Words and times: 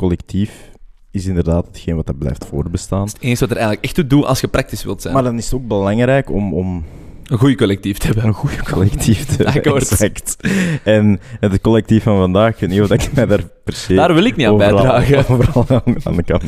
collectief 0.00 0.70
is 1.10 1.26
inderdaad 1.26 1.66
hetgeen 1.66 1.96
wat 1.96 2.06
dat 2.06 2.18
blijft 2.18 2.44
voortbestaan. 2.44 3.06
Het 3.06 3.16
enige 3.20 3.40
wat 3.40 3.50
er 3.50 3.56
eigenlijk 3.56 3.84
echt 3.84 3.94
toe 3.94 4.06
doet 4.06 4.24
als 4.24 4.40
je 4.40 4.48
praktisch 4.48 4.84
wilt 4.84 5.02
zijn. 5.02 5.14
Maar 5.14 5.22
dan 5.22 5.36
is 5.36 5.44
het 5.44 5.54
ook 5.54 5.66
belangrijk 5.68 6.30
om, 6.30 6.54
om 6.54 6.84
een 7.24 7.38
goed 7.38 7.56
collectief 7.56 7.98
te 7.98 8.06
hebben. 8.06 8.24
een 8.24 8.32
goed 8.32 8.62
collectief 8.62 9.24
te 9.24 9.36
hebben. 9.42 9.54
Akkoord. 9.54 9.90
Exact. 9.90 10.36
En 10.84 11.20
het 11.40 11.60
collectief 11.60 12.02
van 12.02 12.16
vandaag, 12.16 12.52
ik 12.52 12.60
weet 12.60 12.70
niet 12.70 12.80
of 12.80 12.90
ik 12.90 13.12
mij 13.12 13.26
daar 13.26 13.44
per 13.64 13.74
se 13.74 13.94
Daar 13.94 14.14
wil 14.14 14.24
ik 14.24 14.36
niet 14.36 14.46
aan 14.46 14.52
overal, 14.52 14.74
bijdragen. 14.74 15.28
overal 15.34 15.64
aan, 15.68 15.96
aan 16.04 16.16
de 16.16 16.22
kant. 16.22 16.44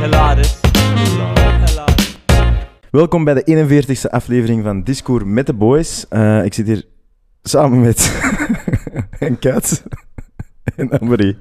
Hilarisch. 0.00 0.60
Welkom 2.92 3.24
bij 3.24 3.34
de 3.34 3.66
41ste 4.04 4.10
aflevering 4.10 4.64
van 4.64 4.82
Discours 4.82 5.24
met 5.26 5.46
de 5.46 5.54
Boys. 5.54 6.08
Eh, 6.08 6.44
ik 6.44 6.54
zit 6.54 6.66
hier 6.66 6.84
samen 7.42 7.80
met 7.80 8.22
een 9.18 9.38
kat 9.38 9.82
en 10.76 10.90
Annemarie. 10.90 11.36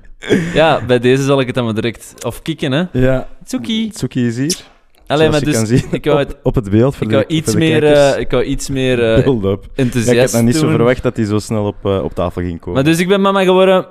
Ja, 0.54 0.86
bij 0.86 1.00
deze 1.00 1.24
zal 1.24 1.40
ik 1.40 1.46
het 1.46 1.56
dan 1.56 1.66
maar 1.66 1.74
direct 1.74 2.26
of 2.26 2.42
kicken, 2.42 2.72
hè. 2.72 2.84
Ja, 2.92 3.28
Tsuki. 3.44 3.90
Tsuki 3.90 4.28
is 4.28 4.38
hier. 4.38 4.71
Alleen 5.12 5.32
maar 5.32 5.44
dus, 5.44 5.56
kan 5.56 5.66
zien 5.66 5.84
ik 5.92 6.06
wou, 6.06 6.20
het, 6.20 6.32
op, 6.32 6.40
op 6.44 6.56
het 6.56 6.70
beeld 6.70 6.96
voor 6.96 7.04
ik 7.04 7.10
de, 7.10 7.16
wou 7.16 7.28
iets 7.28 7.52
voor 7.52 7.60
de 7.60 7.66
meer, 7.66 7.80
kijkers. 7.80 8.14
eh, 8.14 8.20
ik 8.20 8.32
wou 8.32 8.44
iets 8.44 8.70
meer 8.70 9.14
eh, 9.14 9.24
Build 9.24 9.44
up. 9.44 9.64
Ja, 9.64 9.84
enthousiast 9.84 10.30
ik 10.30 10.36
had 10.36 10.44
niet 10.44 10.56
zo 10.56 10.70
verwacht 10.70 11.04
dat 11.04 11.16
hij 11.16 11.26
zo 11.26 11.40
snel 11.40 11.66
op, 11.66 11.76
eh, 11.84 12.04
op 12.04 12.14
tafel 12.14 12.42
ging 12.42 12.60
komen. 12.60 12.74
Maar 12.74 12.92
dus 12.92 13.00
ik 13.00 13.08
ben 13.08 13.22
mama 13.22 13.44
geworden. 13.44 13.86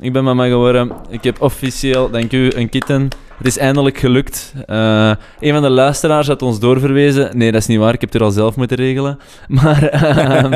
Ik 0.00 0.12
ben 0.12 0.24
mama 0.24 0.46
geworden. 0.46 0.92
Ik 1.08 1.24
heb 1.24 1.40
officieel, 1.42 2.10
dank 2.10 2.32
u, 2.32 2.50
een 2.54 2.68
kitten. 2.68 3.08
Het 3.36 3.46
is 3.46 3.58
eindelijk 3.58 3.98
gelukt. 3.98 4.54
Eh, 4.66 5.12
een 5.40 5.52
van 5.52 5.62
de 5.62 5.70
luisteraars 5.70 6.26
had 6.26 6.42
ons 6.42 6.60
doorverwezen. 6.60 7.38
Nee, 7.38 7.52
dat 7.52 7.60
is 7.60 7.66
niet 7.66 7.78
waar. 7.78 7.94
Ik 7.94 8.00
heb 8.00 8.12
het 8.12 8.20
er 8.20 8.26
al 8.26 8.32
zelf 8.32 8.56
moeten 8.56 8.76
regelen. 8.76 9.18
Maar 9.48 9.82
ehm, 9.88 10.52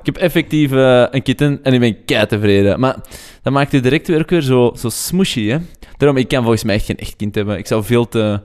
ik 0.00 0.02
heb 0.02 0.16
effectief 0.16 0.72
eh, 0.72 1.04
een 1.10 1.22
kitten 1.22 1.60
en 1.62 1.72
ik 1.72 1.80
ben 1.80 2.04
kei 2.04 2.26
tevreden. 2.26 2.80
Maar 2.80 2.96
dat 3.42 3.52
maakt 3.52 3.72
het 3.72 3.82
direct 3.82 4.06
weer 4.06 4.20
ook 4.20 4.30
weer 4.30 4.40
zo, 4.40 4.72
zo 4.76 4.88
smushy, 4.88 5.48
hè. 5.48 5.58
Daarom, 5.96 6.16
ik 6.18 6.28
kan 6.28 6.40
volgens 6.42 6.64
mij 6.64 6.74
echt 6.74 6.84
geen 6.84 6.96
echt 6.96 7.16
kind 7.16 7.34
hebben. 7.34 7.58
Ik 7.58 7.66
zou 7.66 7.84
veel 7.84 8.08
te, 8.08 8.40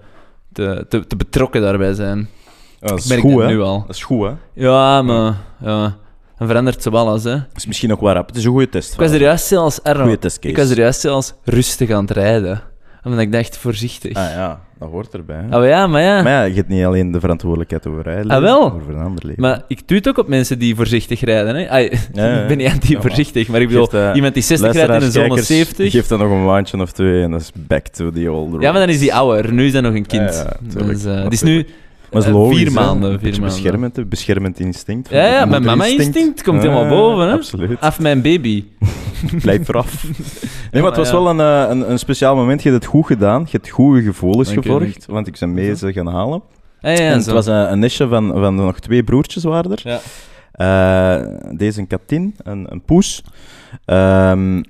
te, 0.56 0.86
te, 0.90 1.08
te 1.08 1.16
betrokken 1.16 1.62
daarbij 1.62 1.94
zijn. 1.94 2.18
Ja, 2.18 2.88
dat 2.88 2.92
Ik 2.92 2.98
is 2.98 3.08
merk 3.08 3.22
goed, 3.22 3.32
dat 3.32 3.42
hè? 3.42 3.48
nu 3.48 3.62
al. 3.62 3.84
Dat 3.88 3.96
is 3.96 4.04
goed, 4.04 4.28
hè? 4.28 4.34
Ja, 4.54 5.02
maar... 5.02 5.36
Ja, 5.62 5.98
dan 6.38 6.48
verandert 6.48 6.84
ze 6.84 6.92
wel 6.92 7.14
eens, 7.14 7.24
hè. 7.24 7.36
Dat 7.36 7.56
is 7.56 7.66
misschien 7.66 7.90
nog 7.90 8.00
wel 8.00 8.14
rap. 8.14 8.28
Het 8.28 8.36
is 8.38 8.44
een 8.44 8.52
goede 8.52 8.70
test. 8.70 8.94
Ik 8.94 9.00
was 9.00 9.12
er 9.12 9.22
juist 9.22 9.46
zelfs... 9.46 9.84
Arno, 9.84 10.16
ik 10.40 10.58
was 10.58 10.70
er 10.70 10.78
juist 10.78 11.00
zelfs 11.00 11.34
rustig 11.44 11.90
aan 11.90 12.02
het 12.02 12.12
rijden. 12.12 12.62
Omdat 13.04 13.20
ik 13.20 13.32
dacht, 13.32 13.58
voorzichtig. 13.58 14.16
Ah 14.16 14.32
ja, 14.32 14.62
dat 14.80 14.90
hoort 14.90 15.14
erbij. 15.14 15.44
hè. 15.50 15.58
Oh 15.60 15.66
ja, 15.68 15.88
maar 15.88 16.02
ja. 16.02 16.22
Maar 16.22 16.32
ja, 16.32 16.44
je 16.44 16.54
hebt 16.54 16.68
niet 16.68 16.84
alleen 16.86 17.12
de 17.12 17.20
verantwoordelijkheid 17.20 17.88
over 17.88 18.04
rijden, 18.04 18.32
Ah, 18.32 18.42
wel. 18.42 18.74
over 18.74 18.96
een 18.96 19.04
ander 19.04 19.26
leven. 19.26 19.42
Maar 19.42 19.62
ik 19.68 19.88
doe 19.88 19.98
het 19.98 20.08
ook 20.08 20.18
op 20.18 20.28
mensen 20.28 20.60
die 20.60 20.76
voorzichtig 20.76 21.22
rijden. 21.22 21.56
Hè. 21.56 21.70
Ai, 21.70 21.90
Ja, 22.14 22.26
ja. 22.26 22.38
ik 22.42 22.48
ben 22.48 22.58
niet 22.58 22.72
anti-voorzichtig, 22.72 23.48
maar 23.48 23.62
ik 23.62 23.68
bedoel, 23.68 23.86
Geeft, 23.86 24.04
eh, 24.04 24.12
iemand 24.16 24.34
die 24.34 24.44
60 24.44 24.72
rijdt 24.74 24.90
in 24.90 24.96
een 24.96 25.12
zone 25.12 25.28
Luisteraars, 25.28 25.48
70. 25.68 25.92
Geef 25.92 26.08
dan 26.08 26.20
nog 26.20 26.30
een 26.32 26.46
maandje 26.46 26.82
of 26.82 26.92
twee 26.92 27.24
en 27.24 27.32
dat 27.32 27.42
is 27.42 27.52
back 27.68 27.88
to 27.88 28.12
the 28.12 28.32
old 28.32 28.62
Ja, 28.62 28.72
maar 28.72 28.80
dan 28.80 28.90
is 28.90 29.00
die 29.00 29.14
ouder. 29.14 29.54
Nu 29.54 29.66
is 29.66 29.72
dat 29.72 29.84
nog 29.84 29.94
een 29.94 30.06
kind. 30.06 30.30
Ja, 30.34 30.44
ja, 30.44 30.70
tuurlijk. 30.70 30.94
dus, 31.04 31.04
die 31.04 31.30
is 31.30 31.42
nu 31.42 31.66
Maar 32.16 32.24
is 32.24 32.30
eh, 32.30 32.36
logisch, 32.36 32.58
vier 32.58 32.72
maanden. 32.72 33.14
Een 33.14 33.20
Vier 33.20 33.40
maanden. 33.40 34.10
beschermend, 34.10 34.60
instinct. 34.60 35.10
Ja, 35.10 35.26
ja, 35.26 35.46
mijn 35.46 35.64
mama-instinct 35.64 36.44
komt 36.44 36.62
helemaal 36.62 36.88
boven. 36.88 37.28
Hè. 37.28 37.34
Absoluut. 37.34 37.80
Af 37.80 38.00
mijn 38.00 38.22
baby. 38.22 38.66
Blijf 39.42 39.68
eraf. 39.68 39.94
Nee, 40.72 40.84
maar 40.84 40.92
het 40.92 41.00
was 41.00 41.12
wel 41.12 41.30
een, 41.30 41.40
eh, 41.40 41.66
een, 41.70 41.92
een 41.92 42.00
speciaal 42.00 42.36
moment. 42.36 42.64
Je 42.64 42.70
hebt 42.70 42.84
het 42.84 42.92
goed 42.92 43.06
gedaan. 43.06 43.42
Je 43.42 43.52
hebt 43.52 43.70
goede 43.70 44.02
gevoelens 44.02 44.52
gevolgd. 44.52 45.06
Want 45.06 45.28
ik 45.28 45.38
ben 45.40 45.54
mee 45.54 45.76
ze 45.76 45.94
gaan 45.94 46.08
halen. 46.08 46.42
Ja, 46.80 46.90
en 46.90 47.14
het 47.14 47.24
zo. 47.24 47.34
was 47.34 47.46
een, 47.46 47.72
een 47.72 47.80
nestje 47.80 48.08
van, 48.08 48.32
van 48.34 48.56
nog 48.56 48.80
twee 48.80 49.04
broertjes 49.04 49.44
waren 49.44 49.72
er. 49.72 49.82
Ja. 49.84 50.00
Eh, 50.52 51.28
deze 51.58 51.80
een 51.80 51.88
katin, 51.88 52.36
een, 52.44 52.66
een 52.70 52.82
poes. 52.82 53.24
Ehm, 53.86 54.62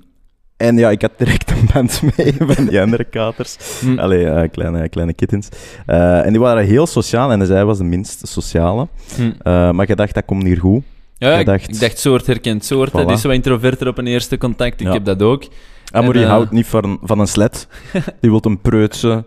en 0.57 0.77
ja, 0.77 0.89
ik 0.89 1.01
had 1.01 1.11
direct 1.17 1.51
een 1.51 1.69
band 1.73 2.01
mee 2.17 2.33
van 2.39 2.65
die 2.65 2.81
andere 2.81 3.03
katers. 3.03 3.57
Hm. 3.79 3.99
Allee, 3.99 4.25
eh, 4.29 4.49
kleine, 4.51 4.89
kleine 4.89 5.13
kittens. 5.13 5.49
Eh, 5.85 6.25
en 6.25 6.31
die 6.31 6.39
waren 6.41 6.65
heel 6.65 6.87
sociaal 6.87 7.31
en 7.31 7.45
zij 7.45 7.65
was 7.65 7.77
de 7.77 7.83
minst 7.83 8.27
sociale. 8.27 8.87
Hm. 9.15 9.21
Eh, 9.41 9.71
maar 9.71 9.87
je 9.87 9.95
dacht, 9.95 10.13
dat 10.13 10.25
komt 10.25 10.43
hier 10.43 10.59
goed. 10.59 10.83
Ja, 11.17 11.37
ik, 11.37 11.45
dacht- 11.45 11.67
ik 11.69 11.79
dacht 11.79 11.99
soort 11.99 12.27
herkent 12.27 12.65
soort. 12.65 12.89
Voilà. 12.89 13.05
Die 13.05 13.11
is 13.13 13.21
zo 13.21 13.29
introverter 13.29 13.87
op 13.87 13.97
een 13.97 14.07
eerste 14.07 14.37
contact. 14.37 14.79
Ik 14.81 14.87
Ja. 14.87 14.93
heb 14.93 15.05
dat 15.05 15.21
ook. 15.21 15.43
Amory 15.91 16.21
eh, 16.21 16.29
houdt 16.29 16.51
niet 16.51 16.65
van, 16.67 16.99
van 17.03 17.19
een 17.19 17.27
slet. 17.27 17.67
Die 18.21 18.29
wil 18.29 18.39
een 18.43 18.61
preutse 18.61 19.25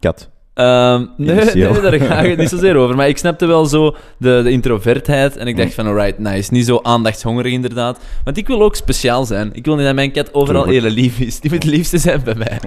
kat. 0.00 0.30
Ehm, 0.58 1.04
nee, 1.16 1.34
nee, 1.54 1.80
daar 1.80 2.00
ga 2.00 2.20
ik 2.20 2.30
het 2.30 2.38
niet 2.38 2.48
zozeer 2.48 2.76
over. 2.76 2.96
Maar 2.96 3.08
ik 3.08 3.18
snapte 3.18 3.46
wel 3.46 3.66
zo 3.66 3.96
de, 4.16 4.40
de 4.44 4.50
introvertheid. 4.50 5.36
En 5.36 5.46
ik 5.46 5.56
dacht 5.56 5.74
van, 5.74 5.86
alright, 5.86 6.18
nice. 6.18 6.52
Niet 6.52 6.66
zo 6.66 6.80
aandachtshongerig 6.82 7.52
inderdaad. 7.52 7.98
Want 8.24 8.36
ik 8.36 8.46
wil 8.46 8.62
ook 8.62 8.76
speciaal 8.76 9.24
zijn. 9.24 9.50
Ik 9.52 9.64
wil 9.64 9.76
niet 9.76 9.84
dat 9.84 9.94
mijn 9.94 10.12
kat 10.12 10.34
overal 10.34 10.62
Tuurlijk. 10.62 10.84
hele 10.84 10.94
lief 11.00 11.18
is. 11.20 11.40
Die 11.40 11.50
moet 11.50 11.62
het 11.62 11.72
liefste 11.72 11.98
zijn 11.98 12.20
bij 12.24 12.34
mij. 12.34 12.58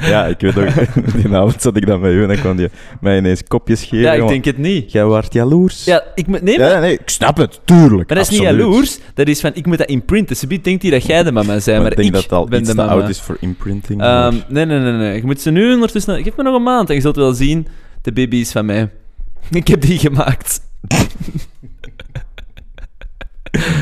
Ja, 0.00 0.26
ik 0.26 0.40
weet 0.40 0.58
ook. 0.58 0.68
Die 1.16 1.34
avond 1.36 1.62
zat 1.62 1.76
ik 1.76 1.86
dan 1.86 2.00
bij 2.00 2.12
u 2.12 2.22
en 2.22 2.28
dan 2.28 2.36
kwam 2.36 2.56
die 2.56 2.68
mij 3.00 3.18
ineens 3.18 3.42
kopjes 3.48 3.82
geven. 3.82 3.98
Ja, 3.98 4.12
ik 4.12 4.28
denk 4.28 4.44
het 4.44 4.58
niet. 4.58 4.92
Jij 4.92 5.04
waart 5.04 5.32
jaloers. 5.32 5.84
Ja, 5.84 6.02
ik 6.14 6.26
moet... 6.26 6.42
Nee, 6.42 6.58
maar... 6.58 6.70
Ja, 6.70 6.78
nee, 6.80 6.92
ik 6.92 7.08
snap 7.08 7.36
het. 7.36 7.60
Tuurlijk. 7.64 8.08
Maar 8.08 8.16
dat 8.16 8.26
is 8.26 8.28
niet 8.30 8.40
jaloers, 8.40 8.98
dat 9.14 9.28
is 9.28 9.40
van, 9.40 9.50
ik 9.54 9.66
moet 9.66 9.78
dat 9.78 9.88
imprinten. 9.88 10.36
Ze 10.36 10.46
denkt 10.46 10.82
hij 10.82 10.90
dat 10.90 11.06
jij 11.06 11.22
de 11.22 11.32
mama 11.32 11.52
bent, 11.52 11.66
Maar 11.66 11.80
maar 11.80 11.90
ik 11.90 11.96
denk 11.96 12.08
ik 12.08 12.14
dat 12.14 12.22
het 12.22 12.32
al 12.32 12.46
ben 12.46 12.60
iets 12.60 12.68
de 12.68 12.74
mama. 12.74 12.92
oud 12.92 13.08
is 13.08 13.20
voor 13.20 13.36
imprinting. 13.40 14.02
Ehm, 14.02 14.34
nee, 14.48 14.64
nee, 14.64 14.78
nee, 14.78 14.92
nee. 14.92 15.16
Je 15.16 15.24
moet 15.24 15.40
ze 15.40 15.50
nu 15.50 15.72
ondertussen... 15.72 16.22
Geef 16.22 16.36
me 16.36 16.42
nog 16.42 16.54
een 16.54 16.62
maand 16.62 16.76
en 16.86 16.94
je 16.94 17.00
zult 17.00 17.16
wel 17.16 17.32
zien, 17.32 17.66
de 18.02 18.12
baby 18.12 18.36
is 18.36 18.52
van 18.52 18.66
mij. 18.66 18.90
Ik 19.50 19.68
heb 19.68 19.80
die 19.80 19.98
gemaakt. 19.98 20.60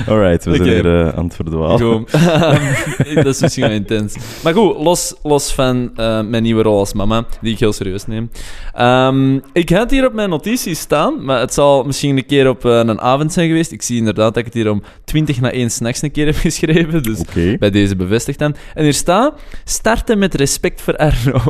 Alright, 0.06 0.44
we 0.44 0.54
zijn 0.54 0.62
weer 0.68 1.00
eh, 1.00 1.16
aan 1.16 1.24
het 1.24 1.34
verdwalen. 1.34 2.06
Dat 3.14 3.26
is 3.26 3.40
misschien 3.40 3.62
wel 3.62 3.72
intens. 3.72 4.16
Maar 4.42 4.54
goed, 4.54 4.76
los, 4.76 5.14
los 5.22 5.52
van 5.52 5.90
eh, 5.96 6.22
mijn 6.22 6.42
nieuwe 6.42 6.62
rol 6.62 6.78
als 6.78 6.92
mama, 6.92 7.26
die 7.40 7.52
ik 7.52 7.58
heel 7.58 7.72
serieus 7.72 8.06
neem. 8.06 8.30
Ehm, 8.72 9.34
ik 9.52 9.68
had 9.68 9.80
het 9.80 9.90
hier 9.90 10.06
op 10.06 10.12
mijn 10.12 10.30
notities 10.30 10.80
staan, 10.80 11.24
maar 11.24 11.40
het 11.40 11.54
zal 11.54 11.84
misschien 11.84 12.16
een 12.16 12.26
keer 12.26 12.48
op 12.48 12.64
eh, 12.64 12.72
een 12.72 13.00
avond 13.00 13.32
zijn 13.32 13.48
geweest. 13.48 13.72
Ik 13.72 13.82
zie 13.82 13.98
inderdaad 13.98 14.34
dat 14.34 14.36
ik 14.36 14.44
het 14.44 14.54
hier 14.54 14.70
om 14.70 14.82
20 15.04 15.40
na 15.40 15.50
1 15.50 15.70
s'nachts 15.70 16.02
een 16.02 16.10
keer 16.10 16.26
heb 16.26 16.36
geschreven, 16.36 17.02
dus 17.02 17.20
bij 17.58 17.70
deze 17.70 17.96
bevestigd 17.96 18.38
dan. 18.38 18.56
En 18.74 18.82
hier 18.82 18.94
staat, 18.94 19.40
starten 19.64 20.18
met 20.18 20.34
respect 20.34 20.80
voor 20.80 20.96
Arno. 20.96 21.40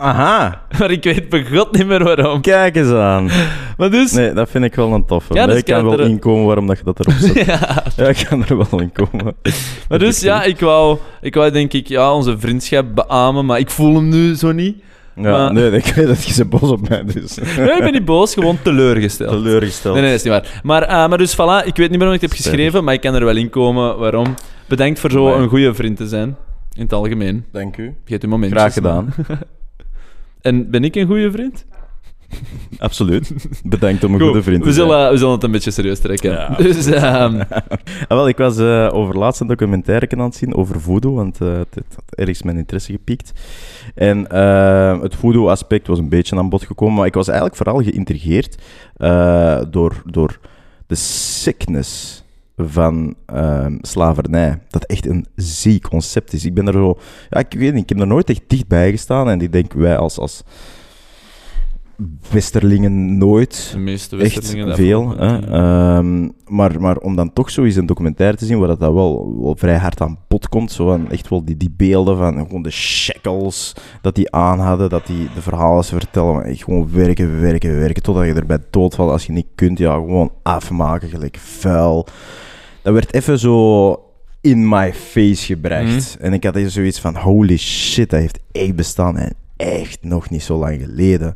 Aha, 0.00 0.62
maar 0.78 0.90
ik 0.90 1.04
weet 1.04 1.28
begot 1.28 1.72
niet 1.76 1.86
meer 1.86 2.04
waarom. 2.04 2.40
kijk 2.40 2.76
eens 2.76 2.92
aan. 2.92 3.30
Maar 3.76 3.90
dus... 3.90 4.12
Nee, 4.12 4.32
dat 4.32 4.50
vind 4.50 4.64
ik 4.64 4.74
wel 4.74 4.92
een 4.92 5.04
toffe. 5.06 5.34
Ja, 5.34 5.38
Nee, 5.44 5.48
dus 5.48 5.58
ik 5.58 5.64
kan 5.64 5.74
kan 5.80 5.88
wel 5.90 5.98
er- 5.98 6.10
inkomen 6.10 6.46
waarom 6.46 6.66
dat 6.66 6.78
je 6.78 6.84
dat 6.84 7.00
erop 7.00 7.14
zet. 7.18 7.34
ja, 7.46 7.82
ja, 7.96 8.06
ik 8.08 8.26
kan 8.28 8.44
er 8.44 8.56
wel 8.56 8.80
in 8.80 8.92
komen. 8.92 9.34
Maar 9.88 9.98
dus 9.98 10.20
ja, 10.20 10.42
ik 10.42 10.60
wou, 10.60 10.98
ik 11.20 11.34
wou 11.34 11.50
denk 11.50 11.72
ik 11.72 11.86
ja, 11.88 12.14
onze 12.14 12.38
vriendschap 12.38 12.84
beamen, 12.94 13.46
maar 13.46 13.58
ik 13.58 13.70
voel 13.70 13.94
hem 13.94 14.08
nu 14.08 14.34
zo 14.34 14.52
niet. 14.52 14.82
Ja, 15.16 15.30
Maar- 15.30 15.52
nee, 15.52 15.70
ik 15.70 15.84
weet 15.86 16.06
dat 16.06 16.24
je 16.24 16.32
ze 16.32 16.44
boos 16.44 16.70
op 16.70 16.88
mij 16.88 17.04
dus. 17.04 17.34
Nee, 17.56 17.72
ik 17.72 17.78
ben 17.82 17.92
niet 17.92 18.04
boos, 18.04 18.34
gewoon 18.34 18.58
teleurgesteld. 18.62 19.30
Teleurgesteld. 19.30 19.94
Nee, 19.94 20.02
nee, 20.02 20.12
dat 20.12 20.20
is 20.24 20.30
niet 20.30 20.42
waar. 20.42 20.60
Maar, 20.62 20.82
eh, 20.82 21.08
maar 21.08 21.18
dus 21.18 21.34
voilà, 21.34 21.66
ik 21.66 21.76
weet 21.76 21.90
niet 21.90 21.98
meer 21.98 22.06
wat 22.06 22.14
ik 22.16 22.20
heb 22.20 22.32
geschreven, 22.32 22.84
maar 22.84 22.94
ik 22.94 23.00
kan 23.00 23.14
er 23.14 23.24
wel 23.24 23.36
in 23.36 23.50
komen. 23.50 23.98
Waarom? 23.98 24.34
Bedankt 24.66 25.00
voor 25.00 25.10
zo 25.10 25.32
een 25.34 25.48
goede 25.48 25.74
vriend 25.74 25.96
te 25.96 26.08
zijn. 26.08 26.36
In 26.76 26.82
het 26.82 26.92
algemeen. 26.92 27.44
Dank 27.52 27.76
u. 27.76 27.82
Je 28.04 28.12
hebt 28.12 28.24
uw 28.24 28.30
momentjes. 28.30 28.60
Graag 28.60 28.72
gedaan. 28.72 29.14
En 30.42 30.70
ben 30.70 30.84
ik 30.84 30.94
een 30.94 31.06
goede 31.06 31.30
vriend? 31.30 31.66
Absoluut. 32.78 33.32
Bedankt 33.64 34.04
om 34.04 34.12
een 34.14 34.18
Goed, 34.20 34.28
goede 34.28 34.42
vriend 34.42 34.62
te 34.62 34.68
we 34.68 34.74
zijn. 34.74 34.86
zullen, 34.88 35.10
we 35.10 35.16
zullen 35.16 35.32
het 35.34 35.42
een 35.42 35.50
beetje 35.50 35.70
serieus 35.70 35.98
trekken. 36.00 36.30
Ja, 36.30 36.54
dus 36.62 36.86
ehm, 36.86 37.42
Ah, 38.08 38.16
wel, 38.16 38.28
ik 38.28 38.36
was 38.36 38.58
eh, 38.58 38.88
over 38.92 39.18
laatst 39.18 39.40
een 39.40 39.46
documentaire 39.46 40.08
aan 40.10 40.20
het 40.24 40.34
zien 40.34 40.54
over 40.54 40.80
voodoo, 40.80 41.14
want 41.14 41.40
eh, 41.40 41.52
het, 41.52 41.74
het 41.74 41.94
had 41.94 42.04
ergens 42.18 42.42
mijn 42.42 42.56
interesse 42.56 42.92
gepiekt. 42.92 43.32
En 43.94 44.26
eh, 44.28 45.00
het 45.00 45.14
voodoo-aspect 45.14 45.86
was 45.86 45.98
een 45.98 46.08
beetje 46.08 46.36
aan 46.36 46.48
bod 46.48 46.64
gekomen, 46.64 46.94
maar 46.94 47.06
ik 47.06 47.14
was 47.14 47.28
eigenlijk 47.28 47.56
vooral 47.56 47.82
geïntrigeerd 47.82 48.62
door, 49.70 50.02
door 50.04 50.38
de 50.86 50.94
sickness 50.94 52.19
van 52.68 53.14
ehm, 53.26 53.78
slavernij. 53.80 54.58
Dat 54.68 54.84
echt 54.84 55.06
een 55.06 55.26
ziek 55.34 55.88
concept 55.88 56.32
is. 56.32 56.44
Ik 56.44 56.54
ben 56.54 56.66
er 56.66 56.72
zo... 56.72 56.98
Ja, 57.30 57.38
ik 57.38 57.52
weet 57.52 57.72
niet, 57.72 57.82
ik 57.82 57.88
heb 57.88 58.00
er 58.00 58.06
nooit 58.06 58.30
echt 58.30 58.42
dichtbij 58.46 58.90
gestaan 58.90 59.28
en 59.28 59.40
ik 59.40 59.52
denk, 59.52 59.72
wij 59.72 59.96
als... 59.96 60.18
als 60.18 60.44
Westerlingen 62.30 63.18
nooit 63.18 63.70
de 63.72 63.78
meeste 63.78 64.16
echt 64.16 64.34
Westerlingen 64.34 64.66
dat 64.66 64.76
veel. 64.76 65.16
Hè? 65.16 65.38
Ehm, 65.38 66.28
maar, 66.46 66.80
maar 66.80 66.96
om 66.96 67.16
dan 67.16 67.32
toch 67.32 67.50
zo 67.50 67.64
eens 67.64 67.76
een 67.76 67.86
documentaire 67.86 68.36
te 68.36 68.44
zien 68.44 68.58
waar 68.58 68.68
dat, 68.68 68.80
dat 68.80 68.92
wel, 68.92 69.36
wel 69.42 69.56
vrij 69.56 69.76
hard 69.76 70.00
aan 70.00 70.18
bod 70.28 70.48
komt, 70.48 70.72
zo 70.72 70.86
van 70.86 71.10
echt 71.10 71.28
wel 71.28 71.44
die, 71.44 71.56
die 71.56 71.74
beelden 71.76 72.16
van 72.16 72.38
gewoon 72.38 72.62
de 72.62 72.70
shackles 72.70 73.76
dat 74.02 74.14
die 74.14 74.32
aan 74.32 74.58
hadden, 74.58 74.88
dat 74.88 75.06
die 75.06 75.28
de 75.34 75.42
verhalen 75.42 75.84
ze 75.84 75.94
vertellen, 75.94 76.34
maar 76.34 76.44
echt 76.44 76.64
gewoon 76.64 76.92
werken, 76.92 77.40
werken, 77.40 77.78
werken, 77.78 78.02
totdat 78.02 78.26
je 78.26 78.34
erbij 78.34 78.58
doodvalt. 78.70 79.10
Als 79.10 79.26
je 79.26 79.32
niet 79.32 79.48
kunt, 79.54 79.78
ja, 79.78 79.94
gewoon 79.94 80.32
afmaken, 80.42 81.08
gelijk 81.08 81.36
vuil. 81.36 82.06
Dat 82.82 82.92
werd 82.92 83.14
even 83.14 83.38
zo 83.38 84.02
in 84.40 84.68
my 84.68 84.94
face 84.94 85.44
gebracht. 85.44 86.16
En 86.20 86.32
ik 86.32 86.44
had 86.44 86.54
hier 86.54 86.70
zoiets 86.70 87.00
van, 87.00 87.16
holy 87.16 87.56
shit, 87.56 88.10
dat 88.10 88.20
heeft 88.20 88.38
echt 88.52 88.74
bestaan. 88.74 89.16
En 89.16 89.34
echt 89.56 89.98
nog 90.02 90.30
niet 90.30 90.42
zo 90.42 90.58
lang 90.58 90.80
geleden. 90.80 91.34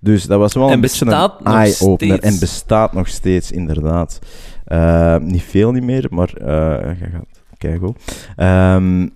Dus 0.00 0.24
dat 0.24 0.38
was 0.38 0.54
wel 0.54 0.66
En 0.66 0.72
een 0.72 0.80
beetje 0.80 1.06
een 1.06 1.30
eye-opener. 1.44 2.20
En 2.20 2.38
bestaat 2.38 2.92
nog 2.92 3.08
steeds, 3.08 3.52
inderdaad. 3.52 4.18
Eh, 4.64 5.16
niet 5.16 5.42
veel 5.42 5.72
niet 5.72 5.82
meer, 5.82 6.06
maar 6.10 6.32
eh 6.34 6.98
je 6.98 7.06
gaat 7.12 7.42
kijken. 7.58 7.96
Ehm 8.36 9.06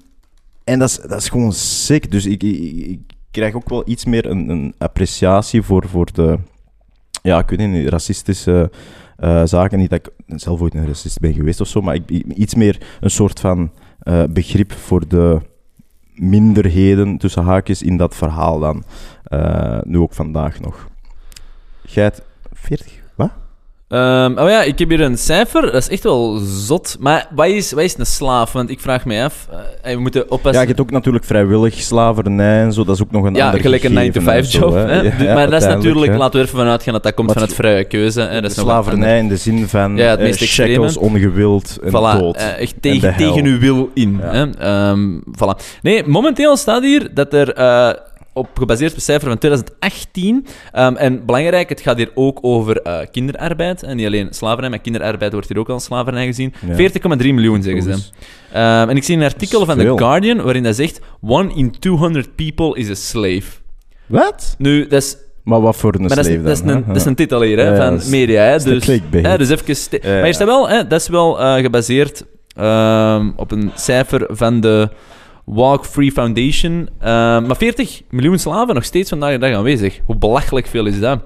en 0.66 0.78
dat 0.78 0.88
is, 0.88 0.96
dat 0.96 1.20
is 1.20 1.28
gewoon 1.28 1.52
sick. 1.52 2.10
Dus 2.10 2.26
ik, 2.26 2.42
ik, 2.42 2.86
ik 2.86 3.00
krijg 3.30 3.54
ook 3.54 3.68
wel 3.68 3.82
iets 3.86 4.04
meer 4.04 4.26
een, 4.26 4.48
een 4.48 4.74
appreciatie 4.78 5.62
voor, 5.62 5.88
voor 5.88 6.08
de, 6.12 6.38
ja, 7.22 7.38
ik 7.38 7.48
weet 7.48 7.68
niet, 7.68 7.88
racistische 7.88 8.70
eh, 9.16 9.42
zaken. 9.44 9.78
Niet 9.78 9.90
dat 9.90 9.98
ik 9.98 10.38
zelf 10.40 10.60
ooit 10.60 10.74
een 10.74 10.86
racist 10.86 11.18
ben 11.18 11.34
geweest 11.34 11.60
of 11.60 11.68
zo, 11.68 11.80
maar 11.80 11.94
ik, 11.94 12.10
iets 12.34 12.54
meer 12.54 12.98
een 13.00 13.10
soort 13.10 13.40
van 13.40 13.70
eh, 13.98 14.24
begrip 14.30 14.72
voor 14.72 15.08
de 15.08 15.40
minderheden 16.14 17.18
tussen 17.18 17.42
haakjes 17.42 17.82
in 17.82 17.96
dat 17.96 18.14
verhaal 18.14 18.58
dan. 18.58 18.84
Eh, 19.24 19.78
nu 19.82 19.98
ook 19.98 20.14
vandaag 20.14 20.60
nog. 20.60 20.88
Jij 21.82 22.04
hebt 22.04 22.22
40? 22.52 23.05
Ehm, 23.88 24.38
oh 24.38 24.48
ja, 24.48 24.62
ik 24.62 24.78
heb 24.78 24.88
hier 24.88 25.00
een 25.00 25.18
cijfer. 25.18 25.62
Dat 25.62 25.74
is 25.74 25.88
echt 25.88 26.02
wel 26.02 26.36
zot. 26.44 26.96
Maar 27.00 27.26
wat 27.34 27.46
is, 27.46 27.72
wat 27.72 27.82
is 27.82 27.98
een 27.98 28.06
slaaf? 28.06 28.52
Want 28.52 28.70
ik 28.70 28.80
vraag 28.80 29.04
me 29.04 29.22
af. 29.22 29.48
eh, 29.82 29.94
we 29.94 30.00
moeten 30.00 30.20
Ja, 30.20 30.26
oppassen. 30.28 30.60
je 30.60 30.66
hebt 30.68 30.80
ook 30.80 30.90
natuurlijk 30.90 31.24
vrijwillig 31.24 31.74
slavernij 31.74 32.62
en 32.62 32.72
zo. 32.72 32.84
Dat 32.84 32.94
is 32.94 33.02
ook 33.02 33.10
nog 33.10 33.24
een 33.24 33.34
Ja, 33.34 33.44
ander 33.44 33.60
gelijk 33.60 33.84
een 33.84 33.90
gegeven 33.96 34.26
en 34.32 34.44
9-to-5 34.44 34.50
zo, 34.50 34.58
job. 34.58 34.72
hè. 34.74 34.80
Hè? 34.80 34.94
Ja, 34.94 35.02
Dus- 35.02 35.12
ja, 35.26 35.34
maar 35.34 35.50
dat 35.50 35.60
is 35.62 35.68
natuurlijk, 35.68 36.12
hè. 36.12 36.18
laten 36.18 36.40
we 36.40 36.46
ervan 36.46 36.66
uitgaan 36.66 36.92
dat 36.92 37.02
dat 37.02 37.14
komt 37.14 37.26
Wat- 37.26 37.36
vanuit 37.36 37.54
vrije 37.54 37.84
keuze. 37.84 38.20
Hè? 38.20 38.40
Dat 38.40 38.50
is 38.50 38.56
slavernij 38.56 39.18
in 39.18 39.28
de 39.28 39.36
zin 39.36 39.68
van 39.68 39.96
Ja, 39.96 40.04
het 40.10 40.18
eh, 40.18 40.24
meest 40.24 40.44
shackles, 40.44 40.96
ongewild 40.96 41.78
en 41.82 41.88
Voilà, 41.90 42.18
dood. 42.20 42.36
eh, 42.36 42.60
echt 42.60 42.74
tegen, 42.80 43.16
tegen 43.16 43.44
uw 43.44 43.58
wil 43.58 43.90
in. 43.94 44.18
Ja. 44.22 44.32
Hè? 44.32 44.50
Ehm, 44.58 45.16
voilà. 45.18 45.62
Nee, 45.82 46.06
momenteel 46.06 46.56
staat 46.56 46.82
hier 46.82 47.14
dat 47.14 47.32
er, 47.32 47.54
op, 48.36 48.48
gebaseerd 48.58 48.92
op 48.92 48.98
cijfer 49.00 49.28
van 49.28 49.38
2018, 49.38 50.46
ehm, 50.72 50.94
en 50.96 51.24
belangrijk, 51.26 51.68
het 51.68 51.80
gaat 51.80 51.96
hier 51.96 52.10
ook 52.14 52.38
over 52.42 52.76
eh, 52.82 52.98
kinderarbeid. 53.10 53.82
En 53.82 53.96
niet 53.96 54.06
alleen 54.06 54.28
slavernij, 54.30 54.70
maar 54.70 54.78
kinderarbeid 54.78 55.32
wordt 55.32 55.48
hier 55.48 55.58
ook 55.58 55.68
als 55.68 55.84
slavernij 55.84 56.26
gezien. 56.26 56.52
Ja. 56.66 56.74
40,3 56.74 57.34
miljoen, 57.34 57.62
zeggen 57.62 57.82
ze. 57.82 58.08
Ehm, 58.52 58.88
en 58.88 58.96
ik 58.96 59.04
zie 59.04 59.16
een 59.16 59.22
artikel 59.22 59.64
van 59.64 59.78
The. 59.78 59.98
Guardian 59.98 60.42
waarin 60.42 60.62
dat 60.62 60.76
zegt: 60.76 61.00
One 61.20 61.54
in 61.54 61.70
200 61.78 62.34
people 62.34 62.76
is 62.78 62.90
a 62.90 62.94
slave. 62.94 63.42
Wat? 64.06 64.54
Nu, 64.58 64.86
dat 64.86 65.02
is 65.02 65.16
Maar 65.44 65.60
wat 65.60 65.76
voor 65.76 65.94
een 65.94 66.00
maar 66.00 66.08
dat 66.08 66.18
is, 66.18 66.24
slave 66.26 66.42
dat, 66.42 66.52
is 66.52 66.60
een, 66.60 66.68
hè? 66.68 66.82
dat 66.86 66.96
is 66.96 67.04
een 67.04 67.14
titel 67.14 67.40
hier, 67.42 67.58
hè, 67.58 67.76
Ja, 67.76 67.76
van 67.76 68.10
media. 68.10 68.42
Hè, 68.42 68.58
dus, 68.58 68.86
hè, 69.10 69.38
dus 69.38 69.50
even... 69.50 69.76
sti- 69.76 69.98
Ja, 70.02 70.08
maar 70.14 70.24
hier 70.24 70.34
staat 70.34 70.46
wel, 70.48 70.68
hè, 70.68 70.86
dat 70.86 71.00
is 71.00 71.08
wel 71.08 71.40
eh, 71.40 71.54
gebaseerd 71.54 72.24
ehm, 72.56 73.30
op 73.36 73.50
een 73.50 73.70
cijfer 73.74 74.26
van 74.28 74.60
de 74.60 74.88
Walk 75.46 75.84
Free 75.84 76.12
Foundation. 76.12 76.88
Ehm, 76.98 77.46
maar 77.46 77.56
40 77.56 78.02
miljoen 78.10 78.38
slaven 78.38 78.74
nog 78.74 78.84
steeds 78.84 79.08
vandaag 79.08 79.32
de 79.32 79.38
dag 79.38 79.54
aanwezig. 79.54 80.00
Hoe 80.04 80.16
belachelijk 80.16 80.66
veel 80.66 80.86
is 80.86 81.00
dat? 81.00 81.20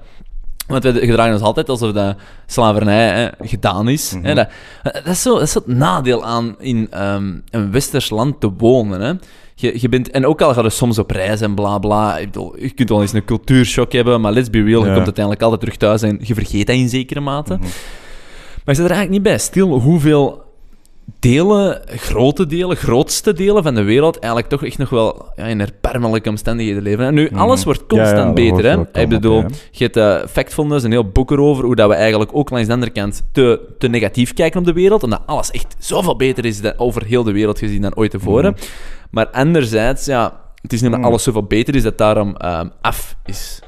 Want 0.67 0.83
we 0.83 0.99
gedragen 0.99 1.33
ons 1.33 1.41
altijd 1.41 1.69
alsof 1.69 1.91
dat 1.91 2.15
slavernij 2.45 3.07
hè, 3.09 3.47
gedaan 3.47 3.89
is. 3.89 4.13
Mhm. 4.13 4.25
hè, 4.25 4.33
dat, 4.33 4.49
dat, 4.83 5.05
is 5.05 5.21
zo, 5.21 5.33
dat 5.33 5.41
is 5.41 5.53
het 5.53 5.67
nadeel 5.67 6.25
aan 6.25 6.55
in 6.59 6.87
ehm, 6.91 7.33
een 7.49 7.71
westers 7.71 8.09
land 8.09 8.39
te 8.39 8.51
wonen. 8.57 9.01
Hè. 9.01 9.13
Je, 9.55 9.81
je 9.81 9.89
bent, 9.89 10.11
en 10.11 10.25
ook 10.25 10.41
al 10.41 10.53
gaat 10.53 10.63
je 10.63 10.69
soms 10.69 10.99
op 10.99 11.11
reis 11.11 11.41
en 11.41 11.55
bla 11.55 11.77
bla. 11.77 12.17
Je 12.17 12.71
kunt 12.75 12.89
wel 12.89 13.01
eens 13.01 13.13
een 13.13 13.25
cultuurshock 13.25 13.91
hebben, 13.91 14.21
maar 14.21 14.31
let's 14.31 14.49
be 14.49 14.63
real, 14.63 14.85
je 14.85 14.93
komt 14.93 15.05
uiteindelijk 15.05 15.41
altijd 15.41 15.61
terug 15.61 15.77
thuis 15.77 16.01
en 16.01 16.19
je 16.23 16.33
vergeet 16.33 16.67
dat 16.67 16.75
in 16.75 16.89
zekere 16.89 17.19
mate. 17.19 17.53
Mhm. 17.53 17.63
Maar 18.65 18.75
je 18.75 18.81
zit 18.81 18.89
er 18.89 18.95
eigenlijk 18.95 19.09
niet 19.09 19.23
bij 19.23 19.37
stil 19.37 19.79
hoeveel 19.79 20.50
delen, 21.19 21.81
grote 21.87 22.45
delen, 22.45 22.77
grootste 22.77 23.33
delen 23.33 23.63
van 23.63 23.75
de 23.75 23.83
wereld 23.83 24.19
eigenlijk 24.19 24.51
toch 24.53 24.63
echt 24.65 24.77
nog 24.77 24.89
wel 24.89 25.31
ja, 25.35 25.43
in 25.45 25.59
erbarmelijke 25.59 26.29
omstandigheden 26.29 26.81
leven. 26.81 27.05
En 27.05 27.13
nu, 27.13 27.27
Mhm. 27.31 27.39
alles 27.39 27.63
wordt 27.63 27.85
constant 27.87 28.37
ja, 28.37 28.51
beter. 28.51 28.63
Hè? 28.71 29.01
Ik 29.01 29.09
bedoel, 29.09 29.43
je 29.71 29.83
hebt 29.83 29.97
uh, 29.97 30.25
Factfulness, 30.29 30.83
een 30.85 30.91
heel 30.91 31.09
boek 31.09 31.31
erover, 31.31 31.63
hoe 31.65 31.75
dat 31.75 31.89
we 31.89 31.95
eigenlijk 31.95 32.31
ook 32.33 32.49
langs 32.49 32.67
de 32.67 32.73
andere 32.73 32.91
kant 32.91 33.23
te, 33.31 33.59
te 33.77 33.87
negatief 33.87 34.33
kijken 34.33 34.59
op 34.59 34.65
de 34.65 34.73
wereld, 34.73 35.03
en 35.03 35.09
dat 35.09 35.21
alles 35.25 35.51
echt 35.51 35.75
zoveel 35.79 36.15
beter 36.15 36.45
is 36.45 36.61
dan, 36.61 36.73
over 36.77 37.05
heel 37.05 37.23
de 37.23 37.31
wereld 37.31 37.59
gezien 37.59 37.81
dan 37.81 37.95
ooit 37.95 38.11
tevoren. 38.11 38.51
Mhm. 38.51 38.61
Maar 39.11 39.27
anderzijds, 39.29 40.05
ja, 40.05 40.39
het 40.61 40.73
is 40.73 40.81
niet 40.81 40.91
dat 40.91 40.99
Mhm. 40.99 41.09
alles 41.09 41.23
zoveel 41.23 41.43
beter 41.43 41.75
is, 41.75 41.83
dat 41.83 41.97
daarom 41.97 42.35
ehm, 42.35 42.67
af 42.81 43.15
is. 43.25 43.59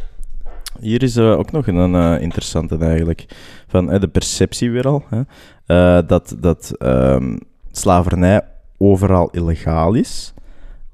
Hier 0.79 1.03
is 1.03 1.15
eh, 1.15 1.37
ook 1.39 1.51
nog 1.51 1.67
een 1.67 1.95
eh, 1.95 2.21
interessante 2.21 2.77
eigenlijk. 2.77 3.25
Van 3.67 3.85
de 3.99 4.07
perceptie 4.07 4.71
weer 4.71 4.87
al. 4.87 5.03
Hè? 5.09 5.21
Eh, 5.65 5.99
dat 6.07 6.35
dat 6.39 6.71
ehm, 6.77 7.37
slavernij 7.71 8.41
overal 8.77 9.29
illegaal 9.31 9.93
is. 9.93 10.33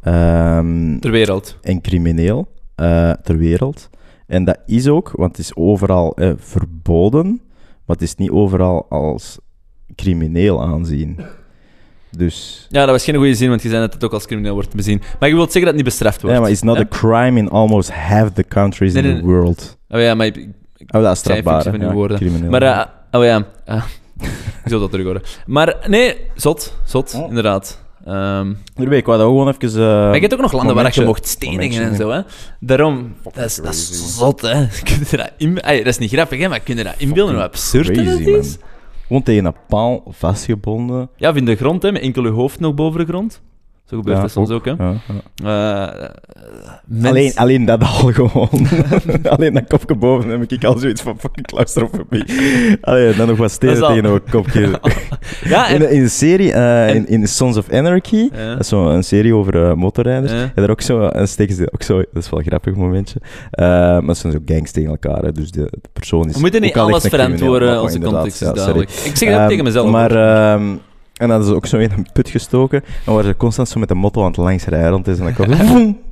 Ehm, 0.01 0.99
Ter 0.99 1.11
wereld. 1.11 1.57
en 1.61 1.81
crimineel 1.81 2.47
eh, 2.75 3.11
ter 3.11 3.37
wereld. 3.37 3.89
En 4.27 4.43
dat 4.43 4.57
is 4.65 4.87
ook, 4.87 5.11
want 5.15 5.31
het 5.37 5.45
is 5.45 5.55
overal 5.55 6.15
eh, 6.15 6.31
verboden, 6.37 7.41
maar 7.85 7.95
het 7.95 8.01
is 8.01 8.15
niet 8.15 8.29
overal 8.29 8.85
als 8.89 9.37
crimineel 9.95 10.63
aanzien. 10.63 11.19
Dus... 12.17 12.67
Ja, 12.69 12.79
dat 12.81 12.89
was 12.89 13.03
geen 13.03 13.15
goede 13.15 13.33
zin, 13.35 13.49
want 13.49 13.61
je 13.61 13.69
zei 13.69 13.81
dat 13.81 13.93
het 13.93 14.03
ook 14.03 14.13
als 14.13 14.25
crimineel 14.25 14.53
wordt 14.53 14.75
bezien. 14.75 15.01
Maar 15.19 15.29
je 15.29 15.35
wilt 15.35 15.51
zeggen 15.51 15.61
dat 15.71 15.73
het 15.73 15.75
niet 15.75 15.93
bestraft 15.93 16.21
wordt. 16.21 16.35
Ja, 16.35 16.41
maar 16.41 16.51
it's 16.51 16.61
not 16.61 16.75
hè? 16.75 16.81
a 16.81 16.87
crime 16.87 17.39
in 17.39 17.49
almost 17.49 17.91
half 17.91 18.31
the 18.31 18.43
countries 18.43 18.93
Nee, 18.93 19.03
in 19.03 19.19
the 19.19 19.25
world. 19.25 19.77
Oh 19.89 19.99
ja, 19.99 20.15
maar 20.15 20.25
ik- 20.25 20.47
Oh, 20.91 21.01
dat 21.01 21.11
is 21.11 21.19
strafbaar. 21.19 21.79
Ja, 21.81 21.93
woorden. 21.93 22.17
crimineel. 22.17 22.49
Maar, 22.49 22.61
eh, 22.61 22.85
oh 23.11 23.23
ja, 23.25 23.45
ah, 23.65 23.83
ik 24.63 24.69
zal 24.71 24.79
dat 24.79 24.91
terug 24.91 25.05
horen. 25.05 25.21
Maar 25.45 25.75
nee, 25.87 26.15
zot, 26.35 26.73
zot, 26.85 27.13
Oh. 27.17 27.27
inderdaad. 27.27 27.83
Weet 28.75 28.91
ik 28.91 29.05
wat, 29.05 29.19
gewoon 29.19 29.47
even... 29.47 29.69
eh, 29.81 29.85
maar 29.85 30.13
je 30.15 30.19
hebt 30.21 30.33
ook 30.33 30.39
nog 30.41 30.51
landen 30.53 30.75
waar 30.75 30.91
je 30.95 31.05
mocht 31.05 31.27
stenigen 31.27 31.83
en 31.83 31.95
zo, 31.95 32.09
hè. 32.09 32.21
Daarom, 32.59 33.15
dat 33.33 33.45
is, 33.45 33.55
dat 33.55 33.75
zot, 33.75 34.41
hè. 34.41 34.67
Kun 34.83 34.97
je 35.09 35.17
dat, 35.17 35.31
in, 35.37 35.55
dat 35.55 35.85
is 35.85 35.97
niet 35.97 36.11
grappig, 36.11 36.39
hè, 36.39 36.47
maar 36.47 36.59
kun 36.59 36.77
je 36.77 36.83
dat 36.83 36.93
inbeelden 36.97 37.35
hoe 37.35 37.43
absurd 37.43 37.95
dat 37.95 38.05
crazy, 38.05 38.21
is? 38.23 38.57
man. 38.57 38.67
Gewoon 39.07 39.23
tegen 39.23 39.45
een 39.45 39.55
paal 39.67 40.03
vastgebonden. 40.07 41.09
Ja, 41.15 41.29
of 41.29 41.35
in 41.35 41.45
de 41.45 41.55
grond, 41.55 41.81
hè, 41.83 41.91
met 41.91 42.01
enkel 42.01 42.23
je 42.23 42.29
hoofd 42.29 42.59
nog 42.59 42.73
boven 42.73 42.99
de 42.99 43.05
grond. 43.05 43.41
Zo 43.89 43.97
gebeurt 43.97 44.15
Ja, 44.15 44.21
dat 44.21 44.31
soms 44.31 44.49
ook, 44.49 44.65
hè. 44.65 44.71
Ja, 44.71 44.93
ja. 45.35 45.93
Eh, 45.93 46.09
Alleen, 47.03 47.31
alleen 47.35 47.65
dat 47.65 47.81
al 47.81 48.11
gewoon. 48.13 48.49
alleen 49.37 49.53
dat 49.53 49.67
kopje 49.67 49.95
boven 49.95 50.29
heb 50.29 50.51
ik 50.51 50.63
al 50.63 50.77
zoiets 50.77 51.01
van 51.01 51.19
fucking 51.19 51.45
claustrofobie. 51.47 52.23
Alleen 52.81 53.13
dan 53.17 53.27
nog 53.27 53.37
wat 53.37 53.51
stenen 53.51 53.81
al- 53.83 53.87
tegen 53.93 54.05
een 54.05 54.21
kopje. 54.31 54.69
Ja, 55.43 55.67
in, 55.73 55.81
en... 55.85 55.91
in 55.91 56.01
de 56.01 56.07
serie, 56.09 56.51
eh, 56.53 56.89
en- 56.89 56.95
in, 56.95 57.07
in 57.07 57.27
Sons 57.27 57.57
of 57.57 57.71
Anarchy, 57.71 58.29
Ja. 58.33 58.49
dat 58.51 58.59
is 58.59 58.67
zo 58.67 58.89
een 58.89 59.03
serie 59.03 59.33
over 59.35 59.63
eh, 59.69 59.73
motorrijders. 59.73 60.31
Ja. 60.31 60.37
En 60.41 60.51
daar 60.55 60.69
ook 60.69 60.81
zo, 60.81 61.07
en 61.07 61.27
steken 61.27 61.55
ze 61.55 61.69
ook 61.73 61.83
zo, 61.83 61.97
dat 61.97 62.23
is 62.23 62.29
wel 62.29 62.39
een 62.39 62.45
grappig 62.45 62.75
momentje. 62.75 63.19
Eh, 63.51 63.65
maar 63.67 64.03
het 64.07 64.17
zijn 64.17 64.33
zo 64.33 64.39
gangs 64.45 64.71
tegen 64.71 64.89
elkaar, 64.89 65.23
hè, 65.23 65.31
dus 65.31 65.51
de, 65.51 65.67
de 65.81 65.89
persoon 65.93 66.27
is. 66.27 66.33
We 66.33 66.39
moeten 66.39 66.61
niet 66.61 66.77
alles 66.77 67.03
een 67.03 67.09
verantwoorden, 67.09 67.81
onze 67.81 67.99
context 67.99 68.41
is 68.41 68.51
duidelijk. 68.53 68.89
Ik 68.91 69.15
zeg 69.15 69.29
dat 69.29 69.39
Ehm, 69.39 69.47
tegen 69.47 69.63
mezelf. 69.63 69.89
Maar, 69.91 70.11
ook. 70.11 70.17
ehm, 70.59 70.75
en 71.19 71.27
dan 71.27 71.29
hadden 71.29 71.47
ze 71.47 71.55
ook 71.55 71.65
zo 71.65 71.77
in 71.77 71.91
een 71.95 72.07
put 72.13 72.29
gestoken. 72.29 72.83
En 73.05 73.13
waren 73.13 73.29
ze 73.29 73.37
constant 73.37 73.69
zo 73.69 73.79
met 73.79 73.87
de 73.89 73.95
motto 73.95 74.21
aan 74.21 74.27
het 74.27 74.37
langs 74.37 74.65
rijden 74.65 74.89
rond 74.89 75.07
is. 75.07 75.19
En 75.19 75.23
dan 75.23 75.33
kwam. 75.33 75.97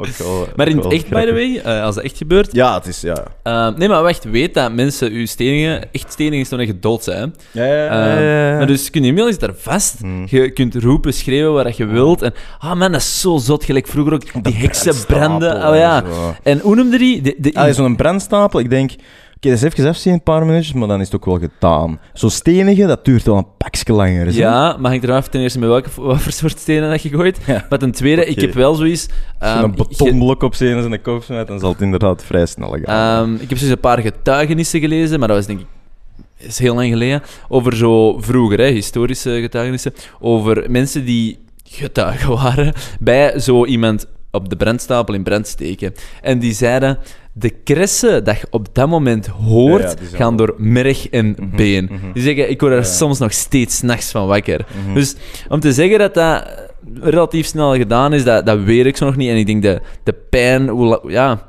Ook 0.00 0.06
wel- 0.16 0.46
Maar 0.56 0.68
in 0.68 0.76
het 0.76 0.92
echt, 0.92 1.08
by 1.08 1.24
the 1.24 1.32
way, 1.32 1.56
eh, 1.64 1.82
als 1.82 1.94
dat 1.94 2.04
echt 2.04 2.16
gebeurt... 2.16 2.52
Ja, 2.52 2.74
het 2.74 2.86
is... 2.86 3.00
Ja. 3.00 3.24
eh, 3.42 3.68
nee, 3.76 3.88
maar 3.88 4.02
wacht, 4.02 4.24
weet 4.24 4.54
dat 4.54 4.72
mensen 4.72 5.12
u 5.16 5.26
stenigen... 5.26 5.92
Echt 5.92 6.12
stenigen 6.12 6.38
is 6.40 6.48
toen 6.48 6.66
je 6.66 6.78
dood 6.78 7.02
zijn. 7.04 7.34
Ja, 7.50 7.64
ja, 7.64 7.86
Eh, 8.16 8.56
Maar 8.58 8.66
dus 8.66 8.90
kun 8.90 9.02
je 9.02 9.08
inmiddels 9.08 9.38
daar 9.38 9.54
vast. 9.56 9.98
Hmm. 10.00 10.24
Je 10.26 10.50
kunt 10.50 10.74
roepen, 10.74 11.14
schreeuwen 11.14 11.64
wat 11.64 11.76
je 11.76 11.86
wilt. 11.86 12.22
En, 12.22 12.34
ah 12.58 12.78
man, 12.78 12.92
dat 12.92 13.00
is 13.00 13.20
zo 13.20 13.36
zot. 13.36 13.64
Gelijk 13.64 13.86
vroeger 13.86 14.12
ook 14.14 14.42
die 14.44 14.54
heksen 14.54 14.94
branden. 15.06 15.68
Oh 15.68 15.76
ja. 15.76 16.04
En 16.42 16.58
hoe 16.58 16.74
noemde 16.76 16.98
die? 16.98 17.20
De, 17.22 17.34
de, 17.38 17.50
Ah, 17.54 17.72
zo'n 17.74 17.96
brandstapel, 17.96 18.60
ik 18.60 18.70
denk... 18.70 18.90
Oké, 19.38 19.48
dat 19.48 19.58
is 19.58 19.62
even 19.62 19.88
afzien, 19.88 20.12
een 20.12 20.22
paar 20.22 20.46
minuutjes, 20.46 20.72
maar 20.72 20.88
dan 20.88 21.00
is 21.00 21.06
het 21.06 21.14
ook 21.14 21.24
wel 21.24 21.38
gedaan. 21.38 22.00
Zo 22.14 22.28
stenigen, 22.28 22.88
dat 22.88 23.04
duurt 23.04 23.22
wel 23.22 23.36
een 23.36 23.56
pakje 23.58 23.92
langer. 23.92 24.26
hè. 24.26 24.32
ja, 24.32 24.76
maar 24.76 24.90
hangt 24.90 25.06
er 25.06 25.12
af 25.12 25.28
ten 25.28 25.40
eerste 25.40 25.58
met 25.58 25.68
welke 25.68 25.88
wat 26.00 26.20
voor 26.20 26.32
soort 26.32 26.58
stenen 26.58 26.90
dat 26.90 27.02
je 27.02 27.08
gooit. 27.08 27.38
Ja. 27.46 27.66
Maar 27.68 27.78
ten 27.78 27.92
tweede, 27.92 28.24
ik 28.24 28.40
heb 28.40 28.54
wel 28.54 28.74
zoiets... 28.74 29.08
Als 29.38 29.50
ehm, 29.50 29.64
een 29.64 29.74
betonblok 29.74 30.42
op 30.42 30.54
zijn 30.54 30.76
en 30.76 30.82
zijn 30.82 31.02
kop 31.02 31.22
smijt, 31.22 31.46
dan 31.46 31.58
zal 31.58 31.72
het 31.72 31.80
inderdaad 31.80 32.24
vrij 32.24 32.46
snel 32.46 32.78
gaan. 32.82 33.26
ehm, 33.26 33.34
ik 33.34 33.48
heb 33.48 33.58
dus 33.58 33.68
een 33.68 33.80
paar 33.80 33.98
getuigenissen 33.98 34.80
gelezen, 34.80 35.18
maar 35.18 35.28
dat 35.28 35.36
was 35.36 35.46
denk 35.46 35.60
ik 35.60 35.66
is 36.36 36.58
heel 36.58 36.74
lang 36.74 36.88
geleden. 36.88 37.22
Over 37.48 37.76
zo 37.76 38.18
vroeger, 38.20 38.58
hè, 38.58 38.66
historische 38.66 39.40
getuigenissen. 39.40 39.92
Over 40.20 40.70
mensen 40.70 41.04
die 41.04 41.38
getuigen 41.64 42.30
waren 42.42 42.72
bij 43.00 43.38
zo 43.38 43.64
iemand 43.64 44.06
op 44.30 44.48
de 44.48 44.56
brandstapel 44.56 45.14
in 45.14 45.22
brand 45.22 45.46
steken. 45.46 45.94
En 46.22 46.38
die 46.38 46.52
zeiden, 46.52 46.98
de 47.32 47.50
kressen 47.50 48.24
dat 48.24 48.38
je 48.40 48.46
op 48.50 48.68
dat 48.74 48.88
moment 48.88 49.26
hoort, 49.26 49.82
Ja, 49.82 49.88
ja, 50.10 50.16
gaan 50.16 50.36
wel- 50.36 50.46
door 50.46 50.54
merg 50.58 51.08
en 51.08 51.26
Mhm, 51.38 51.56
been. 51.56 51.84
mhm. 51.84 52.12
Die 52.12 52.22
zeggen, 52.22 52.50
ik 52.50 52.60
word 52.60 52.72
er 52.72 52.78
Ja. 52.78 52.84
soms 52.84 53.18
nog 53.18 53.32
steeds 53.32 53.80
nachts 53.82 54.10
van 54.10 54.26
wakker. 54.26 54.66
Mhm. 54.84 54.94
Dus 54.94 55.14
om 55.48 55.60
te 55.60 55.72
zeggen 55.72 55.98
dat 55.98 56.14
dat 56.14 56.46
relatief 57.00 57.46
snel 57.46 57.74
gedaan 57.76 58.12
is, 58.12 58.24
dat, 58.24 58.46
dat 58.46 58.58
weet 58.60 58.86
ik 58.86 58.96
zo 58.96 59.04
nog 59.04 59.16
niet. 59.16 59.28
En 59.30 59.36
ik 59.36 59.46
denk 59.46 59.62
de, 59.62 59.80
de 60.02 60.14
pijn, 60.30 60.68
hoe 60.68 61.00
ja, 61.06 61.46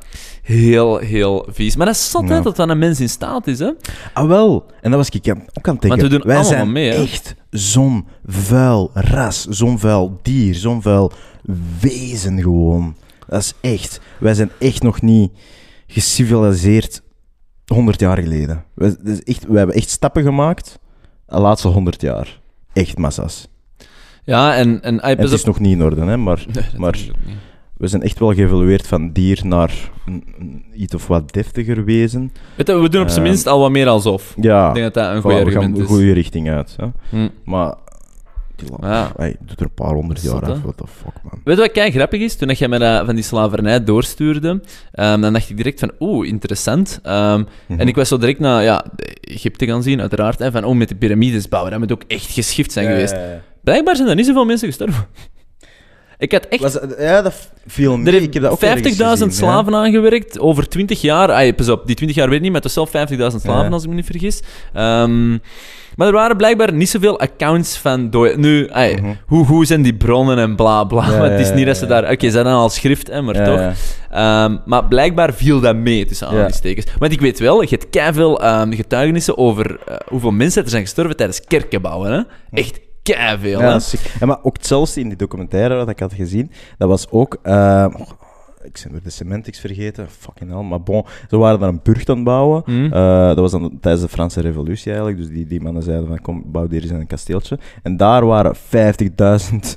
heel, 0.55 0.97
heel 0.97 1.47
vies. 1.51 1.75
Maar 1.75 1.85
dat 1.85 1.95
is 1.95 2.09
zot, 2.11 2.29
hè, 2.29 2.41
dat 2.41 2.55
dan 2.55 2.69
een 2.69 2.77
mens 2.79 2.99
in 2.99 3.09
staat 3.09 3.47
is, 3.47 3.59
hè. 3.59 3.71
Ah, 4.13 4.27
wel. 4.27 4.65
En 4.81 4.91
dat 4.91 4.99
was 4.99 5.09
ik 5.09 5.27
ook 5.29 5.67
aan 5.67 5.73
het 5.73 5.81
denken. 5.81 5.87
Want 5.89 6.01
we 6.01 6.07
doen 6.09 6.21
Wij 6.27 6.35
allemaal 6.35 6.51
zijn 6.53 6.71
mee, 6.71 6.89
hè. 6.89 7.01
echt 7.01 7.35
zo'n 7.49 8.07
vuil 8.25 8.91
ras, 8.93 9.45
zo'n 9.45 9.79
vuil 9.79 10.19
dier, 10.21 10.55
zo'n 10.55 10.81
vuil 10.81 11.11
wezen 11.79 12.41
gewoon. 12.41 12.95
Dat 13.27 13.41
is 13.41 13.53
echt. 13.61 14.01
Wij 14.19 14.33
zijn 14.33 14.51
echt 14.59 14.83
nog 14.83 15.01
niet 15.01 15.31
geciviliseerd 15.87 17.01
100 17.65 17.99
jaar 17.99 18.17
geleden. 18.17 18.63
Is 19.03 19.23
echt, 19.23 19.45
hebben 19.51 19.75
echt 19.75 19.89
stappen 19.89 20.23
gemaakt 20.23 20.79
de 21.27 21.39
laatste 21.39 21.67
100 21.67 22.01
jaar. 22.01 22.39
Echt 22.73 22.97
massa's. 22.97 23.47
Ja, 24.23 24.55
en... 24.55 24.81
en, 24.81 25.01
het 25.05 25.31
is 25.31 25.39
op- 25.39 25.45
nog 25.45 25.59
niet 25.59 25.71
in 25.73 25.83
orde, 25.83 26.05
hè, 26.05 26.17
maar 26.17 26.45
Nee, 26.53 26.63
maar- 26.77 26.99
we 27.79 27.87
zijn 27.87 28.01
echt 28.01 28.19
wel 28.19 28.33
geëvolueerd 28.33 28.87
van 28.87 29.11
dier 29.11 29.41
naar 29.43 29.89
een, 30.05 30.23
een 30.39 30.63
iets 30.75 30.95
of 30.95 31.07
wat 31.07 31.33
deftiger 31.33 31.83
wezen. 31.85 32.31
Weet 32.55 32.67
je, 32.67 32.79
we 32.79 32.89
doen 32.89 33.01
op 33.01 33.07
zijn 33.09 33.19
Ehm, 33.21 33.29
minst 33.29 33.47
al 33.47 33.59
wat 33.59 33.71
meer 33.71 33.87
alsof. 33.87 34.33
Ja, 34.41 34.67
Ik 34.67 34.73
denk 34.73 34.93
dat 34.93 35.03
dat 35.03 35.13
een 35.15 35.19
voilà, 35.21 35.35
goed 35.43 35.53
we 35.53 35.59
gaan 35.61 35.73
de 35.73 35.83
goede 35.83 36.11
richting 36.13 36.49
uit. 36.49 36.75
Hè. 36.77 36.85
Hm. 37.09 37.27
Maar 37.45 37.73
die 38.55 38.67
Ja. 38.81 39.11
doet 39.39 39.59
er 39.59 39.65
een 39.65 39.73
paar 39.73 39.93
honderd 39.93 40.19
Zot, 40.19 40.31
jaar 40.41 40.51
af. 40.51 40.61
What 40.61 40.77
the 40.77 40.83
fuck, 40.87 41.13
man. 41.23 41.41
Weet 41.43 41.55
je 41.55 41.61
wat 41.61 41.71
kei 41.71 41.91
grappig 41.91 42.21
is? 42.21 42.35
Toen 42.35 42.47
dat 42.47 42.57
jij 42.57 42.67
mij 42.67 42.77
dat 42.79 43.05
van 43.05 43.15
die 43.15 43.23
slavernij 43.23 43.83
doorstuurde, 43.83 44.61
ehm, 44.91 45.21
dan 45.21 45.33
dacht 45.33 45.49
ik 45.49 45.57
direct 45.57 45.79
van, 45.79 45.91
oeh, 45.99 46.27
interessant. 46.27 46.99
Ehm, 47.03 47.43
Mhm. 47.67 47.79
En 47.79 47.87
ik 47.87 47.95
was 47.95 48.07
zo 48.07 48.17
direct 48.17 48.39
naar 48.39 48.63
ja, 48.63 48.85
Egypte 49.21 49.65
gaan 49.65 49.83
zien, 49.83 50.01
uiteraard. 50.01 50.41
En 50.41 50.51
van, 50.51 50.63
oh, 50.63 50.75
met 50.75 50.89
de 50.89 50.95
piramides 50.95 51.47
bouwen, 51.47 51.71
dat 51.71 51.79
moet 51.79 51.91
ook 51.91 52.03
echt 52.07 52.31
geschift 52.31 52.71
zijn 52.71 52.85
Ja, 52.85 52.91
geweest. 52.91 53.13
ja. 53.13 53.41
Blijkbaar 53.63 53.95
zijn 53.95 54.07
er 54.07 54.15
niet 54.15 54.25
zoveel 54.25 54.45
mensen 54.45 54.67
gestorven. 54.67 55.05
Ik 56.19 56.31
had 56.31 56.45
echt... 56.47 56.61
Was, 56.61 56.77
ja, 56.99 57.21
dat 57.21 57.49
viel 57.67 57.97
mee. 57.97 58.15
Er 58.15 58.21
Ik 58.21 58.33
heb 58.33 58.43
dat 58.43 58.51
ook 58.51 58.61
heeft 58.61 58.77
50.000 58.77 58.83
ergens 58.83 59.09
gezien, 59.09 59.31
slaven 59.31 59.75
aangewerkt 59.75 60.39
over 60.39 60.67
20 60.69 61.01
jaar. 61.01 61.31
Ah, 61.31 61.55
pas 61.55 61.69
op, 61.69 61.85
die 61.87 61.95
20 61.95 62.17
jaar 62.17 62.27
weet 62.27 62.35
ik 62.37 62.41
niet, 62.43 62.51
maar 62.51 62.61
het 62.61 62.73
was 62.75 62.91
zelf 62.91 63.09
50.000 63.09 63.41
slaven, 63.41 63.63
Ja. 63.65 63.69
als 63.69 63.83
ik 63.83 63.89
me 63.89 63.95
niet 63.95 64.05
vergis. 64.05 64.41
Ehm, 64.73 65.29
maar 65.95 66.07
er 66.07 66.13
waren 66.13 66.37
blijkbaar 66.37 66.73
niet 66.73 66.89
zoveel 66.89 67.19
accounts 67.19 67.77
van... 67.77 68.09
dood- 68.09 68.37
Nu, 68.37 68.69
ai, 68.71 68.95
Mhm. 68.95 69.13
hoe, 69.27 69.45
hoe 69.45 69.65
zijn 69.65 69.81
die 69.81 69.93
bronnen 69.95 70.37
en 70.37 70.55
bla 70.55 70.83
bla. 70.83 71.11
Ja, 71.11 71.23
het 71.29 71.39
is 71.39 71.53
niet 71.53 71.65
dat 71.65 71.77
ze 71.77 71.85
daar... 71.85 72.11
Oké, 72.11 72.29
ze 72.29 72.35
hadden 72.35 72.53
al 72.53 72.69
schrift, 72.69 73.07
hè, 73.07 73.21
maar 73.21 73.43
toch. 73.45 73.73
Ehm, 74.11 74.57
maar 74.65 74.85
blijkbaar 74.85 75.33
viel 75.33 75.59
dat 75.59 75.75
mee, 75.75 76.05
tussen 76.05 76.27
aanhalingstekens. 76.27 76.85
Want 76.97 77.11
ik 77.11 77.21
weet 77.21 77.39
wel, 77.39 77.61
je 77.61 77.67
hebt 77.69 77.89
keiveel 77.89 78.45
um, 78.61 78.73
getuigenissen 78.73 79.37
over 79.37 79.79
eh, 79.87 79.95
hoeveel 80.07 80.31
mensen 80.31 80.63
er 80.63 80.69
zijn 80.69 80.83
gestorven 80.83 81.15
tijdens 81.15 81.41
kerkenbouwen. 81.47 82.11
Hè? 82.11 82.21
Echt 82.59 82.79
keiveel, 83.15 83.59
Ja, 83.59 83.65
hè? 83.65 83.71
dat 83.71 83.81
is 83.81 83.89
ziek. 83.89 84.15
En 84.19 84.27
maar 84.27 84.39
ook 84.43 84.55
hetzelfde 84.57 84.99
in 85.01 85.07
die 85.07 85.17
documentaire 85.17 85.75
wat 85.75 85.89
ik 85.89 85.99
had 85.99 86.13
gezien, 86.13 86.51
dat 86.77 86.89
was 86.89 87.09
ook... 87.09 87.37
eh, 87.41 87.85
oh, 87.97 88.09
ik 88.63 88.79
ben 88.83 88.91
weer 88.91 89.01
de 89.03 89.09
semantics 89.09 89.59
vergeten, 89.59 90.07
fucking 90.09 90.51
hell. 90.51 90.61
Maar 90.63 90.81
bon, 90.81 91.05
ze 91.29 91.37
waren 91.37 91.59
daar 91.59 91.69
een 91.69 91.79
burcht 91.83 92.09
aan 92.09 92.15
het 92.15 92.25
bouwen. 92.25 92.61
Hm? 92.65 92.85
Eh, 92.85 93.27
dat 93.27 93.37
was 93.37 93.51
dan 93.51 93.77
tijdens 93.81 94.03
de 94.03 94.09
Franse 94.09 94.41
revolutie 94.41 94.85
eigenlijk. 94.91 95.17
Dus 95.17 95.27
die, 95.29 95.47
die 95.47 95.61
mannen 95.61 95.83
zeiden 95.83 96.07
van, 96.07 96.21
kom, 96.21 96.43
bouw 96.45 96.67
hier 96.69 96.81
eens 96.81 96.91
een 96.91 97.07
kasteeltje. 97.07 97.59
En 97.83 97.97
daar 97.97 98.25
waren 98.25 98.55
50.000 98.55 98.59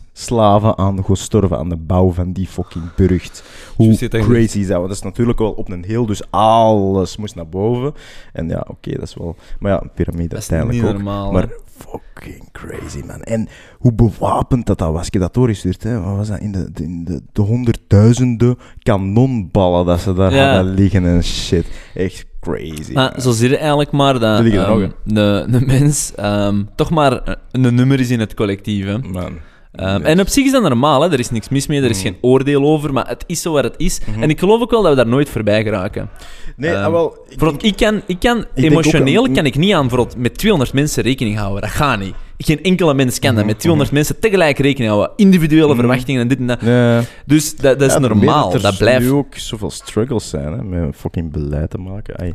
slaven 0.12 0.78
aan 0.78 1.04
gestorven 1.04 1.58
aan 1.58 1.68
de 1.68 1.76
bouw 1.76 2.10
van 2.12 2.32
die 2.32 2.46
fucking 2.46 2.94
burcht. 2.94 3.42
Hoe 3.76 4.08
dat 4.08 4.20
crazy 4.20 4.58
is 4.58 4.66
dat? 4.66 4.76
Want 4.76 4.88
dat 4.88 4.96
is 4.96 5.02
natuurlijk 5.02 5.38
wel 5.38 5.52
op 5.52 5.70
een 5.70 5.84
heel, 5.84 6.06
dus 6.06 6.22
alles 6.30 7.16
moest 7.16 7.34
naar 7.34 7.48
boven. 7.48 7.94
En 8.32 8.48
ja, 8.48 8.64
oké, 8.68 8.90
dat 8.90 9.02
is 9.02 9.14
wel... 9.14 9.36
Maar 9.58 9.72
ja, 9.72 9.82
een 9.82 9.90
piramide 9.94 10.28
Dat 10.28 10.38
is 10.38 10.50
uiteindelijk 10.50 10.88
niet 10.88 10.98
ook. 11.00 11.04
normaal, 11.04 11.32
Maar. 11.32 11.48
Fucking 11.88 12.48
crazy, 12.52 13.02
man. 13.06 13.22
En 13.22 13.48
hoe 13.78 13.92
bewapend 13.94 14.66
dat, 14.66 14.78
dat 14.78 14.92
was. 14.92 15.06
Ik 15.06 15.12
heb 15.12 15.22
dat 15.22 15.34
doorgestuurd, 15.34 15.82
hè. 15.82 16.00
Wat 16.00 16.16
was 16.16 16.28
dat? 16.28 16.38
In 16.40 16.52
de, 16.52 16.70
de, 16.72 16.82
in 16.82 17.04
de, 17.04 17.20
de 17.32 17.42
honderdduizenden 17.42 18.58
kanonballen 18.78 19.86
dat 19.86 20.00
ze 20.00 20.12
daar 20.14 20.34
Ja. 20.34 20.54
hadden 20.54 20.74
liggen 20.74 21.06
en 21.06 21.24
shit. 21.24 21.66
Echt 21.94 22.26
crazy. 22.40 22.92
Maar 22.92 23.20
zo 23.20 23.30
zie 23.30 23.48
je 23.48 23.56
eigenlijk 23.56 23.90
maar 23.90 24.18
dat 24.18 24.40
ehm, 24.44 24.88
de, 25.04 25.46
de 25.50 25.60
mens 25.66 26.14
ehm, 26.14 26.62
toch 26.74 26.90
maar 26.90 27.38
een 27.50 27.74
nummer 27.74 28.00
is 28.00 28.10
in 28.10 28.20
het 28.20 28.34
collectief. 28.34 28.84
Hè? 28.86 28.98
Man. 28.98 29.32
Ehm. 29.72 30.02
En 30.02 30.20
op 30.20 30.28
zich 30.28 30.44
is 30.44 30.50
dat 30.52 30.62
normaal, 30.62 31.02
hè? 31.02 31.12
er 31.12 31.18
is 31.18 31.30
niks 31.30 31.48
mis 31.48 31.66
mee, 31.66 31.82
er 31.82 31.90
is 31.90 31.96
Mhm. 31.96 32.06
geen 32.06 32.16
oordeel 32.20 32.62
over, 32.64 32.92
maar 32.92 33.08
het 33.08 33.24
is 33.26 33.42
zo 33.42 33.52
wat 33.52 33.64
het 33.64 33.74
is. 33.76 34.00
Mhm. 34.06 34.22
En 34.22 34.30
ik 34.30 34.38
geloof 34.38 34.60
ook 34.60 34.70
wel 34.70 34.82
dat 34.82 34.90
we 34.90 34.96
daar 34.96 35.06
nooit 35.06 35.28
voorbij 35.28 35.62
geraken. 35.62 36.10
Nee, 36.56 36.76
ah, 36.76 36.90
wel... 36.90 37.16
ik 37.28 37.38
denk- 37.38 37.62
ik 37.62 37.76
kan, 37.76 38.02
ik 38.06 38.18
kan 38.20 38.44
emotioneel 38.54 39.30
kan 39.30 39.46
ik 39.46 39.56
niet 39.56 39.72
aan 39.74 39.90
met 40.16 40.38
200 40.38 40.72
mensen 40.72 41.02
rekening 41.02 41.36
houden. 41.38 41.60
Dat 41.60 41.70
gaat 41.70 41.98
niet. 41.98 42.14
Geen 42.38 42.62
enkele 42.62 42.94
mens 42.94 43.18
kan 43.18 43.28
dat. 43.30 43.38
Mhm, 43.38 43.46
Met 43.46 43.58
200 43.58 43.92
mensen 43.92 44.20
tegelijk 44.20 44.58
rekening 44.58 44.90
houden. 44.92 45.12
Individuele 45.16 45.74
verwachtingen 45.74 46.20
en 46.20 46.28
dit 46.28 46.38
en 46.38 46.46
dat. 46.46 46.60
Nee. 46.62 47.02
Dus 47.26 47.56
dat, 47.56 47.78
dat 47.78 47.88
is 47.88 47.94
Ja, 47.94 48.00
normaal. 48.00 48.50
Dat, 48.52 48.64
er 48.64 48.74
blijft. 48.78 49.04
nu 49.04 49.10
ook 49.10 49.34
zoveel 49.36 49.70
struggles 49.70 50.28
zijn, 50.28 50.52
hè, 50.52 50.62
met 50.62 50.96
fucking 50.96 51.32
beleid 51.32 51.70
te 51.70 51.78
maken. 51.78 52.16
Ai. 52.18 52.34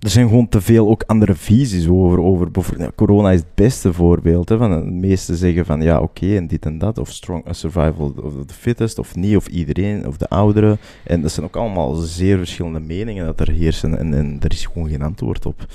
Er 0.00 0.10
zijn 0.10 0.28
gewoon 0.28 0.48
te 0.48 0.60
veel 0.60 0.88
ook 0.88 1.02
andere 1.06 1.34
visies 1.34 1.88
over. 1.88 2.22
over 2.22 2.48
ja, 2.78 2.90
corona 2.94 3.30
is 3.30 3.38
het 3.40 3.54
beste 3.54 3.92
voorbeeld. 3.92 4.48
Hè, 4.48 4.56
van 4.56 4.70
de 4.70 4.90
meesten 4.90 5.36
zeggen 5.36 5.64
van 5.64 5.82
ja, 5.82 6.00
oké, 6.00 6.36
en 6.36 6.46
dit 6.46 6.66
en 6.66 6.78
dat. 6.78 6.98
Of 6.98 7.10
strong 7.10 7.48
a 7.48 7.52
survival 7.52 8.14
of 8.22 8.32
the 8.46 8.54
fittest, 8.54 8.98
of 8.98 9.14
niet, 9.14 9.36
of 9.36 9.46
iedereen, 9.46 10.06
of 10.06 10.16
de 10.16 10.28
ouderen. 10.28 10.78
En 11.04 11.22
dat 11.22 11.32
zijn 11.32 11.46
ook 11.46 11.56
allemaal 11.56 11.94
zeer 11.94 12.38
verschillende 12.38 12.80
meningen 12.80 13.26
dat 13.26 13.40
er 13.40 13.50
heersen. 13.50 13.98
En, 13.98 14.14
en 14.14 14.36
er 14.40 14.52
is 14.52 14.66
gewoon 14.66 14.88
geen 14.88 15.02
antwoord 15.02 15.46
op. 15.46 15.66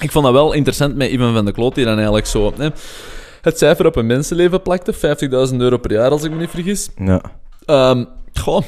Ik 0.00 0.10
vond 0.10 0.24
dat 0.24 0.34
wel 0.34 0.52
interessant 0.52 0.96
met 0.96 1.10
Ivan 1.10 1.34
van 1.34 1.44
de 1.44 1.52
Kloot, 1.52 1.74
die 1.74 1.84
dan 1.84 1.94
eigenlijk 1.94 2.26
zo 2.26 2.52
hè, 2.56 2.68
het 3.42 3.58
cijfer 3.58 3.86
op 3.86 3.96
een 3.96 4.06
mensenleven 4.06 4.62
plakte. 4.62 4.94
50.000 5.50 5.56
euro 5.56 5.76
per 5.76 5.92
jaar, 5.92 6.10
als 6.10 6.24
ik 6.24 6.30
me 6.30 6.36
niet 6.36 6.50
vergis. 6.50 6.90
Ja. 6.96 7.20
Ehm 7.64 8.04
goh. 8.32 8.62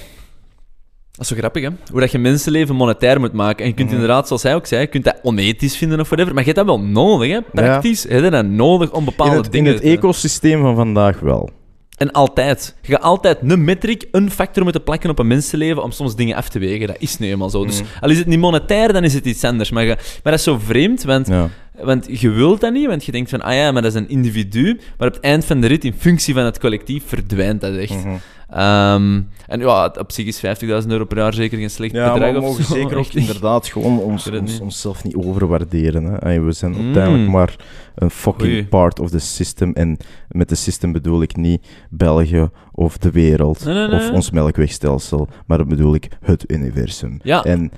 Dat 1.20 1.30
is 1.30 1.34
zo 1.36 1.40
grappig, 1.40 1.62
hè? 1.62 1.68
Hoe 1.90 2.00
dat 2.00 2.10
je 2.12 2.18
mensenleven 2.18 2.74
monetair 2.76 3.20
moet 3.20 3.32
maken. 3.32 3.62
En 3.62 3.66
je 3.70 3.74
kunt 3.74 3.86
Mhm. 3.88 3.96
inderdaad, 4.00 4.26
zoals 4.26 4.42
hij 4.42 4.54
ook 4.54 4.66
zei, 4.66 4.80
je 4.80 4.86
kunt 4.86 5.04
dat 5.04 5.18
onethisch 5.22 5.76
vinden 5.76 6.00
of 6.00 6.06
whatever. 6.08 6.34
Maar 6.34 6.44
je 6.44 6.52
hebt 6.52 6.66
dat 6.66 6.76
wel 6.76 6.84
nodig, 6.86 7.30
hè? 7.30 7.38
Praktisch 7.52 8.02
heb 8.08 8.22
je 8.24 8.30
dat 8.30 8.46
nodig 8.46 8.90
om 8.92 9.04
bepaalde 9.04 9.30
In 9.32 9.36
het, 9.36 9.46
in 9.46 9.52
dingen 9.52 9.72
het 9.72 9.82
te- 9.82 9.88
ecosysteem 9.90 10.60
van 10.60 10.74
vandaag 10.74 11.20
wel. 11.20 11.50
En 11.96 12.10
altijd. 12.12 12.76
Je 12.82 12.92
gaat 12.92 13.02
altijd 13.02 13.38
een 13.42 13.64
metric, 13.64 14.08
een 14.10 14.30
factor 14.30 14.62
moeten 14.62 14.82
plakken 14.82 15.10
op 15.10 15.18
een 15.18 15.26
mensenleven 15.26 15.82
om 15.82 15.90
soms 15.90 16.16
dingen 16.16 16.36
af 16.36 16.48
te 16.48 16.58
wegen. 16.58 16.86
Dat 16.86 16.96
is 16.98 17.18
nu 17.18 17.28
eenmaal 17.28 17.50
zo. 17.50 17.64
Dus 17.64 17.82
Mhm. 17.82 17.88
al 18.04 18.10
is 18.10 18.18
het 18.18 18.26
niet 18.26 18.38
monetair, 18.38 18.92
dan 18.92 19.04
is 19.04 19.14
het 19.14 19.24
iets 19.26 19.44
anders. 19.44 19.70
Maar, 19.70 19.82
je, 19.84 19.88
maar 19.96 20.20
dat 20.22 20.34
is 20.34 20.42
zo 20.42 20.58
vreemd, 20.64 21.02
want, 21.02 21.26
Ja. 21.28 21.48
want 21.82 22.20
je 22.20 22.30
wilt 22.30 22.60
dat 22.60 22.72
niet. 22.72 22.86
Want 22.86 23.04
je 23.04 23.12
denkt 23.12 23.30
van, 23.30 23.40
ah 23.42 23.54
ja, 23.54 23.72
maar 23.72 23.82
dat 23.82 23.94
is 23.94 24.00
een 24.00 24.08
individu. 24.08 24.80
Maar 24.98 25.08
op 25.08 25.14
het 25.14 25.22
eind 25.22 25.44
van 25.44 25.60
de 25.60 25.66
rit, 25.66 25.84
in 25.84 25.94
functie 25.98 26.34
van 26.34 26.44
het 26.44 26.58
collectief, 26.58 27.02
verdwijnt 27.06 27.60
dat 27.60 27.74
echt. 27.76 28.04
Mhm. 28.04 28.14
Ehm, 28.50 29.20
en 29.46 29.60
ja, 29.60 29.92
op 29.98 30.12
zich 30.12 30.26
is 30.26 30.40
50.000 30.84 30.90
euro 30.92 31.04
per 31.04 31.16
jaar 31.18 31.34
zeker 31.34 31.58
geen 31.58 31.70
slecht 31.70 31.92
Ja, 31.92 32.12
bedrag. 32.12 32.30
we 32.32 32.36
of 32.38 32.42
mogen 32.44 32.64
zo. 32.64 32.74
zeker 32.74 32.96
ook 32.98 33.12
inderdaad 33.12 33.66
gewoon 33.66 33.98
ons, 33.98 34.30
ons, 34.30 34.60
onszelf 34.60 35.04
niet 35.04 35.14
overwaarderen. 35.16 36.04
Hè. 36.04 36.40
We 36.40 36.52
zijn 36.52 36.72
Mm. 36.72 36.84
uiteindelijk 36.84 37.30
maar 37.30 37.56
een 37.94 38.10
fucking 38.10 38.52
Oei. 38.52 38.66
part 38.66 39.00
of 39.00 39.10
the 39.10 39.18
system. 39.18 39.72
En 39.72 39.96
met 40.28 40.48
de 40.48 40.54
system 40.54 40.92
bedoel 40.92 41.22
ik 41.22 41.36
niet 41.36 41.66
België 41.90 42.48
of 42.72 42.98
de 42.98 43.10
wereld 43.10 43.64
Nee, 43.64 43.74
nee, 43.74 43.88
nee. 43.88 43.98
of 44.00 44.10
ons 44.10 44.30
melkwegstelsel, 44.30 45.28
maar 45.46 45.58
dan 45.58 45.68
bedoel 45.68 45.94
ik 45.94 46.08
het 46.20 46.44
universum. 46.52 47.20
Ja. 47.22 47.44
En 47.44 47.70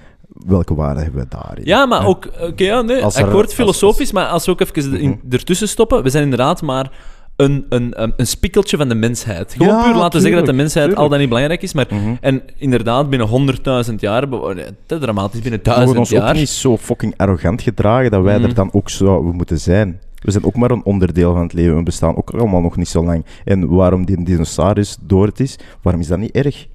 welke 0.47 0.75
waarde 0.75 1.00
hebben 1.02 1.21
we 1.21 1.26
daarin? 1.29 1.64
Ja, 1.64 1.87
maar 1.87 2.07
ook, 2.07 2.29
oké, 2.41 2.64
ja, 2.64 2.81
nee, 2.83 3.05
akkoord 3.05 3.45
als- 3.47 3.55
filosofisch, 3.55 4.12
maar 4.12 4.26
als 4.26 4.45
we 4.47 4.50
ook 4.52 4.61
even 4.61 4.99
in- 5.00 5.09
Mhm. 5.23 5.35
ertussen 5.35 5.69
stoppen, 5.69 6.02
we 6.02 6.11
zijn 6.11 6.23
inderdaad 6.23 6.62
maar 6.62 6.91
een, 7.37 7.67
een, 7.69 8.03
een, 8.03 8.12
een 8.17 8.27
spikkeltje 8.27 8.77
van 8.77 8.89
de 8.89 8.95
mensheid. 8.95 9.53
Gewoon 9.57 9.75
Ja, 9.77 9.83
puur 9.85 9.95
laten 9.95 10.21
zeggen 10.21 10.39
dat 10.39 10.47
de 10.47 10.53
tuurlijk, 10.53 10.75
mensheid 10.75 10.97
al 10.97 11.09
dan 11.09 11.19
niet 11.19 11.29
belangrijk 11.29 11.62
is, 11.62 11.73
maar... 11.75 11.87
Mhm. 11.91 12.15
En 12.21 12.43
inderdaad, 12.57 13.11
binnen 13.11 13.29
100.000 13.89 13.95
jaar, 13.97 14.29
oh, 14.33 14.57
te 14.87 14.99
dramatisch, 14.99 15.41
binnen 15.41 15.61
We 15.62 15.71
moeten 15.71 15.85
1000 15.85 15.99
ons 15.99 16.12
ook 16.12 16.19
jaar... 16.19 16.35
niet 16.35 16.49
zo 16.49 16.77
fucking 16.77 17.15
arrogant 17.17 17.62
gedragen 17.62 18.11
dat 18.11 18.23
wij 18.23 18.39
Mhm. 18.39 18.49
er 18.49 18.55
dan 18.55 18.69
ook 18.73 18.91
zouden 18.91 19.35
moeten 19.35 19.61
zijn. 19.61 20.01
We 20.23 20.31
zijn 20.31 20.45
ook 20.45 20.55
maar 20.57 20.71
een 20.71 20.85
onderdeel 20.85 21.33
van 21.33 21.43
het 21.43 21.53
leven. 21.53 21.77
We 21.77 21.83
bestaan 21.83 22.17
ook 22.17 22.31
allemaal 22.31 22.61
nog 22.61 22.77
niet 22.77 22.89
zo 22.89 23.05
lang. 23.05 23.25
En 23.45 23.69
waarom 23.69 24.05
die 24.07 24.25
dinosaurus 24.25 24.97
door 25.01 25.27
het 25.27 25.41
is, 25.41 25.59
waarom 25.83 26.01
is 26.03 26.09
dat 26.09 26.19
niet 26.19 26.31
erg? 26.31 26.67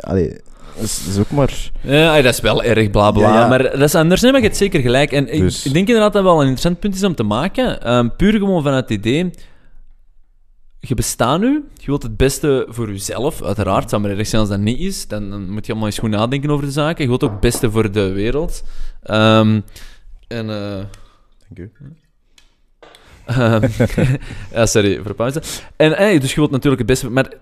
Allee, 0.00 0.28
dat 0.74 0.84
is, 0.84 1.04
dat 1.04 1.14
is 1.14 1.18
ook 1.20 1.30
maar... 1.30 1.70
Ja, 1.80 2.22
dat 2.22 2.32
is 2.32 2.40
wel 2.40 2.62
erg, 2.62 2.90
bla 2.90 3.10
bla. 3.10 3.22
Ja, 3.28 3.40
ja. 3.40 3.48
Maar 3.48 3.62
dat 3.62 3.80
is 3.80 3.94
anders, 3.94 4.20
nee, 4.20 4.30
maar 4.32 4.40
je 4.40 4.46
hebt 4.46 4.58
zeker 4.58 4.80
gelijk. 4.80 5.12
En 5.12 5.32
ik- 5.34 5.40
Dus- 5.40 5.66
ik, 5.66 5.72
denk 5.72 5.86
inderdaad 5.88 6.12
dat 6.12 6.22
wel 6.22 6.34
een 6.34 6.40
interessant 6.40 6.80
punt 6.80 6.94
is 6.94 7.04
om 7.04 7.14
te 7.14 7.22
maken. 7.22 7.82
Ehm, 7.82 8.08
puur 8.16 8.32
gewoon 8.32 8.62
vanuit 8.62 8.88
het 8.88 8.98
idee. 8.98 9.30
Je 10.84 10.94
bestaat 10.94 11.40
nu, 11.40 11.64
je 11.74 11.86
wilt 11.86 12.02
het 12.02 12.16
beste 12.16 12.66
voor 12.68 12.88
jezelf, 12.88 13.42
uiteraard. 13.42 13.90
Zou 13.90 14.02
maar 14.02 14.10
erg 14.10 14.26
zijn 14.26 14.40
als 14.40 14.50
dat 14.50 14.60
niet 14.60 14.78
is. 14.78 15.08
Dan, 15.08 15.30
dan 15.30 15.50
moet 15.50 15.66
je 15.66 15.72
allemaal 15.72 15.88
eens 15.90 15.98
goed 15.98 16.10
nadenken 16.10 16.50
over 16.50 16.64
de 16.64 16.70
zaken. 16.72 17.02
Je 17.02 17.08
wilt 17.08 17.24
ook 17.24 17.30
het 17.30 17.40
beste 17.40 17.70
voor 17.70 17.92
de 17.92 18.12
wereld. 18.12 18.62
Ehm, 19.02 19.60
en. 20.28 20.50
eh, 20.50 20.84
Dank 21.48 21.58
u. 21.58 21.72
Ja, 24.52 24.66
sorry 24.66 25.02
voor 25.02 25.14
pauze. 25.14 25.42
En 25.76 25.96
eh, 25.96 26.20
dus 26.20 26.30
je 26.30 26.36
wilt 26.36 26.50
natuurlijk 26.50 26.78
het 26.78 26.90
beste... 26.90 27.10
Maar 27.10 27.32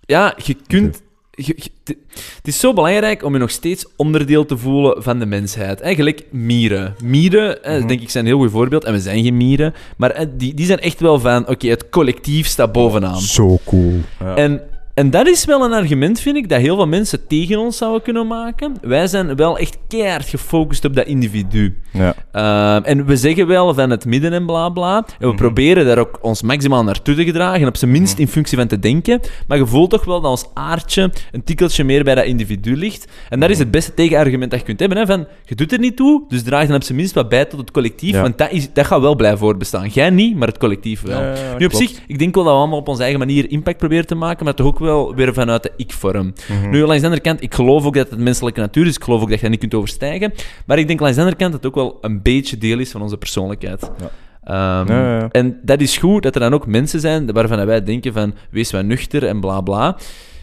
ja, 0.00 0.34
je 0.44 0.56
kunt... 0.66 1.02
het 1.30 2.42
is 2.42 2.60
zo 2.60 2.72
belangrijk 2.72 3.24
om 3.24 3.32
je 3.32 3.38
nog 3.38 3.50
steeds 3.50 3.86
onderdeel 3.96 4.46
te 4.46 4.56
voelen 4.58 5.02
van 5.02 5.18
de 5.18 5.26
mensheid. 5.26 5.80
Eigenlijk 5.80 6.24
mieren. 6.30 6.94
Mieren, 7.04 7.58
Mhm. 7.62 7.86
denk 7.86 8.00
ik, 8.00 8.10
zijn 8.10 8.24
een 8.24 8.30
heel 8.30 8.40
goed 8.40 8.50
voorbeeld. 8.50 8.84
En 8.84 8.92
we 8.92 9.00
zijn 9.00 9.22
geen 9.22 9.36
mieren. 9.36 9.74
Maar 9.96 10.26
die, 10.36 10.54
die 10.54 10.66
zijn 10.66 10.80
echt 10.80 11.00
wel 11.00 11.20
van... 11.20 11.48
Oké, 11.48 11.68
het 11.68 11.88
collectief 11.88 12.46
staat 12.46 12.72
bovenaan. 12.72 13.20
Zo 13.20 13.58
cool. 13.64 13.94
Ja. 14.20 14.34
En 14.36 14.60
en 14.94 15.10
dat 15.10 15.26
is 15.26 15.44
wel 15.44 15.64
een 15.64 15.72
argument, 15.72 16.20
vind 16.20 16.36
ik, 16.36 16.48
dat 16.48 16.60
heel 16.60 16.76
veel 16.76 16.86
mensen 16.86 17.26
tegen 17.26 17.58
ons 17.58 17.76
zouden 17.76 18.02
kunnen 18.02 18.26
maken. 18.26 18.72
Wij 18.82 19.06
zijn 19.06 19.36
wel 19.36 19.58
echt 19.58 19.78
keihard 19.88 20.28
gefocust 20.28 20.84
op 20.84 20.94
dat 20.94 21.06
individu. 21.06 21.76
Ja. 21.92 22.14
Ehm, 22.32 22.84
en 22.84 23.06
we 23.06 23.16
zeggen 23.16 23.46
wel 23.46 23.74
van 23.74 23.90
het 23.90 24.04
midden 24.04 24.32
en 24.32 24.46
bla 24.46 24.68
bla. 24.68 24.96
En 24.96 25.04
we 25.18 25.26
Mhm. 25.26 25.36
proberen 25.36 25.86
daar 25.86 25.98
ook 25.98 26.18
ons 26.22 26.42
maximaal 26.42 26.84
naartoe 26.84 27.14
te 27.14 27.24
gedragen. 27.24 27.66
Op 27.68 27.76
zijn 27.76 27.90
minst 27.90 28.18
in 28.18 28.28
functie 28.28 28.58
van 28.58 28.66
te 28.66 28.78
denken. 28.78 29.20
Maar 29.48 29.58
je 29.58 29.66
voelt 29.66 29.90
toch 29.90 30.04
wel 30.04 30.20
dat 30.20 30.30
ons 30.30 30.44
aardje 30.54 31.10
een 31.32 31.44
tikkeltje 31.44 31.84
meer 31.84 32.04
bij 32.04 32.14
dat 32.14 32.24
individu 32.24 32.76
ligt. 32.76 33.06
En 33.28 33.40
dat 33.40 33.50
is 33.50 33.58
het 33.58 33.70
beste 33.70 33.94
tegenargument 33.94 34.50
dat 34.50 34.60
je 34.60 34.66
kunt 34.66 34.80
hebben. 34.80 34.98
Hè? 34.98 35.06
Van, 35.06 35.26
je 35.44 35.54
doet 35.54 35.72
er 35.72 35.78
niet 35.78 35.96
toe, 35.96 36.24
dus 36.28 36.42
draag 36.42 36.66
dan 36.66 36.76
op 36.76 36.82
zijn 36.82 36.96
minst 36.98 37.14
wat 37.14 37.28
bij 37.28 37.44
tot 37.44 37.60
het 37.60 37.70
collectief. 37.70 38.12
Ja. 38.14 38.22
Want 38.22 38.38
dat, 38.38 38.50
is, 38.50 38.72
dat 38.72 38.86
gaat 38.86 39.00
wel 39.00 39.14
blijven 39.16 39.38
voortbestaan. 39.38 39.88
Jij 39.88 40.10
niet, 40.10 40.36
maar 40.36 40.48
het 40.48 40.58
collectief 40.58 41.02
wel. 41.02 41.20
Ja, 41.22 41.32
nu 41.58 41.64
op 41.64 41.70
klopt. 41.70 41.76
zich, 41.76 42.00
ik 42.06 42.18
denk 42.18 42.34
wel 42.34 42.44
dat 42.44 42.52
we 42.52 42.58
allemaal 42.58 42.78
op 42.78 42.88
onze 42.88 43.02
eigen 43.02 43.18
manier 43.18 43.50
impact 43.50 43.78
proberen 43.78 44.06
te 44.06 44.14
maken. 44.14 44.44
Maar 44.44 44.54
toch 44.54 44.66
ook 44.66 44.78
wel 44.78 44.88
weer 45.14 45.34
vanuit 45.34 45.62
de 45.62 45.72
ik-vorm. 45.76 46.32
Mhm. 46.48 46.70
Nu, 46.70 46.78
langs 46.80 46.98
de 47.00 47.04
andere 47.06 47.22
kant, 47.22 47.42
ik 47.42 47.54
geloof 47.54 47.84
ook 47.84 47.94
dat 47.94 48.10
het 48.10 48.18
menselijke 48.18 48.60
natuur 48.60 48.86
is. 48.86 48.96
Ik 48.96 49.04
geloof 49.04 49.22
ook 49.22 49.28
dat 49.28 49.36
je 49.36 49.42
dat 49.42 49.50
niet 49.50 49.60
kunt 49.60 49.74
overstijgen. 49.74 50.32
Maar 50.66 50.78
ik 50.78 50.86
denk 50.86 51.00
langs 51.00 51.14
de 51.16 51.20
andere 51.22 51.40
kant 51.40 51.52
dat 51.52 51.62
het 51.62 51.70
ook 51.72 51.82
wel 51.84 51.98
een 52.00 52.22
beetje 52.22 52.58
deel 52.58 52.78
is 52.78 52.90
van 52.90 53.02
onze 53.02 53.16
persoonlijkheid. 53.16 53.90
Ja. 54.00 54.10
Ehm, 54.44 54.92
Ja, 54.92 55.00
ja, 55.02 55.18
ja. 55.18 55.28
En 55.30 55.58
dat 55.62 55.80
is 55.80 55.96
goed 55.98 56.22
dat 56.22 56.34
er 56.34 56.40
dan 56.40 56.54
ook 56.54 56.66
mensen 56.66 57.00
zijn 57.00 57.32
waarvan 57.32 57.66
wij 57.66 57.84
denken 57.84 58.12
van 58.12 58.34
wees 58.50 58.70
wat 58.70 58.84
nuchter 58.84 59.26
en 59.26 59.40
bla 59.40 59.60
bla. 59.60 59.96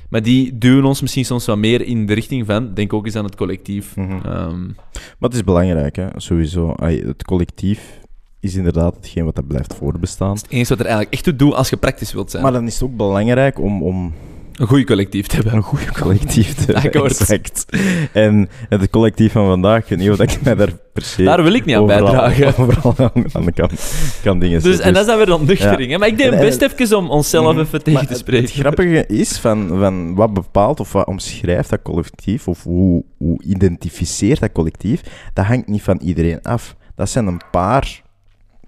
Maar 0.10 0.24
die 0.24 0.58
duwen 0.58 0.86
ons 0.86 1.01
misschien 1.01 1.25
soms 1.25 1.46
wat 1.46 1.58
meer 1.58 1.82
in 1.82 2.06
de 2.06 2.13
richting 2.13 2.46
van 2.46 2.74
denk 2.74 2.94
ook 2.94 3.06
eens 3.06 3.16
aan 3.16 3.24
het 3.25 3.36
collectief. 3.36 3.96
Mhm. 3.96 4.12
Ehm, 4.12 4.66
Maar 4.94 5.30
het 5.30 5.34
is 5.34 5.44
belangrijk, 5.44 5.96
hè? 5.96 6.08
sowieso. 6.16 6.74
Het 6.82 7.24
collectief 7.24 8.00
is 8.39 8.56
inderdaad 8.56 8.96
hetgeen 8.96 9.25
wat 9.25 9.36
dat 9.36 9.48
blijft 9.48 9.74
voorbestaan. 9.74 10.36
het 10.36 10.46
enige 10.50 10.70
wat 10.70 10.80
er 10.80 10.86
eigenlijk 10.86 11.13
echt 11.13 11.24
toe 11.24 11.36
doet 11.36 11.54
als 11.54 11.70
je 11.70 11.77
praktisch 11.77 12.13
wilt 12.13 12.32
zijn. 12.32 12.44
Maar 12.44 12.51
dan 12.51 12.66
is 12.68 12.74
het 12.74 12.84
ook 12.84 12.96
belangrijk 12.98 13.60
om, 13.60 13.84
om 13.84 14.13
een 14.57 14.67
goed 14.67 14.85
collectief 14.85 15.27
te 15.27 15.35
hebben. 15.35 15.53
een 15.53 15.61
goed 15.61 15.91
collectief 15.91 16.53
te 16.65 16.75
Akkoord. 16.75 17.19
Exact. 17.19 17.65
En 18.13 18.49
het 18.69 18.89
collectief 18.89 19.31
van 19.31 19.45
vandaag, 19.45 19.81
ik 19.81 19.87
weet 19.89 19.99
niet 19.99 20.09
of 20.09 20.19
ik 20.19 20.41
mij 20.41 20.55
daar 20.55 20.71
per 20.93 21.01
se 21.01 21.23
Daar 21.23 21.43
wil 21.43 21.53
ik 21.53 21.65
niet 21.65 21.75
aan 21.75 21.81
overal- 21.81 22.03
bijdragen. 22.11 22.47
Overal 22.65 22.95
aan, 23.33 23.45
de 23.45 23.51
kant 23.51 23.91
kan 24.23 24.39
dingen 24.39 24.61
Dus, 24.61 24.79
en 24.79 24.93
dat 24.93 25.01
is 25.01 25.07
dan 25.07 25.17
weer 25.17 25.33
ontnuchtering. 25.33 25.91
Ja. 25.91 25.97
Maar 25.97 26.07
ik 26.07 26.17
denk 26.17 26.33
En- 26.33 26.39
best 26.39 26.61
even 26.61 26.97
om 26.97 27.09
onszelf 27.09 27.51
Mhm. 27.53 27.59
even 27.61 27.83
tegen 27.83 28.01
te 28.01 28.07
het- 28.07 28.17
spreken. 28.17 28.45
Het, 28.45 28.53
grappige 28.53 29.05
is 29.07 29.37
van, 29.37 29.67
van 29.67 30.15
wat 30.15 30.33
bepaalt 30.33 30.79
of 30.79 30.91
wat 30.91 31.07
omschrijft 31.07 31.69
dat 31.69 31.81
collectief, 31.81 32.47
of 32.47 32.63
hoe, 32.63 33.03
hoe 33.17 33.43
identificeert 33.43 34.39
dat 34.39 34.51
collectief, 34.51 35.01
dat 35.33 35.45
hangt 35.45 35.67
niet 35.67 35.81
van 35.83 35.99
iedereen 36.03 36.41
af. 36.41 36.75
Dat 36.95 37.09
zijn 37.09 37.27
een 37.27 37.41
paar 37.51 38.01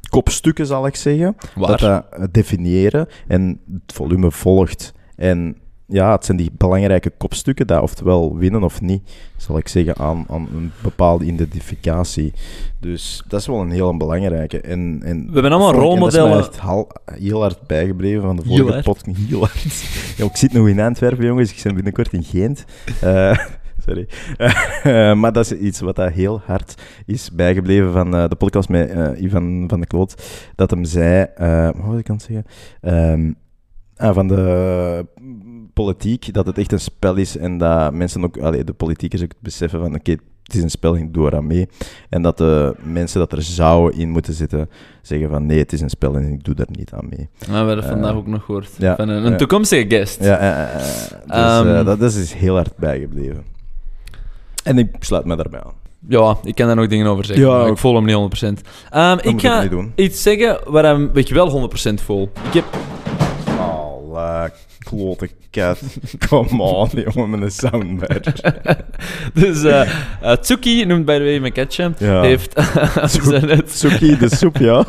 kopstukken, 0.09 0.65
zal 0.65 0.85
ik 0.87 0.95
zeggen, 0.95 1.35
Waar? 1.55 1.67
dat 1.69 1.79
dat 1.79 2.05
eh, 2.11 2.23
definiëren 2.31 3.07
en 3.27 3.59
het 3.73 3.93
volume 3.93 4.31
volgt. 4.31 4.93
En 5.15 5.57
ja, 5.89 6.11
het 6.11 6.25
zijn 6.25 6.37
die 6.37 6.51
belangrijke 6.57 7.11
kopstukken 7.17 7.67
dat 7.67 7.81
oftewel 7.81 8.37
winnen 8.37 8.63
of 8.63 8.81
niet, 8.81 9.09
zal 9.37 9.57
ik 9.57 9.67
zeggen, 9.67 9.95
aan, 9.97 10.25
aan 10.29 10.47
een 10.55 10.71
bepaalde 10.83 11.25
identificatie. 11.25 12.33
Dus 12.79 13.23
dat 13.27 13.39
is 13.39 13.47
wel 13.47 13.61
een 13.61 13.71
heel 13.71 13.97
belangrijke. 13.97 14.61
En, 14.61 14.99
en 15.03 15.25
We 15.27 15.33
hebben 15.33 15.51
allemaal 15.51 15.73
vond 15.73 15.83
ik- 15.83 15.89
en 15.91 15.99
Dat 15.99 16.13
rolmodellen. 16.13 16.29
is 16.29 16.35
mij 16.35 16.45
echt 16.47 16.57
hal- 16.57 16.91
heel 17.05 17.41
hard 17.41 17.67
bijgebleven 17.67 18.21
van 18.21 18.35
de 18.35 18.41
vorige 18.45 18.81
podcast. 18.83 19.17
Heel 19.29 19.39
hard. 19.39 19.63
Ja, 20.17 20.25
ik 20.25 20.35
zit 20.37 20.53
nog 20.53 20.67
in 20.67 20.79
Antwerpen, 20.79 21.25
jongens. 21.25 21.51
Ik 21.53 21.63
ben 21.63 21.73
binnenkort 21.75 22.13
in 22.13 22.23
Gent. 22.23 22.65
Eh, 23.01 23.37
sorry. 23.85 24.07
Eh, 24.37 25.13
maar 25.13 25.33
dat 25.33 25.51
is 25.51 25.57
iets 25.57 25.79
wat 25.79 25.95
dat 25.95 26.11
heel 26.11 26.41
hard 26.45 26.81
is 27.05 27.31
bijgebleven 27.31 27.91
van 27.91 28.15
eh, 28.15 28.27
de 28.29 28.35
podcast 28.35 28.69
met 28.69 28.89
eh, 28.89 29.21
Ivan 29.21 29.63
van 29.67 29.79
de 29.79 29.87
Kloot. 29.87 30.23
Dat 30.55 30.69
hem 30.71 30.83
zei... 30.85 31.27
eh 31.35 31.69
hoe 31.69 31.85
moet 31.85 31.99
ik 31.99 32.09
aan 32.09 32.15
het 32.15 32.23
zeggen? 32.31 32.45
Ehm, 32.81 33.31
ah, 34.07 34.13
van 34.13 34.27
de 34.27 35.05
politiek, 35.83 36.33
dat 36.33 36.45
het 36.45 36.57
echt 36.57 36.71
een 36.71 36.79
spel 36.79 37.15
is 37.15 37.37
en 37.37 37.57
dat 37.57 37.93
mensen 37.93 38.23
ook... 38.23 38.37
Allee, 38.37 38.63
de 38.63 38.73
politiekers 38.73 39.21
ook 39.23 39.31
beseffen 39.39 39.79
van... 39.79 39.95
Oké, 39.95 40.11
het 40.43 40.57
is 40.57 40.63
een 40.63 40.69
spel, 40.69 40.95
ik 40.95 41.13
doe 41.13 41.25
eraan 41.25 41.47
mee. 41.47 41.69
En 42.09 42.21
dat 42.21 42.37
de 42.37 42.75
mensen 42.83 43.19
dat 43.19 43.31
er 43.31 43.41
zouden 43.41 43.99
in 43.99 44.09
moeten 44.09 44.33
zitten 44.33 44.69
zeggen 45.01 45.29
van... 45.29 45.45
Nee, 45.45 45.57
het 45.59 45.73
is 45.73 45.81
een 45.81 45.89
spel 45.89 46.15
en 46.15 46.31
ik 46.33 46.43
doe 46.43 46.55
daar 46.55 46.67
niet 46.71 46.91
aan 46.93 47.07
mee. 47.09 47.29
Maar 47.39 47.47
we 47.49 47.55
hebben 47.55 47.75
dat 47.75 47.83
Eh, 47.83 47.89
vandaag 47.91 48.13
ook 48.13 48.27
nog 48.27 48.43
gehoord. 48.45 48.69
ja, 48.77 48.95
van 48.95 49.09
een, 49.09 49.25
een 49.25 49.31
ja. 49.31 49.37
toekomstige 49.37 49.85
guest. 49.89 50.23
Ja, 50.23 50.37
eh, 50.37 50.49
eh, 50.49 50.73
eh, 50.73 50.79
dus, 50.79 51.09
Ehm. 51.27 51.67
eh, 51.75 51.85
dat 51.85 52.01
is 52.01 52.13
dus 52.13 52.33
heel 52.33 52.55
hard 52.55 52.75
bijgebleven. 52.77 53.43
En 54.63 54.77
ik 54.77 54.95
sluit 54.99 55.25
me 55.25 55.35
daarbij 55.35 55.63
aan. 55.63 55.73
Ja, 56.07 56.37
ik 56.43 56.55
kan 56.55 56.67
daar 56.67 56.75
nog 56.75 56.87
dingen 56.87 57.07
over 57.07 57.25
zeggen. 57.25 57.45
Ja, 57.45 57.57
maar 57.57 57.67
ik 57.67 57.77
voel 57.77 57.95
hem 57.95 58.05
niet 58.05 58.15
100%. 58.15 58.61
Ehm, 58.89 59.17
ik 59.21 59.41
ga 59.41 59.67
iets 59.95 60.21
zeggen 60.21 60.59
waar 60.65 60.99
ik 61.13 61.29
wel 61.29 61.49
100% 61.49 62.01
voel. 62.01 62.29
Ik 62.47 62.53
heb... 62.53 62.65
Alla, 63.59 64.51
klote 64.79 65.29
kat. 65.51 65.79
Come 66.29 66.61
on, 66.63 66.89
jongen, 67.13 67.29
met 67.29 67.41
een 67.41 67.51
soundbar. 67.51 68.21
dus 69.33 69.63
eh 69.63 69.89
eh, 70.21 70.31
Tsuki, 70.37 70.85
noemt 70.85 71.05
by 71.05 71.17
the 71.17 71.23
way 71.23 71.39
mijn 71.39 71.53
catje, 71.53 71.93
Ja. 71.97 72.21
heeft... 72.31 72.53
ze 73.09 73.39
net- 73.45 73.71
Suki, 73.71 74.17
de 74.17 74.35
soep, 74.35 74.57
ja. 74.57 74.85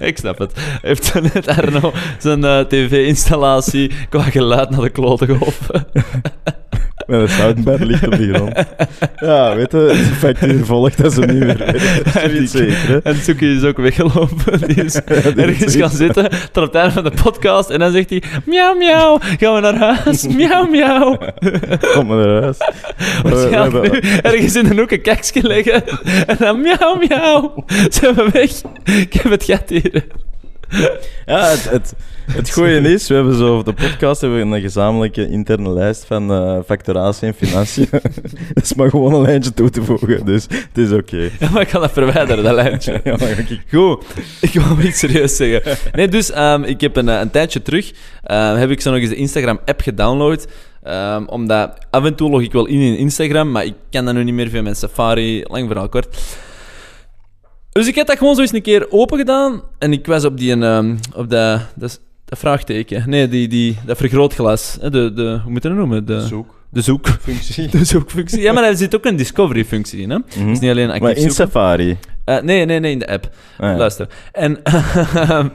ik 0.00 0.18
snap 0.18 0.38
het. 0.38 0.52
Heeft 0.82 1.14
net 1.32 1.48
Arno 1.48 1.92
zijn 2.18 2.44
eh, 2.44 2.60
tv-installatie 2.60 3.90
qua 4.08 4.22
geluid 4.22 4.70
naar 4.70 4.80
de 4.80 4.90
klote 4.90 5.26
geholpen. 5.26 5.86
Met 7.06 7.30
een 7.66 7.86
ligt 7.86 8.06
op 8.06 8.16
de 8.16 8.32
grond. 8.32 8.52
Ja, 9.16 9.54
weet 9.56 9.72
je, 9.72 9.78
het 9.78 10.16
factuur 10.16 10.64
volgt 10.64 11.02
dat 11.02 11.12
ze 11.12 11.20
niet 11.20 11.44
meer 11.44 11.56
weten. 11.72 12.42
Is 12.42 12.50
zoiets 12.50 12.52
zeker, 12.52 12.88
hè. 12.88 12.98
En 13.02 13.16
is 13.38 13.62
ook 13.64 13.76
weggelopen. 13.76 14.68
Die 14.68 14.84
is 14.84 14.92
die 15.34 15.44
ergens 15.44 15.76
gaan 15.76 15.90
zitten 15.90 16.30
tot 16.52 16.66
op 16.66 16.72
het 16.72 16.74
einde 16.74 16.92
van 16.92 17.04
de 17.04 17.12
podcast. 17.22 17.70
En 17.70 17.78
dan 17.78 17.92
zegt 17.92 18.10
hij: 18.10 18.22
Miauw, 18.44 18.74
miauw. 18.74 19.18
Gaan 19.38 19.54
we 19.54 19.60
naar 19.60 19.76
huis? 19.76 20.26
Miauw, 20.36 20.66
miauw. 20.66 21.18
Kom 21.94 22.06
maar 22.06 22.26
naar 22.26 22.42
huis. 22.42 22.58
Nu 23.72 23.98
ergens 24.22 24.56
in 24.56 24.68
de 24.68 24.74
hoek 24.80 24.90
een 24.90 25.02
kaksje 25.02 25.46
leggen. 25.46 25.82
En 26.26 26.36
dan 26.38 26.60
miauw, 26.60 26.98
miauw. 27.08 27.64
Zijn 27.88 28.14
we 28.14 28.28
weg? 28.32 28.50
Ik 28.98 29.12
heb 29.12 29.32
het 29.32 29.44
gat 29.44 29.68
hier. 29.68 30.04
Ja, 31.26 31.48
het, 31.48 31.70
het, 31.70 31.94
het 32.32 32.50
goeie 32.52 32.80
is, 32.94 33.08
we 33.08 33.14
hebben 33.14 33.34
zo 33.36 33.56
op 33.58 33.64
de 33.64 33.72
podcast 33.72 34.20
hebben 34.20 34.48
we 34.50 34.56
een 34.56 34.60
gezamenlijke 34.62 35.28
interne 35.28 35.68
lijst 35.70 36.04
van 36.04 36.32
eh, 36.32 36.58
facturatie 36.66 37.26
en 37.28 37.34
financiën. 37.34 37.88
Dat 38.54 38.62
is 38.64 38.74
maar 38.78 38.90
gewoon 38.90 39.14
een 39.14 39.22
lijntje 39.22 39.54
toe 39.54 39.70
te 39.70 39.82
voegen, 39.82 40.24
dus 40.24 40.42
het 40.50 40.78
is 40.78 40.92
oké. 40.92 41.30
Ja, 41.38 41.50
maar 41.50 41.62
ik 41.62 41.68
kan 41.68 41.80
dat 41.80 41.92
verwijderen, 41.92 42.44
dat 42.44 42.54
lijntje. 42.54 43.00
Ja, 43.04 43.16
maar 43.16 43.28
ik- 43.38 43.60
Goed, 43.70 44.04
ik 44.40 44.50
wil 44.52 44.78
iets 44.86 44.98
serieus 44.98 45.36
zeggen. 45.36 45.76
Nee, 45.92 46.08
dus 46.08 46.30
ehm, 46.30 46.62
ik 46.62 46.80
heb 46.80 46.96
een, 46.96 47.08
eh, 47.08 47.20
een 47.20 47.30
tijdje 47.30 47.62
terug, 47.62 47.92
ehm, 48.22 48.56
heb 48.56 48.70
ik 48.70 48.80
zo 48.80 48.90
nog 48.90 49.00
eens 49.00 49.08
de 49.08 49.16
Instagram-app 49.16 49.80
gedownload. 49.80 50.46
Ehm, 50.82 51.24
omdat 51.26 51.78
af 51.90 52.04
en 52.04 52.14
toe 52.14 52.30
log 52.30 52.42
ik 52.42 52.52
wel 52.52 52.66
in 52.66 52.80
in 52.80 52.96
Instagram, 52.96 53.50
maar 53.50 53.64
ik 53.64 53.74
kan 53.90 54.04
dat 54.04 54.14
nu 54.14 54.24
niet 54.24 54.34
meer 54.34 54.48
via 54.48 54.62
mijn 54.62 54.76
Safari. 54.76 55.42
Lang 55.46 55.66
verhaal 55.68 55.88
kort. 55.88 56.16
Dus 57.74 57.86
ik 57.88 57.94
heb 57.94 58.06
dat 58.06 58.18
gewoon 58.18 58.34
zo 58.34 58.40
eens 58.40 58.52
een 58.52 58.62
keer 58.62 58.86
open 58.90 59.18
gedaan. 59.18 59.62
En 59.78 59.92
ik 59.92 60.06
was 60.06 60.24
op 60.24 60.38
die, 60.38 60.60
ehm, 60.62 60.96
op 61.16 61.30
de, 61.30 61.58
dat, 61.74 62.00
dat 62.24 62.38
vraagteken. 62.38 63.02
Nee, 63.10 63.28
die, 63.28 63.48
die, 63.48 63.76
dat 63.86 63.96
vergrootglas. 63.96 64.76
hè, 64.80 64.90
De, 64.90 65.12
de, 65.12 65.40
hoe 65.42 65.52
moet 65.52 65.62
je 65.62 65.68
dat 65.68 65.78
noemen? 65.78 66.06
De, 66.06 66.20
Zoek. 66.20 66.54
de 66.70 66.80
zoek. 66.80 67.08
Functie. 67.08 67.68
De 67.78 67.84
zoekfunctie. 67.84 68.40
Ja, 68.40 68.52
maar 68.52 68.64
er 68.64 68.76
zit 68.76 68.94
ook 68.94 69.04
een 69.04 69.16
discovery-functie 69.16 70.00
in. 70.00 70.10
Hè? 70.10 70.18
Mhm. 70.18 70.48
Dus 70.48 70.58
niet 70.58 70.70
alleen 70.70 70.86
actief 70.86 71.02
Maar 71.02 71.10
in 71.10 71.16
zoeken. 71.16 71.36
Safari. 71.36 71.98
Eh, 72.24 72.40
nee, 72.42 72.64
nee, 72.64 72.80
nee, 72.80 72.92
in 72.92 72.98
de 72.98 73.08
app. 73.08 73.28
Ah, 73.58 73.70
ja. 73.70 73.76
Luister. 73.76 74.08
En, 74.32 74.58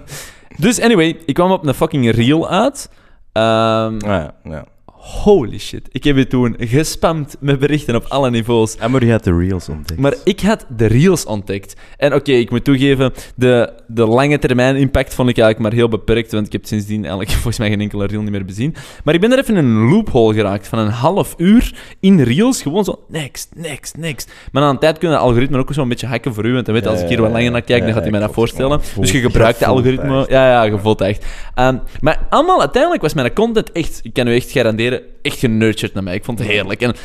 dus 0.65 0.79
anyway, 0.81 1.17
ik 1.25 1.33
kwam 1.33 1.51
op 1.51 1.67
een 1.67 1.73
fucking 1.73 2.11
reel 2.11 2.49
uit. 2.49 2.89
Ehm, 3.31 3.43
Ah, 3.45 3.99
ja, 4.05 4.33
ja. 4.43 4.65
Holy 5.09 5.59
shit. 5.59 5.87
Ik 5.91 6.03
heb 6.03 6.17
je 6.17 6.27
toen 6.27 6.55
gespamd 6.59 7.35
met 7.39 7.59
berichten 7.59 7.95
op 7.95 8.05
alle 8.07 8.29
niveaus. 8.29 8.75
En 8.77 8.91
maar 8.91 9.05
je 9.05 9.11
had 9.11 9.23
de 9.23 9.37
reels 9.37 9.69
ontdekt. 9.69 9.99
Maar 9.99 10.13
ik 10.23 10.39
had 10.39 10.65
de 10.77 10.85
reels 10.85 11.25
ontdekt. 11.25 11.75
En 11.97 12.13
oké, 12.13 12.31
ik 12.31 12.49
moet 12.49 12.63
toegeven, 12.63 13.13
de, 13.35 13.73
de 13.87 14.05
lange 14.05 14.39
termijn 14.39 14.75
impact 14.75 15.13
vond 15.13 15.29
ik 15.29 15.37
eigenlijk 15.37 15.69
maar 15.69 15.79
heel 15.79 15.89
beperkt, 15.89 16.31
want 16.31 16.45
ik 16.45 16.51
heb 16.51 16.65
sindsdien 16.65 16.99
eigenlijk 16.99 17.31
volgens 17.41 17.57
mij 17.57 17.69
geen 17.69 17.81
enkele 17.81 18.05
reel 18.05 18.21
niet 18.21 18.31
meer 18.31 18.45
bezien. 18.45 18.75
Maar 19.03 19.13
ik 19.13 19.21
ben 19.21 19.31
er 19.31 19.39
even 19.39 19.57
in 19.57 19.65
een 19.65 19.89
loophole 19.89 20.33
geraakt 20.33 20.67
van 20.67 20.79
een 20.79 20.89
half 20.89 21.33
uur 21.37 21.75
in 21.99 22.21
reels, 22.21 22.61
gewoon 22.61 22.83
zo 22.83 22.99
next, 23.07 23.49
next, 23.55 23.97
next. 23.97 24.31
Maar 24.51 24.61
na 24.61 24.69
een 24.69 24.79
tijd 24.79 24.97
kunnen 24.97 25.17
de 25.17 25.23
algoritmen 25.23 25.59
ook 25.59 25.73
zo'n 25.73 25.89
beetje 25.89 26.07
hacken 26.07 26.33
voor 26.33 26.45
u, 26.45 26.53
want 26.53 26.65
dan 26.65 26.75
weet 26.75 26.87
als 26.87 27.01
ik 27.01 27.07
hier 27.07 27.21
wat 27.21 27.31
langer 27.31 27.51
naar 27.51 27.61
kijk, 27.61 27.83
dan 27.83 27.93
gaat 27.93 28.01
hij 28.01 28.11
mij 28.11 28.19
dat 28.19 28.33
voorstellen. 28.33 28.81
Dus 28.99 29.11
je 29.11 29.19
gebruikt 29.19 29.59
de 29.59 29.65
algoritme. 29.65 30.25
Ja, 30.29 30.47
ja, 30.49 30.63
je 30.63 30.77
voelt 30.77 31.01
echt. 31.01 31.25
Ehm, 31.55 31.77
maar 32.01 32.27
allemaal, 32.29 32.59
uiteindelijk 32.59 33.01
was 33.01 33.13
mijn 33.13 33.33
content 33.33 33.71
echt, 33.71 33.99
ik 34.03 34.13
kan 34.13 34.27
u 34.27 34.35
echt 34.35 34.51
garanderen, 34.51 34.98
echt 35.21 35.39
genurtured 35.39 35.93
naar 35.93 36.03
mij. 36.03 36.15
Ik 36.15 36.23
vond 36.23 36.39
het 36.39 36.47
heerlijk. 36.47 36.81
En, 36.81 36.95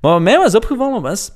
maar 0.00 0.12
wat 0.12 0.20
mij 0.20 0.38
was 0.38 0.54
opgevallen 0.54 1.02
was, 1.02 1.30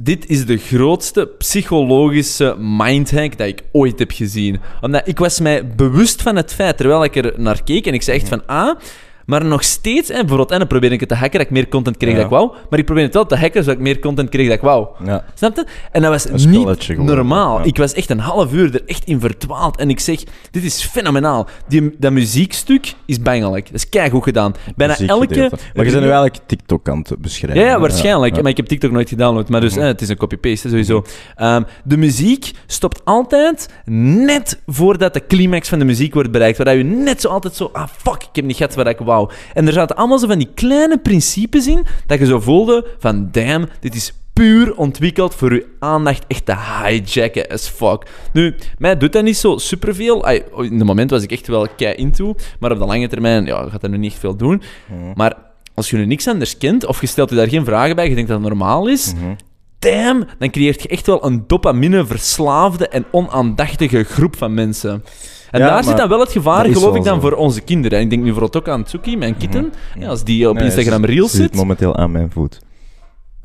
dit 0.00 0.26
is 0.26 0.46
de 0.46 0.56
grootste 0.56 1.26
psychologische 1.38 2.56
mindhack 2.58 3.38
dat 3.38 3.46
ik 3.46 3.62
ooit 3.72 3.98
heb 3.98 4.10
gezien. 4.10 4.60
Omdat 4.80 5.08
ik 5.08 5.18
was 5.18 5.40
mij 5.40 5.66
bewust 5.66 6.22
van 6.22 6.36
het 6.36 6.54
feit, 6.54 6.76
terwijl 6.76 7.04
ik 7.04 7.16
er 7.16 7.32
naar 7.36 7.62
keek, 7.62 7.86
en 7.86 7.94
ik 7.94 8.02
zei 8.02 8.18
echt 8.18 8.28
van, 8.28 8.46
ah, 8.46 8.78
Maar 9.26 9.44
nog 9.44 9.62
steeds, 9.64 10.08
hè, 10.08 10.18
bijvoorbeeld, 10.18 10.50
en 10.50 10.58
dan 10.58 10.66
probeer 10.68 10.92
ik 10.92 11.00
het 11.00 11.08
te 11.08 11.14
hacken 11.14 11.38
dat 11.38 11.46
ik 11.48 11.52
meer 11.52 11.68
content 11.68 11.96
kreeg 11.96 12.10
Ja. 12.10 12.16
dat 12.16 12.24
ik 12.24 12.30
wou. 12.30 12.50
Maar 12.70 12.78
ik 12.78 12.84
probeer 12.84 13.04
het 13.04 13.14
wel 13.14 13.26
te 13.26 13.36
hacken 13.36 13.62
zodat 13.62 13.76
ik 13.78 13.82
meer 13.84 13.98
content 13.98 14.28
kreeg 14.28 14.46
dat 14.46 14.56
ik 14.56 14.62
wou. 14.62 14.86
Ja. 15.04 15.24
Snap 15.34 15.56
je? 15.56 15.66
En 15.92 16.02
dat 16.02 16.10
was 16.10 16.28
Een 16.44 16.50
niet 16.50 16.98
normaal. 16.98 17.58
ja. 17.58 17.64
Ik 17.64 17.76
was 17.76 17.92
echt 17.92 18.10
een 18.10 18.18
half 18.18 18.52
uur 18.52 18.74
er 18.74 18.82
echt 18.86 19.04
in 19.04 19.20
verdwaald. 19.20 19.76
En 19.76 19.90
ik 19.90 20.00
zeg, 20.00 20.22
dit 20.50 20.64
is 20.64 20.82
fenomenaal. 20.84 21.46
Die, 21.68 21.94
dat 21.98 22.12
muziekstuk 22.12 22.94
is 23.06 23.20
bangelijk. 23.22 23.66
Dat 23.66 23.74
is 23.74 23.88
keigoed 23.88 24.22
gedaan. 24.22 24.54
Bijna 24.76 24.96
elke... 24.98 25.36
Maar 25.74 25.84
je 25.84 25.90
bent 25.90 25.92
nu 25.92 26.10
eigenlijk 26.10 26.38
TikTok 26.46 26.88
aan 26.88 26.98
het 27.08 27.18
beschrijven. 27.18 27.62
Ja, 27.64 27.80
waarschijnlijk. 27.80 28.42
Maar 28.42 28.50
ik 28.50 28.56
heb 28.56 28.66
TikTok 28.66 28.90
nooit 28.90 29.08
gedownload. 29.08 29.48
Maar 29.48 29.60
dus, 29.60 29.72
Mhm. 29.72 29.80
eh, 29.80 29.86
het 29.86 30.00
is 30.00 30.08
een 30.08 30.16
copy-paste, 30.16 30.68
sowieso. 30.68 31.04
Ehm, 31.36 31.62
de 31.84 31.96
muziek 31.96 32.50
stopt 32.66 33.00
altijd 33.04 33.68
net 33.84 34.60
voordat 34.66 35.14
de 35.14 35.26
climax 35.26 35.68
van 35.68 35.78
de 35.78 35.84
muziek 35.84 36.14
wordt 36.14 36.30
bereikt. 36.30 36.58
Waar 36.58 36.76
je 36.76 36.84
net 36.84 37.20
zo 37.20 37.28
altijd 37.28 37.54
zo... 37.54 37.70
Ah, 37.72 37.88
fuck, 37.96 38.22
ik 38.22 38.28
heb 38.36 38.44
niet 38.44 38.56
gehad 38.56 38.74
wat 38.74 38.86
ik 38.86 38.98
wou. 38.98 39.10
En 39.54 39.66
er 39.66 39.72
zaten 39.72 39.96
allemaal 39.96 40.18
zo 40.18 40.26
van 40.26 40.38
die 40.38 40.50
kleine 40.54 40.98
principes 40.98 41.66
in, 41.66 41.84
dat 42.06 42.18
je 42.18 42.26
zo 42.26 42.40
voelde 42.40 42.86
van... 42.98 43.28
Damn, 43.32 43.68
dit 43.80 43.94
is 43.94 44.12
puur 44.32 44.76
ontwikkeld 44.76 45.34
voor 45.34 45.54
je 45.54 45.66
aandacht 45.78 46.24
echt 46.28 46.46
te 46.46 46.54
hijacken 46.84 47.48
as 47.48 47.68
fuck. 47.68 48.06
Nu, 48.32 48.54
mij 48.78 48.96
doet 48.96 49.12
dat 49.12 49.22
niet 49.22 49.36
zo 49.36 49.58
superveel. 49.58 50.24
Ai, 50.24 50.42
In 50.56 50.78
het 50.78 50.84
moment 50.84 51.10
was 51.10 51.22
ik 51.22 51.32
echt 51.32 51.46
wel 51.46 51.68
kei 51.76 51.94
into. 51.94 52.34
Maar 52.60 52.72
op 52.72 52.78
de 52.78 52.84
lange 52.84 53.08
termijn 53.08 53.46
ja, 53.46 53.68
gaat 53.68 53.80
dat 53.80 53.90
nu 53.90 53.96
niet 53.96 54.10
echt 54.10 54.20
veel 54.20 54.36
doen. 54.36 54.62
Mhm. 54.86 55.00
Maar 55.14 55.36
als 55.74 55.90
je 55.90 55.96
nu 55.96 56.06
niks 56.06 56.28
anders 56.28 56.58
kent, 56.58 56.86
of 56.86 57.00
je 57.00 57.06
stelt 57.06 57.30
je 57.30 57.36
daar 57.36 57.48
geen 57.48 57.64
vragen 57.64 57.96
bij, 57.96 58.08
je 58.08 58.14
denkt 58.14 58.30
dat 58.30 58.38
het 58.40 58.48
normaal 58.48 58.86
is, 58.88 59.12
Mhm. 59.14 59.34
damn, 59.78 60.24
dan 60.38 60.50
creëert 60.50 60.82
je 60.82 60.88
echt 60.88 61.06
wel 61.06 61.24
een 61.24 61.44
dopamine-verslaafde 61.46 62.88
en 62.88 63.04
onaandachtige 63.10 64.02
groep 64.04 64.36
van 64.36 64.54
mensen. 64.54 65.04
En 65.52 65.60
Ja, 65.60 65.66
daar 65.66 65.84
zit 65.84 65.96
dan 65.96 66.08
wel 66.08 66.20
het 66.20 66.32
gevaar, 66.32 66.64
geloof 66.64 66.96
ik, 66.96 67.04
dan 67.04 67.14
zo. 67.14 67.28
voor 67.28 67.32
onze 67.32 67.60
kinderen. 67.60 67.98
En 67.98 68.04
ik 68.04 68.10
denk 68.10 68.22
nu 68.22 68.30
vooral 68.30 68.54
ook 68.54 68.68
aan 68.68 68.84
Tsuki, 68.84 69.16
mijn 69.16 69.36
kitten. 69.36 69.64
Mhm. 69.94 70.00
Ja, 70.02 70.08
als 70.08 70.24
die 70.24 70.48
op 70.48 70.54
Nee, 70.56 70.64
Instagram 70.64 71.04
Reels 71.04 71.30
zit 71.30 71.40
zit. 71.40 71.54
momenteel 71.54 71.96
aan 71.96 72.10
mijn 72.10 72.30
voet. 72.30 72.60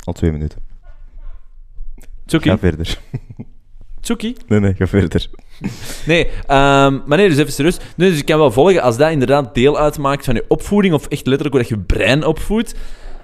Al 0.03 0.13
twee 0.13 0.31
minuten. 0.31 0.59
Tsuki, 2.25 2.49
Ga 2.49 2.57
verder. 2.57 2.99
Tsuki. 4.01 4.35
Nee, 4.47 4.59
nee, 4.59 4.73
ga 4.73 4.87
verder. 4.87 5.27
Nee, 6.05 6.27
ehm, 6.27 6.99
maar 7.05 7.17
nee, 7.17 7.29
dus 7.29 7.37
even 7.37 7.53
serieus. 7.53 7.77
Nee, 7.95 8.09
dus 8.09 8.19
ik 8.19 8.25
kan 8.25 8.37
wel 8.39 8.51
volgen, 8.51 8.81
als 8.81 8.97
dat 8.97 9.11
inderdaad 9.11 9.53
deel 9.55 9.77
uitmaakt 9.79 10.25
van 10.25 10.33
je 10.35 10.45
opvoeding, 10.47 10.93
of 10.93 11.07
echt 11.07 11.25
letterlijk 11.27 11.55
hoe 11.55 11.63
dat 11.63 11.69
je 11.89 11.95
brein 11.97 12.25
opvoedt, 12.25 12.75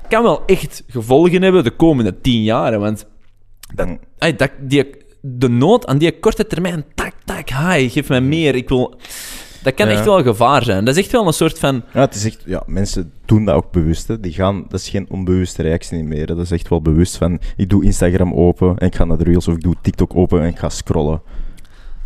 kan 0.10 0.24
wel 0.24 0.46
echt 0.46 0.84
gevolgen 0.88 1.42
hebben 1.42 1.64
de 1.64 1.72
komende 1.76 2.22
tien 2.22 2.44
jaren. 2.44 2.80
Want 2.80 3.06
dat, 3.76 3.88
Mm. 3.88 4.00
ai, 4.18 4.36
dat, 4.36 4.52
die, 4.60 4.90
de 5.26 5.48
nood 5.50 5.86
aan 5.86 5.98
die 5.98 6.20
korte 6.20 6.48
termijn, 6.48 6.86
tak, 6.96 7.14
tak, 7.26 7.50
hi, 7.50 7.90
geef 7.90 8.10
mij 8.10 8.22
meer. 8.22 8.56
Ik 8.56 8.70
wil... 8.70 8.96
Dat 9.64 9.74
kan 9.74 9.88
Ja. 9.88 9.94
echt 9.94 10.06
wel 10.06 10.24
gevaar 10.24 10.64
zijn. 10.64 10.86
Dat 10.86 10.96
is 10.96 11.04
echt 11.04 11.12
wel 11.12 11.28
een 11.28 11.34
soort 11.34 11.60
van... 11.60 11.84
Ja, 11.94 12.00
het 12.02 12.16
is 12.16 12.26
echt, 12.26 12.42
ja, 12.46 12.64
mensen 12.66 13.12
doen 13.26 13.46
dat 13.46 13.56
ook 13.56 13.72
bewust. 13.72 14.08
Hè. 14.08 14.20
Die 14.20 14.32
gaan, 14.34 14.66
dat 14.70 14.80
is 14.80 14.90
geen 14.90 15.06
onbewuste 15.10 15.62
reactie 15.62 16.04
meer. 16.04 16.28
hè. 16.28 16.36
Dat 16.36 16.46
is 16.46 16.52
echt 16.52 16.68
wel 16.70 16.82
bewust 16.82 17.18
van, 17.18 17.40
ik 17.58 17.70
doe 17.70 17.84
Instagram 17.84 18.34
open 18.34 18.78
en 18.78 18.88
ik 18.88 18.96
ga 18.96 19.06
naar 19.06 19.18
de 19.18 19.24
Reels, 19.24 19.48
of 19.48 19.54
ik 19.56 19.62
doe 19.62 19.76
TikTok 19.82 20.16
open 20.16 20.42
en 20.42 20.48
ik 20.48 20.58
ga 20.58 20.70
scrollen. 20.70 21.22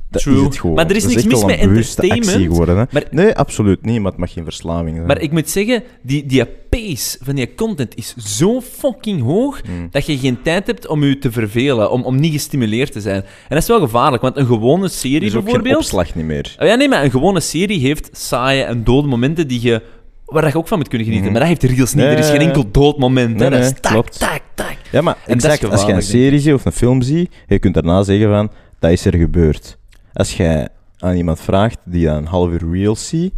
Dat 0.09 0.21
True. 0.21 0.35
is 0.37 0.41
het 0.43 0.57
gewoon. 0.57 0.75
Maar 0.75 0.85
er 0.89 0.95
is 0.95 1.03
Dat 1.03 1.11
niks 1.11 1.25
mis 1.25 1.45
met 1.45 1.59
entertainment, 1.59 2.27
actie 2.27 2.47
geworden. 2.47 2.77
Hè. 2.77 2.83
maar- 2.91 3.03
Nee, 3.11 3.35
absoluut 3.35 3.85
niet, 3.85 4.01
maar 4.01 4.11
het 4.11 4.19
mag 4.19 4.33
geen 4.33 4.43
verslaving 4.43 4.95
zijn. 4.95 5.07
Maar 5.07 5.21
ik 5.21 5.31
moet 5.31 5.49
zeggen, 5.49 5.83
die, 6.01 6.25
die 6.25 6.45
pace 6.69 7.17
van 7.21 7.35
die 7.35 7.55
content 7.55 7.95
is 7.95 8.15
zo 8.15 8.61
fucking 8.61 9.21
hoog 9.21 9.61
Mm. 9.69 9.87
dat 9.91 10.05
je 10.05 10.17
geen 10.17 10.41
tijd 10.41 10.67
hebt 10.67 10.87
om 10.87 11.03
je 11.03 11.17
te 11.17 11.31
vervelen, 11.31 11.91
om, 11.91 12.03
om 12.03 12.19
niet 12.19 12.31
gestimuleerd 12.31 12.91
te 12.91 13.01
zijn. 13.01 13.21
En 13.23 13.29
dat 13.49 13.57
is 13.57 13.67
wel 13.67 13.79
gevaarlijk, 13.79 14.21
want 14.21 14.37
een 14.37 14.45
gewone 14.45 14.83
er 14.83 14.89
serie 14.89 15.29
geen 15.29 15.43
bijvoorbeeld... 15.43 15.75
opslag 15.77 16.15
niet 16.15 16.25
meer. 16.25 16.55
Oh 16.59 16.67
ja, 16.67 16.75
nee, 16.75 16.89
maar 16.89 17.03
een 17.03 17.11
gewone 17.11 17.39
serie 17.39 17.79
heeft 17.79 18.09
saaie 18.11 18.63
en 18.63 18.83
dode 18.83 19.07
momenten 19.07 19.47
die 19.47 19.61
je, 19.61 19.81
waar 20.25 20.47
je 20.47 20.55
ook 20.57 20.67
van 20.67 20.77
moet 20.77 20.87
kunnen 20.87 21.07
genieten. 21.07 21.31
Mhm. 21.31 21.39
Maar 21.39 21.49
dat 21.49 21.59
heeft 21.61 21.75
Reels 21.77 21.93
niet. 21.93 22.03
Nee, 22.05 22.13
er 22.13 22.19
is 22.19 22.29
geen 22.29 22.39
enkel 22.41 22.71
dood 22.71 22.97
moment. 22.97 23.35
Nee, 23.35 23.43
hè. 23.43 23.49
dat 23.49 23.59
nee, 23.59 23.69
is 23.69 23.73
tak, 23.81 23.91
klopt. 23.91 24.19
tak, 24.19 24.41
tak. 24.55 24.75
Ja, 24.91 25.01
maar 25.01 25.17
exact, 25.25 25.69
als 25.71 25.85
je 25.85 25.91
een 25.91 26.01
serie 26.01 26.39
ziet 26.39 26.53
of 26.53 26.65
een 26.65 26.71
film 26.71 27.01
ziet, 27.01 27.31
je 27.47 27.59
kunt 27.59 27.73
daarna 27.73 28.03
zeggen 28.03 28.29
van, 28.29 28.51
dat 28.79 28.91
is 28.91 29.05
er 29.05 29.15
gebeurd. 29.17 29.77
Als 30.17 30.37
jij 30.37 30.67
aan 30.97 31.15
iemand 31.15 31.39
vraagt 31.39 31.77
die 31.85 32.07
een 32.07 32.25
half 32.25 32.49
uur 32.51 32.71
reels 32.71 33.07
ziet, 33.07 33.33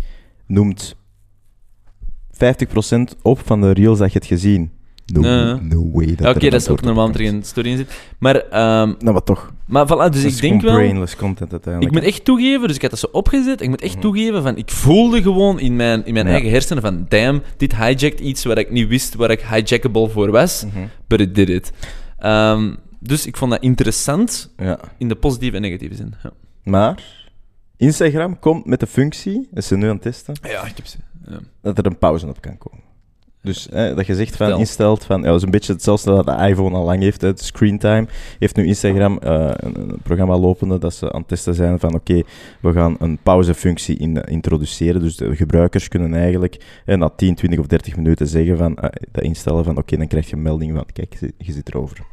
noemt 0.48 0.96
50% 2.32 2.38
op 3.22 3.40
van 3.46 3.62
de 3.62 3.72
reels 3.72 3.98
dat 4.00 4.08
je 4.08 4.14
hebt 4.14 4.26
gezien. 4.32 4.72
No, 5.14 5.20
Nee. 5.22 5.54
no 5.62 5.90
way. 5.92 6.12
Oké, 6.12 6.50
dat 6.50 6.62
is 6.62 6.70
ook 6.70 6.82
normaal 6.82 7.06
dat 7.08 7.16
er 7.16 7.22
geen 7.22 7.44
story 7.44 7.70
in 7.70 7.78
zit. 7.78 7.92
Maar, 8.20 8.36
ehm, 8.36 8.88
Nou, 9.00 9.12
maar 9.12 9.24
toch. 9.24 9.54
maar 9.68 9.86
voilà, 9.86 9.90
dus 9.90 9.98
dat 9.98 10.16
ik 10.16 10.24
is 10.26 10.40
denk 10.40 10.62
wel... 10.62 10.74
brainless 10.76 11.16
content 11.16 11.52
uiteindelijk. 11.52 11.96
Ik 11.96 12.02
moet 12.02 12.10
echt 12.12 12.26
toegeven, 12.26 12.68
dus 12.68 12.76
ik 12.76 12.82
had 12.82 12.90
dat 12.92 13.00
zo 13.00 13.08
opgezet. 13.12 13.62
Ik 13.62 13.70
moet 13.70 13.82
echt 13.82 13.94
Mhm. 13.94 14.02
toegeven 14.02 14.42
van, 14.42 14.58
ik 14.58 14.70
voelde 14.72 15.22
gewoon 15.22 15.60
in 15.60 15.76
mijn, 15.76 16.06
in 16.06 16.14
mijn 16.14 16.26
Ja. 16.26 16.32
eigen 16.32 16.50
hersenen 16.52 16.84
van, 16.84 17.06
damn, 17.08 17.42
dit 17.58 17.76
hijjackt 17.76 18.20
iets 18.20 18.44
waar 18.44 18.58
ik 18.58 18.72
niet 18.72 18.88
wist 18.88 19.16
waar 19.16 19.32
ik 19.32 19.42
hijackable 19.42 20.10
voor 20.10 20.32
was, 20.32 20.66
Mhm. 20.66 20.86
but 21.08 21.20
it 21.20 21.36
did 21.36 21.50
it. 21.50 21.72
Ehm, 22.18 22.74
dus 23.00 23.26
ik 23.26 23.38
vond 23.38 23.52
dat 23.52 23.62
interessant 23.62 24.54
Ja. 24.58 24.80
in 24.98 25.08
de 25.08 25.16
positieve 25.16 25.56
en 25.56 25.62
negatieve 25.62 25.96
zin. 25.96 26.14
Ja, 26.24 26.32
Maar, 26.64 27.28
Instagram 27.78 28.40
komt 28.40 28.66
met 28.66 28.80
de 28.80 28.88
functie, 28.88 29.48
dat 29.52 29.64
ze 29.64 29.78
nu 29.78 29.88
aan 29.88 29.94
het 29.94 30.02
testen, 30.02 30.36
ja 30.42 30.66
ik 30.66 30.76
heb 30.76 30.86
ze. 30.86 30.98
Ja. 31.28 31.40
dat 31.62 31.78
er 31.78 31.86
een 31.86 31.98
pauze 31.98 32.28
op 32.28 32.42
kan 32.42 32.58
komen. 32.58 32.90
Dus 33.42 33.68
hè, 33.72 33.96
dat 33.96 34.06
je 34.06 34.16
zegt 34.16 34.36
van, 34.36 34.38
Vertel. 34.38 34.60
instelt 34.60 35.06
van, 35.06 35.22
ja, 35.22 35.26
dat 35.28 35.36
is 35.36 35.44
een 35.44 35.52
beetje 35.52 35.74
hetzelfde 35.74 36.12
dat 36.12 36.26
de 36.26 36.48
iPhone 36.48 36.76
al 36.76 36.86
lang 36.86 37.02
heeft, 37.02 37.22
hè, 37.22 37.28
het 37.28 37.42
screentime. 37.42 38.08
Heeft 38.40 38.56
nu 38.56 38.66
Instagram 38.66 39.18
eh, 39.18 39.52
een, 39.54 39.80
een 39.80 40.00
programma 40.04 40.38
lopende 40.38 40.78
dat 40.78 40.94
ze 40.94 41.12
aan 41.12 41.20
het 41.20 41.28
testen 41.28 41.56
zijn 41.56 41.80
van, 41.80 41.94
oké, 41.94 42.22
we 42.62 42.72
gaan 42.72 42.96
een 43.00 43.18
pauzefunctie 43.24 43.98
in, 43.98 44.24
introduceren. 44.24 45.02
Dus 45.02 45.16
de 45.16 45.36
gebruikers 45.36 45.88
kunnen 45.88 46.14
eigenlijk 46.14 46.82
na 46.86 47.10
10, 47.10 47.36
20 47.36 47.60
of 47.60 47.68
30 47.68 47.96
minuten 47.96 48.28
zeggen 48.28 48.58
van, 48.58 48.78
eh, 48.78 48.90
dat 49.12 49.24
instellen 49.24 49.64
van, 49.64 49.78
oké, 49.78 49.98
dan 49.98 50.08
krijg 50.08 50.30
je 50.30 50.36
een 50.36 50.42
melding 50.42 50.74
van, 50.76 50.86
kijk, 50.94 51.20
je 51.38 51.52
zit 51.52 51.68
erover. 51.70 52.09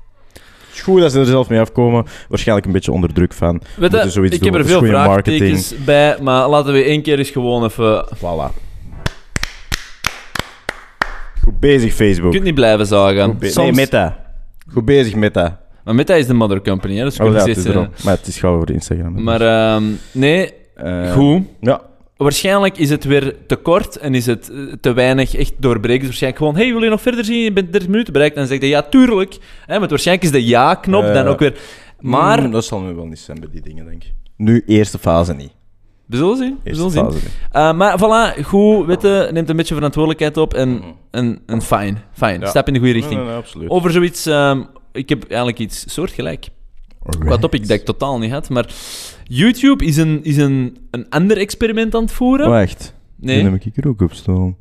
Goed 0.82 1.00
dat 1.00 1.12
ze 1.12 1.18
er 1.18 1.26
zelf 1.26 1.48
mee 1.48 1.60
afkomen. 1.60 2.04
Waarschijnlijk 2.28 2.66
een 2.66 2.72
beetje 2.72 2.92
onder 2.92 3.12
druk 3.12 3.32
van, 3.32 3.60
Weet 3.76 3.92
je, 3.92 4.10
zoiets 4.10 4.34
ik 4.34 4.42
doen, 4.42 4.52
heb 4.52 4.60
er 4.60 4.66
veel 4.68 4.78
goede 4.78 4.92
marketing. 4.92 5.38
vraagtekens 5.38 5.84
bij, 5.84 6.16
maar 6.22 6.48
laten 6.48 6.72
we 6.72 6.82
één 6.82 7.02
keer 7.02 7.18
eens 7.18 7.30
gewoon 7.30 7.64
even... 7.64 8.06
voilà. 8.16 8.64
Goed 11.42 11.60
bezig, 11.60 11.98
Je 11.98 12.04
Facebook. 12.04 12.32
kunt 12.32 12.44
niet 12.44 12.54
blijven 12.54 12.86
zagen. 12.86 13.36
Soms, 13.40 13.54
Nee, 13.54 13.72
Meta. 13.72 14.24
Goed 14.72 14.84
bezig, 14.84 15.14
Meta. 15.14 15.60
Maar 15.84 15.94
Meta 15.94 16.14
is 16.14 16.26
de 16.26 16.34
mother 16.34 16.62
company, 16.62 16.96
hè, 16.96 17.04
dus 17.04 17.16
je 17.16 17.22
Oh, 17.22 17.28
kunt 17.28 17.40
ja, 17.40 17.46
niet 17.46 17.56
het 17.56 17.66
is 17.66 17.72
zeggen- 17.72 17.90
erom. 17.92 18.04
Maar 18.04 18.16
het 18.16 18.26
is 18.26 18.38
gauw 18.38 18.54
over 18.54 18.70
Instagram. 18.70 19.22
Maar 19.22 19.40
ehm, 19.40 19.82
nee, 20.12 20.52
Eh, 20.74 21.12
goed. 21.12 21.42
Ja. 21.60 21.80
Waarschijnlijk 22.16 22.78
is 22.78 22.90
het 22.90 23.04
weer 23.04 23.36
te 23.46 23.56
kort 23.56 23.96
en 23.96 24.14
is 24.14 24.26
het 24.26 24.50
eh, 24.50 24.58
te 24.80 24.92
weinig 24.92 25.34
echt 25.34 25.52
doorbreken. 25.58 25.98
Dus 25.98 26.06
waarschijnlijk 26.08 26.42
gewoon, 26.42 26.56
hey, 26.56 26.72
wil 26.72 26.82
je 26.82 26.90
nog 26.90 27.00
verder 27.00 27.24
zien? 27.24 27.38
Je 27.42 27.52
bent 27.52 27.72
30 27.72 27.88
minuten 27.90 28.12
bereikt. 28.12 28.34
En 28.34 28.40
dan 28.40 28.50
zeg 28.50 28.60
je, 28.60 28.68
ja, 28.68 28.82
tuurlijk. 28.82 29.38
Hè, 29.66 29.78
want 29.78 29.90
waarschijnlijk 29.90 30.26
is 30.26 30.32
de 30.32 30.44
ja-knop 30.46 31.02
Eh, 31.04 31.14
dan 31.14 31.26
ook 31.26 31.38
weer... 31.38 31.58
Maar, 32.00 32.42
Mm, 32.42 32.50
dat 32.50 32.64
zal 32.64 32.80
nu 32.80 32.94
wel 32.94 33.06
niet 33.06 33.18
zijn 33.18 33.40
bij 33.40 33.48
die 33.52 33.60
dingen, 33.60 33.84
denk 33.84 34.04
ik. 34.04 34.12
Nu, 34.36 34.62
eerste 34.66 34.98
fase 34.98 35.34
niet. 35.34 35.52
we 36.06 36.16
zullen 36.16 36.36
zien. 36.36 36.58
We 36.64 36.74
zullen 36.74 36.90
zien. 36.90 37.08
Eh, 37.52 37.72
maar 37.72 37.98
voilà, 37.98 38.42
goed, 38.44 38.86
witte, 38.86 39.28
neemt 39.32 39.48
een 39.48 39.56
beetje 39.56 39.74
verantwoordelijkheid 39.74 40.36
op 40.36 40.54
en, 40.54 40.82
en, 41.10 41.38
en 41.46 41.62
fijn. 41.62 42.02
Fijn, 42.12 42.40
Ja. 42.40 42.46
stap 42.46 42.66
in 42.66 42.72
de 42.72 42.78
goede 42.78 42.94
richting. 42.94 43.14
Nee, 43.14 43.22
nee, 43.24 43.32
nee, 43.34 43.42
absoluut. 43.42 43.70
Over 43.70 43.90
zoiets, 43.90 44.26
ehm, 44.26 44.62
ik 44.92 45.08
heb 45.08 45.24
eigenlijk 45.28 45.58
iets 45.58 45.92
soortgelijk. 45.92 46.48
Qua 47.18 47.36
topic 47.36 47.60
dat 47.68 47.78
ik 47.78 47.84
totaal 47.84 48.18
niet 48.18 48.30
had, 48.30 48.48
maar 48.48 48.66
YouTube 49.24 49.84
is 49.84 49.96
een, 49.96 50.20
is 50.22 50.36
een, 50.36 50.76
een 50.90 51.06
ander 51.08 51.36
experiment 51.38 51.94
aan 51.94 52.02
het 52.02 52.12
voeren. 52.12 52.50
Wacht. 52.50 52.94
Nee. 53.16 53.42
Dan 53.42 53.52
heb 53.52 53.64
ik 53.64 53.76
er 53.76 53.88
ook 53.88 54.00
op 54.00 54.12
staan. 54.12 54.56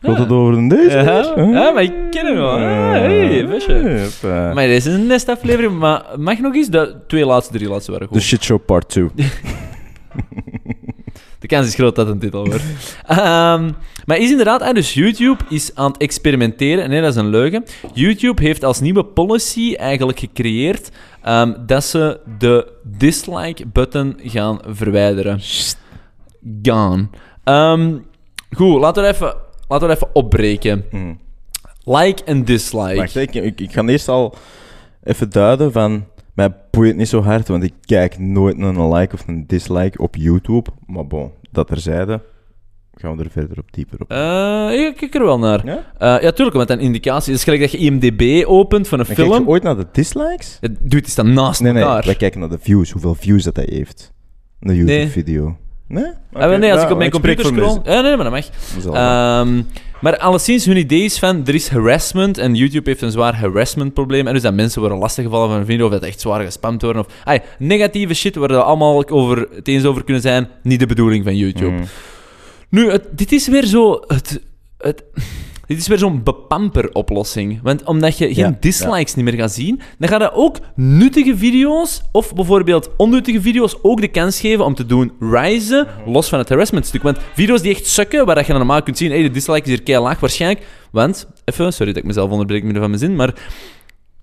Gaat 0.00 0.18
het 0.18 0.30
over 0.30 0.54
een 0.54 0.68
deze? 0.68 0.96
Ja, 1.36 1.70
maar 1.70 1.82
ik 1.82 1.92
ken 2.10 2.26
hem 2.26 2.34
wel. 2.34 2.50
Ah, 2.50 2.90
hey, 2.90 3.46
visje. 3.48 4.08
Maar 4.54 4.66
dit 4.66 4.76
is 4.76 4.84
een 4.84 5.06
nest 5.06 5.28
aflevering, 5.28 5.78
maar 5.78 6.04
mag 6.16 6.38
nog 6.38 6.54
eens? 6.54 6.68
De 6.68 6.96
twee 7.06 7.26
laatste, 7.26 7.52
drie 7.52 7.68
laatste 7.68 7.90
waren 7.90 8.06
goed. 8.06 8.16
The 8.16 8.22
Shit 8.22 8.44
Show 8.44 8.64
Part 8.64 8.88
2. 8.88 9.08
De 11.38 11.46
kans 11.46 11.66
is 11.66 11.74
groot 11.74 11.96
dat 11.96 12.06
het 12.06 12.14
een 12.14 12.20
titel 12.20 12.46
wordt. 12.46 12.62
Ehm, 13.06 13.70
maar 14.06 14.18
is 14.18 14.30
inderdaad, 14.30 14.64
hè, 14.64 14.72
dus 14.72 14.94
YouTube 14.94 15.44
is 15.48 15.70
aan 15.74 15.92
het 15.92 16.00
experimenteren. 16.00 16.90
Nee, 16.90 17.00
dat 17.00 17.10
is 17.10 17.16
een 17.16 17.28
leugen. 17.28 17.64
YouTube 17.94 18.42
heeft 18.42 18.64
als 18.64 18.80
nieuwe 18.80 19.04
policy 19.04 19.74
eigenlijk 19.74 20.18
gecreëerd 20.18 20.90
ehm, 21.26 21.66
dat 21.66 21.84
ze 21.84 22.20
de 22.38 22.72
dislike-button 22.82 24.14
gaan 24.22 24.58
verwijderen. 24.66 25.40
Gone. 26.62 27.08
Ehm, 27.44 27.98
goed, 28.50 28.80
laten 28.80 29.02
we, 29.02 29.08
even, 29.08 29.34
laten 29.68 29.88
we 29.88 29.94
even 29.94 30.14
opbreken. 30.14 30.84
Hm. 30.90 31.14
Like 31.84 32.24
en 32.24 32.44
dislike. 32.44 32.96
Wacht, 32.96 33.16
ik, 33.16 33.34
ik, 33.34 33.60
ik 33.60 33.72
ga 33.72 33.84
eerst 33.84 34.08
al 34.08 34.34
even 35.02 35.30
duiden 35.30 35.72
van... 35.72 36.04
Mij 36.34 36.54
boeit 36.70 36.96
niet 36.96 37.08
zo 37.08 37.22
hard, 37.22 37.48
want 37.48 37.62
ik 37.62 37.74
kijk 37.80 38.18
nooit 38.18 38.56
naar 38.56 38.76
een 38.76 38.92
like 38.92 39.14
of 39.14 39.28
een 39.28 39.46
dislike 39.46 39.98
op 39.98 40.16
YouTube. 40.16 40.70
Maar 40.86 41.06
bon, 41.06 41.32
dat 41.50 41.66
terzijde. 41.66 42.20
Gaan 43.00 43.16
we 43.16 43.24
er 43.24 43.30
verder 43.30 43.58
op 43.58 43.72
dieper 43.72 44.00
op. 44.00 44.10
Eh, 44.10 44.86
ik 44.86 44.96
kijk 44.96 45.14
er 45.14 45.24
wel 45.24 45.38
naar. 45.38 45.66
ja? 45.66 45.84
Eh, 45.98 46.22
ja, 46.22 46.30
tuurlijk, 46.32 46.56
want 46.56 46.70
een 46.70 46.80
indicatie. 46.80 47.30
Het 47.32 47.38
is 47.38 47.44
gelijk 47.44 47.62
dat 47.62 47.70
je 47.72 47.78
IMDb 47.78 48.44
opent 48.46 48.88
van 48.88 48.98
een 48.98 49.06
Maar 49.06 49.16
kijk 49.16 49.28
film. 49.28 49.42
je 49.42 49.48
ooit 49.48 49.62
naar 49.62 49.76
de 49.76 49.86
dislikes? 49.92 50.58
Het 50.60 50.76
doet 50.90 51.06
is 51.06 51.14
dan 51.14 51.32
naast 51.32 51.60
Nee, 51.60 51.72
nee, 51.72 51.82
elkaar. 51.82 52.04
wij 52.04 52.14
kijken 52.14 52.40
naar 52.40 52.48
de 52.48 52.58
views, 52.60 52.90
hoeveel 52.90 53.14
views 53.14 53.42
dat 53.42 53.56
hij 53.56 53.66
heeft. 53.68 54.12
Een 54.60 54.74
YouTube-video. 54.74 55.56
Nee? 55.88 56.04
Ah, 56.32 56.48
wel, 56.48 56.58
nee, 56.58 56.72
als 56.72 56.82
ik 56.82 56.90
op 56.90 56.98
mijn 56.98 57.10
computer 57.10 57.44
scroll... 57.44 57.78
Ja, 57.84 58.00
nee, 58.00 58.16
maar 58.16 58.30
dat 58.30 58.32
mag. 58.32 58.94
Ehm, 58.94 59.62
maar 60.00 60.18
alleszins, 60.18 60.64
hun 60.64 60.76
idee 60.76 61.02
is 61.04 61.18
van, 61.18 61.46
er 61.46 61.54
is 61.54 61.68
harassment 61.68 62.38
en 62.38 62.54
YouTube 62.54 62.90
heeft 62.90 63.02
een 63.02 63.10
zwaar 63.10 63.34
harassment 63.36 63.94
probleem. 63.94 64.26
En 64.26 64.32
dus 64.32 64.42
dat 64.42 64.54
mensen 64.54 64.80
worden 64.80 64.98
lastiggevallen 64.98 65.46
van 65.48 65.56
hun 65.56 65.66
vrienden 65.66 65.86
of 65.86 65.92
dat 65.92 66.02
echt 66.02 66.20
zwaar 66.20 66.44
gespamd 66.44 66.82
worden. 66.82 67.02
Of, 67.06 67.12
ay, 67.24 67.42
negatieve 67.58 68.14
shit 68.14 68.36
waar 68.36 68.48
we 68.48 68.62
allemaal 68.62 69.08
over, 69.08 69.48
het 69.54 69.68
eens 69.68 69.84
over 69.84 70.04
kunnen 70.04 70.22
zijn, 70.22 70.48
niet 70.62 70.80
de 70.80 70.86
bedoeling 70.86 71.24
van 71.24 71.36
YouTube. 71.36 71.70
Mm. 71.70 71.84
Nu, 72.70 72.90
het, 72.90 73.02
dit 73.18 73.32
is 73.32 73.48
weer 73.48 73.64
zo... 73.64 74.00
Het, 74.06 74.40
het, 74.78 75.04
dit 75.66 75.78
is 75.78 75.86
weer 75.88 75.98
zo'n 75.98 76.22
bepamper-oplossing. 76.22 77.60
Want 77.62 77.84
omdat 77.84 78.18
je 78.18 78.34
geen 78.34 78.44
Ja, 78.50 78.56
dislikes 78.60 79.14
niet 79.14 79.24
meer 79.24 79.34
gaat 79.34 79.52
zien, 79.52 79.80
dan 79.98 80.08
ga 80.08 80.18
je 80.18 80.32
ook 80.32 80.56
nuttige 80.74 81.36
video's, 81.36 82.02
of 82.12 82.34
bijvoorbeeld 82.34 82.90
onnuttige 82.96 83.40
video's, 83.40 83.76
ook 83.82 84.00
de 84.00 84.08
kans 84.08 84.40
geven 84.40 84.64
om 84.64 84.74
te 84.74 84.86
doen 84.86 85.12
risen, 85.20 85.86
Mhm. 86.00 86.10
los 86.10 86.28
van 86.28 86.38
het 86.38 86.48
harassment-stuk. 86.48 87.02
Want 87.02 87.18
video's 87.34 87.62
die 87.62 87.74
echt 87.74 87.86
sukken, 87.86 88.26
waar 88.26 88.34
dat 88.34 88.44
je 88.46 88.50
dan 88.50 88.60
normaal 88.60 88.82
kunt 88.82 88.98
zien, 88.98 89.10
hey, 89.10 89.22
de 89.22 89.30
dislike 89.30 89.62
is 89.62 89.68
hier 89.68 89.82
kei 89.82 89.98
laag 89.98 90.20
waarschijnlijk. 90.20 90.66
Want, 90.90 91.26
even, 91.44 91.72
sorry 91.72 91.92
dat 91.92 92.02
ik 92.02 92.08
mezelf 92.08 92.30
onderbreek 92.30 92.62
midden 92.62 92.80
van 92.82 92.90
mijn 92.90 93.02
zin, 93.02 93.16
maar 93.16 93.34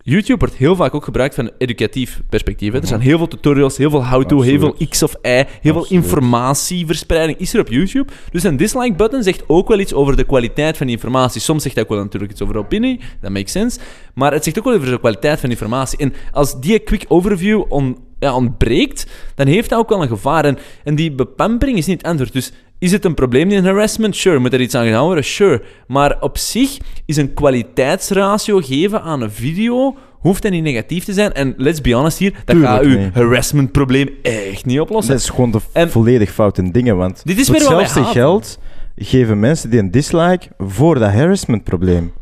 YouTube 0.06 0.40
wordt 0.40 0.56
heel 0.56 0.76
vaak 0.76 0.96
ook 0.96 1.04
gebruikt 1.04 1.36
van 1.36 1.46
een 1.46 1.52
educatief 1.58 2.22
perspectief. 2.30 2.74
hè. 2.74 2.80
Er 2.80 2.88
zijn 2.88 3.00
heel 3.00 3.18
veel 3.18 3.28
tutorials, 3.28 3.78
heel 3.78 3.90
veel 3.90 4.06
how-to, 4.08 4.42
heel 4.42 4.60
veel. 4.60 4.76
X 4.90 5.04
of 5.04 5.16
Y, 5.22 5.44
heel 5.62 5.74
veel 5.74 5.86
informatieverspreiding 5.90 7.40
is 7.40 7.54
er 7.54 7.60
op 7.60 7.68
YouTube. 7.68 8.12
Dus 8.32 8.44
een 8.44 8.58
dislike-button 8.58 9.24
zegt 9.24 9.44
ook 9.48 9.68
wel 9.68 9.80
iets 9.80 9.94
over 9.94 10.16
de 10.16 10.24
kwaliteit 10.24 10.78
van 10.78 10.86
die 10.88 10.96
informatie. 10.96 11.42
Soms 11.42 11.64
zegt 11.64 11.76
dat 11.76 11.84
ook 11.84 11.90
wel 11.90 12.00
natuurlijk 12.00 12.32
iets 12.32 12.42
over 12.42 12.58
opinie, 12.58 13.00
dat 13.22 13.32
makes 13.32 13.52
sense. 13.52 13.80
Maar 14.14 14.34
het 14.34 14.44
zegt 14.44 14.58
ook 14.58 14.64
wel 14.64 14.74
over 14.74 14.92
de 14.92 15.00
kwaliteit 15.00 15.40
van 15.40 15.50
informatie. 15.50 15.98
En 15.98 16.14
als 16.32 16.60
die 16.60 16.80
quick 16.80 17.06
overview 17.08 17.64
on, 17.70 17.98
ja, 18.20 18.36
ontbreekt, 18.36 19.08
dan 19.36 19.48
heeft 19.48 19.70
dat 19.70 19.80
ook 19.80 19.90
wel 19.90 20.02
een 20.02 20.08
gevaar. 20.08 20.46
En, 20.46 20.58
en 20.84 20.96
die 20.96 21.12
bepampering 21.12 21.78
is 21.78 21.86
niet 21.86 21.98
het 21.98 22.08
antwoord. 22.08 22.34
Dus 22.34 22.52
is 22.84 22.92
het 22.92 23.06
een 23.06 23.14
probleem 23.14 23.50
in 23.52 23.66
harassment? 23.66 24.16
Sure. 24.16 24.40
Moet 24.40 24.54
er 24.54 24.62
iets 24.62 24.76
aan 24.76 24.86
gedaan 24.86 25.06
worden? 25.06 25.24
Sure. 25.24 25.62
Maar 25.88 26.18
op 26.20 26.38
zich 26.38 26.78
is 27.06 27.18
een 27.18 27.34
kwaliteitsratio 27.34 28.60
geven 28.62 29.02
aan 29.02 29.22
een 29.22 29.32
video 29.32 29.96
hoeft 30.20 30.42
dat 30.42 30.52
niet 30.52 30.64
negatief 30.64 31.04
te 31.04 31.14
zijn. 31.14 31.34
En 31.34 31.54
let's 31.58 31.82
be 31.82 31.94
honest 31.94 32.18
hier, 32.18 32.34
dat 32.46 32.58
gaat 32.58 32.82
uw 32.82 32.98
niet. 32.98 33.14
harassment-probleem 33.14 34.10
echt 34.22 34.66
niet 34.66 34.80
oplossen. 34.80 35.14
Dat 35.14 35.22
is 35.24 35.30
gewoon 35.30 35.52
de 35.52 35.60
En- 35.74 35.90
volledig 35.92 36.32
foute 36.32 36.72
dingen, 36.72 36.98
want 36.98 37.22
Dit 37.26 37.38
is 37.40 37.48
hetzelfde 37.48 38.04
geld 38.04 38.60
geven 38.96 39.40
mensen 39.40 39.70
die 39.70 39.80
een 39.80 39.92
dislike 39.92 40.48
voor 40.58 41.00
dat 41.00 41.12
harassment-probleem. 41.12 42.14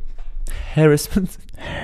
Harassment? 0.74 1.38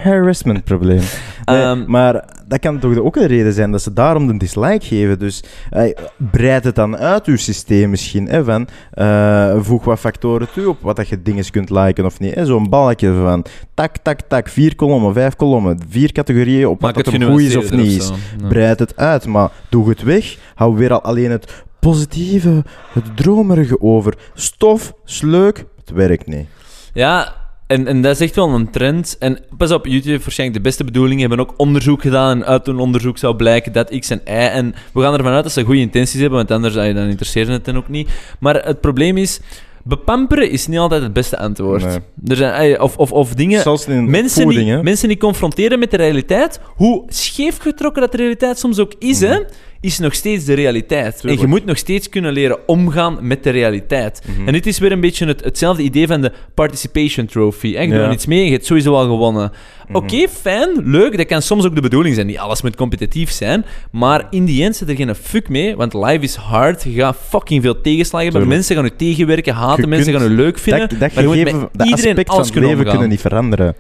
Harassment-probleem. 0.03 1.01
Nee, 1.45 1.61
Ehm, 1.61 1.83
maar 1.87 2.25
dat 2.47 2.59
kan 2.59 2.79
toch 2.79 2.97
ook 2.97 3.15
een 3.15 3.27
reden 3.27 3.53
zijn 3.53 3.71
dat 3.71 3.81
ze 3.81 3.93
daarom 3.93 4.27
de 4.27 4.37
dislike 4.37 4.85
geven. 4.85 5.19
Dus 5.19 5.43
eh, 5.69 5.93
breid 6.31 6.63
het 6.63 6.75
dan 6.75 6.97
uit, 6.97 7.25
uw 7.25 7.37
systeem 7.37 7.89
misschien. 7.89 8.27
Hè, 8.27 8.43
van, 8.43 8.67
eh, 8.91 9.55
voeg 9.59 9.83
wat 9.83 9.99
factoren 9.99 10.47
toe 10.53 10.69
op 10.69 10.77
wat 10.81 10.95
dat 10.95 11.07
je 11.07 11.21
dingen 11.21 11.51
kunt 11.51 11.69
liken 11.69 12.05
of 12.05 12.19
niet. 12.19 12.35
hè. 12.35 12.45
Zo'n 12.45 12.69
balkje 12.69 13.13
van 13.13 13.45
tak, 13.73 13.97
tak, 13.97 14.19
tak, 14.27 14.47
vier 14.49 14.75
kolommen, 14.75 15.13
vijf 15.13 15.35
kolommen, 15.35 15.79
vier 15.89 16.11
categorieën 16.11 16.67
op 16.67 16.81
wat 16.81 16.95
Maak 16.95 17.03
dat 17.05 17.13
het 17.13 17.23
goed 17.23 17.41
is 17.41 17.55
of 17.55 17.71
niet 17.71 17.97
is. 18.01 18.11
Ja. 18.41 18.47
Breid 18.47 18.79
het 18.79 18.95
uit, 18.95 19.25
maar 19.25 19.49
doe 19.69 19.89
het 19.89 20.03
weg. 20.03 20.37
Hou 20.55 20.75
weer 20.75 20.93
al 20.93 21.01
alleen 21.01 21.31
het 21.31 21.63
positieve, 21.79 22.63
het 22.93 23.17
dromerige 23.17 23.81
over. 23.81 24.13
Stof 24.33 24.93
is 25.05 25.21
leuk, 25.21 25.65
het 25.79 25.89
werkt 25.89 26.27
niet. 26.27 26.47
Ja, 26.93 27.33
en, 27.67 27.87
en 27.87 28.01
dat 28.01 28.15
is 28.15 28.21
echt 28.21 28.35
wel 28.35 28.49
een 28.49 28.69
trend. 28.69 29.15
En 29.19 29.39
pas 29.57 29.71
op, 29.71 29.85
YouTube 29.85 30.09
heeft 30.09 30.23
waarschijnlijk 30.23 30.59
de 30.59 30.69
beste 30.69 30.83
bedoelingen. 30.83 31.27
hebben 31.27 31.39
ook 31.39 31.53
onderzoek 31.57 32.01
gedaan. 32.01 32.37
En 32.37 32.45
uit 32.45 32.67
een 32.67 32.77
onderzoek 32.77 33.17
zou 33.17 33.35
blijken 33.35 33.71
dat 33.71 33.99
X 33.99 34.09
en 34.09 34.21
Y. 34.25 34.29
En 34.29 34.75
we 34.93 35.01
gaan 35.01 35.13
ervan 35.13 35.31
uit 35.31 35.43
dat 35.43 35.51
ze 35.51 35.63
goede 35.63 35.79
intenties 35.79 36.19
hebben, 36.19 36.37
want 36.37 36.51
anders 36.51 36.73
dan 36.73 37.09
interesseert 37.09 37.47
het 37.47 37.65
hen 37.65 37.77
ook 37.77 37.89
niet. 37.89 38.09
Maar 38.39 38.55
het 38.55 38.81
probleem 38.81 39.17
is, 39.17 39.39
bepamperen 39.83 40.49
is 40.49 40.67
niet 40.67 40.79
altijd 40.79 41.01
het 41.01 41.13
beste 41.13 41.37
antwoord. 41.37 41.85
Nee. 41.85 41.99
Er 42.27 42.35
zijn, 42.35 42.75
ah, 42.75 42.83
of, 42.83 42.97
of, 42.97 43.11
of 43.11 43.33
dingen... 43.33 43.61
Mensen 44.09 44.41
voeding, 44.41 44.65
die, 44.65 44.73
hè. 44.73 44.83
mensen 44.83 45.07
die 45.07 45.17
confronteren 45.17 45.79
met 45.79 45.91
de 45.91 45.97
realiteit, 45.97 46.59
hoe 46.75 47.03
scheef 47.07 47.57
getrokken 47.57 48.01
dat 48.01 48.11
de 48.11 48.17
realiteit 48.17 48.59
soms 48.59 48.79
ook 48.79 48.93
is, 48.99 49.19
hè, 49.19 49.39
is 49.81 49.99
nog 49.99 50.13
steeds 50.13 50.45
de 50.45 50.53
realiteit. 50.53 51.25
En 51.25 51.39
je 51.39 51.47
moet 51.47 51.65
nog 51.65 51.77
steeds 51.77 52.09
kunnen 52.09 52.33
leren 52.33 52.57
omgaan 52.67 53.17
met 53.21 53.43
de 53.43 53.49
realiteit. 53.49 54.21
Mhm. 54.25 54.47
En 54.47 54.53
dit 54.53 54.65
is 54.65 54.79
weer 54.79 54.91
een 54.91 54.99
beetje 54.99 55.25
het, 55.25 55.43
hetzelfde 55.43 55.83
idee 55.83 56.07
van 56.07 56.21
de 56.21 56.31
participation 56.53 57.25
trophy. 57.25 57.73
hè. 57.73 57.81
Je 57.81 57.87
doet 57.87 57.97
Ja. 57.97 58.05
aan 58.05 58.11
iets 58.11 58.25
mee 58.25 58.39
en 58.39 58.45
je 58.45 58.51
hebt 58.51 58.65
sowieso 58.65 58.93
al 58.93 59.03
gewonnen. 59.05 59.51
Mhm. 59.87 59.95
Oké, 59.97 60.27
fijn, 60.27 60.69
leuk, 60.83 61.17
dat 61.17 61.25
kan 61.25 61.41
soms 61.41 61.65
ook 61.65 61.75
de 61.75 61.81
bedoeling 61.81 62.15
zijn. 62.15 62.27
Niet 62.27 62.37
alles 62.37 62.61
moet 62.61 62.75
competitief 62.75 63.31
zijn, 63.31 63.65
maar 63.91 64.27
in 64.29 64.45
die 64.45 64.63
end 64.63 64.75
zit 64.75 64.89
er 64.89 64.95
geen 64.95 65.15
fuck 65.15 65.49
mee, 65.49 65.75
want 65.75 65.93
life 65.93 66.19
is 66.19 66.35
hard. 66.35 66.83
Je 66.83 66.91
gaat 66.91 67.17
fucking 67.29 67.61
veel 67.63 67.81
tegenslagen 67.81 68.29
hebben. 68.31 68.47
Mensen 68.49 68.75
gaan 68.75 68.83
je 68.85 68.95
tegenwerken, 68.95 69.53
haten, 69.53 69.81
Je 69.83 69.87
mensen 69.89 70.13
gaan 70.13 70.23
je 70.23 70.29
leuk 70.29 70.57
vinden. 70.59 70.89
dat, 70.89 70.99
dat 70.99 71.11
gegeven, 71.11 71.69
dat 71.71 71.87
iedereen 71.87 72.09
aspect 72.09 72.29
van 72.29 72.39
het 72.41 72.55
leven 72.55 72.69
omgaan. 72.69 72.89
kunnen 72.89 73.09
niet 73.09 73.21
veranderen. 73.21 73.75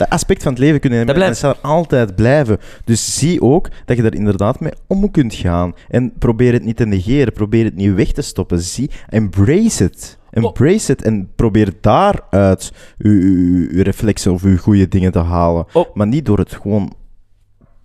Dat 0.00 0.10
aspect 0.10 0.42
van 0.42 0.52
het 0.52 0.60
leven 0.60 0.80
kunnen 0.80 1.06
Dat 1.06 1.16
dat 1.16 1.36
zal 1.36 1.56
altijd 1.60 2.14
blijven. 2.14 2.58
Dus 2.84 3.18
zie 3.18 3.42
ook 3.42 3.68
dat 3.84 3.96
je 3.96 4.02
er 4.02 4.14
inderdaad 4.14 4.60
mee 4.60 4.72
om 4.86 5.10
kunt 5.10 5.34
gaan. 5.34 5.74
En 5.88 6.12
probeer 6.18 6.52
het 6.52 6.64
niet 6.64 6.76
te 6.76 6.86
negeren, 6.86 7.32
probeer 7.32 7.64
het 7.64 7.74
niet 7.74 7.94
weg 7.94 8.12
te 8.12 8.22
stoppen. 8.22 8.60
Zie, 8.60 8.90
embrace 9.08 9.84
it. 9.84 10.18
Embrace 10.30 10.92
it 10.92 11.02
en 11.02 11.30
probeer 11.36 11.72
daaruit 11.80 12.72
uw, 12.98 13.20
uw, 13.20 13.68
uw 13.70 13.82
reflexen 13.82 14.32
of 14.32 14.42
uw 14.42 14.56
goede 14.56 14.88
dingen 14.88 15.12
te 15.12 15.18
halen. 15.18 15.66
Oh. 15.72 15.94
Maar 15.94 16.06
niet 16.06 16.26
door 16.26 16.38
het 16.38 16.52
gewoon 16.52 16.92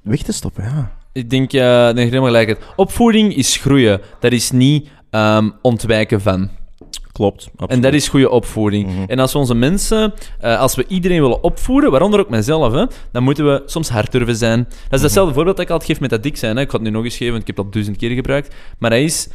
weg 0.01 0.21
te 0.21 0.34
stoppen, 0.34 0.63
ja. 0.63 0.91
Ik 1.12 1.30
denk, 1.30 1.54
uh, 1.54 1.62
denk 1.86 1.97
je 1.97 2.04
helemaal 2.04 2.25
gelijk. 2.25 2.58
Opvoeding 2.75 3.36
is 3.36 3.58
groeien. 3.58 4.01
Dat 4.19 4.32
is 4.32 4.51
niet 4.51 4.89
ehm, 5.10 5.49
ontwijken 5.62 6.21
van. 6.21 6.49
Klopt. 7.15 7.49
En 7.67 7.82
dat 7.82 7.93
is 7.93 8.08
goede 8.08 8.30
opvoeding. 8.30 8.88
Mhm. 8.88 9.04
En 9.08 9.19
als 9.19 9.34
we 9.34 9.38
onze 9.38 9.56
mensen, 9.56 10.13
eh, 10.39 10.60
als 10.60 10.75
we 10.75 10.86
iedereen 10.88 11.21
willen 11.21 11.43
opvoeden, 11.43 11.91
waaronder 11.91 12.19
ook 12.19 12.30
mijzelf, 12.30 12.73
hè, 12.73 12.86
dan 13.12 13.23
moeten 13.23 13.45
we 13.45 13.62
soms 13.65 13.89
hard 13.89 14.12
durven 14.12 14.36
zijn. 14.36 14.63
Dat 14.63 14.99
is 14.99 15.01
hetzelfde 15.01 15.34
voorbeeld 15.34 15.56
dat 15.56 15.65
ik 15.65 15.71
altijd 15.71 15.91
geef 15.91 15.99
met 15.99 16.10
dat 16.10 16.23
dik 16.23 16.38
zijn. 16.38 16.56
Hè. 16.56 16.62
Ik 16.62 16.69
ga 16.69 16.75
het 16.75 16.86
nu 16.86 16.89
nog 16.91 17.04
eens 17.04 17.17
geven, 17.17 17.32
want 17.34 17.41
ik 17.41 17.56
heb 17.56 17.56
dat 17.65 17.73
duizend 17.73 17.97
keer 17.97 18.10
gebruikt. 18.10 18.56
Maar 18.80 18.89
dat 18.89 18.99
is... 18.99 19.28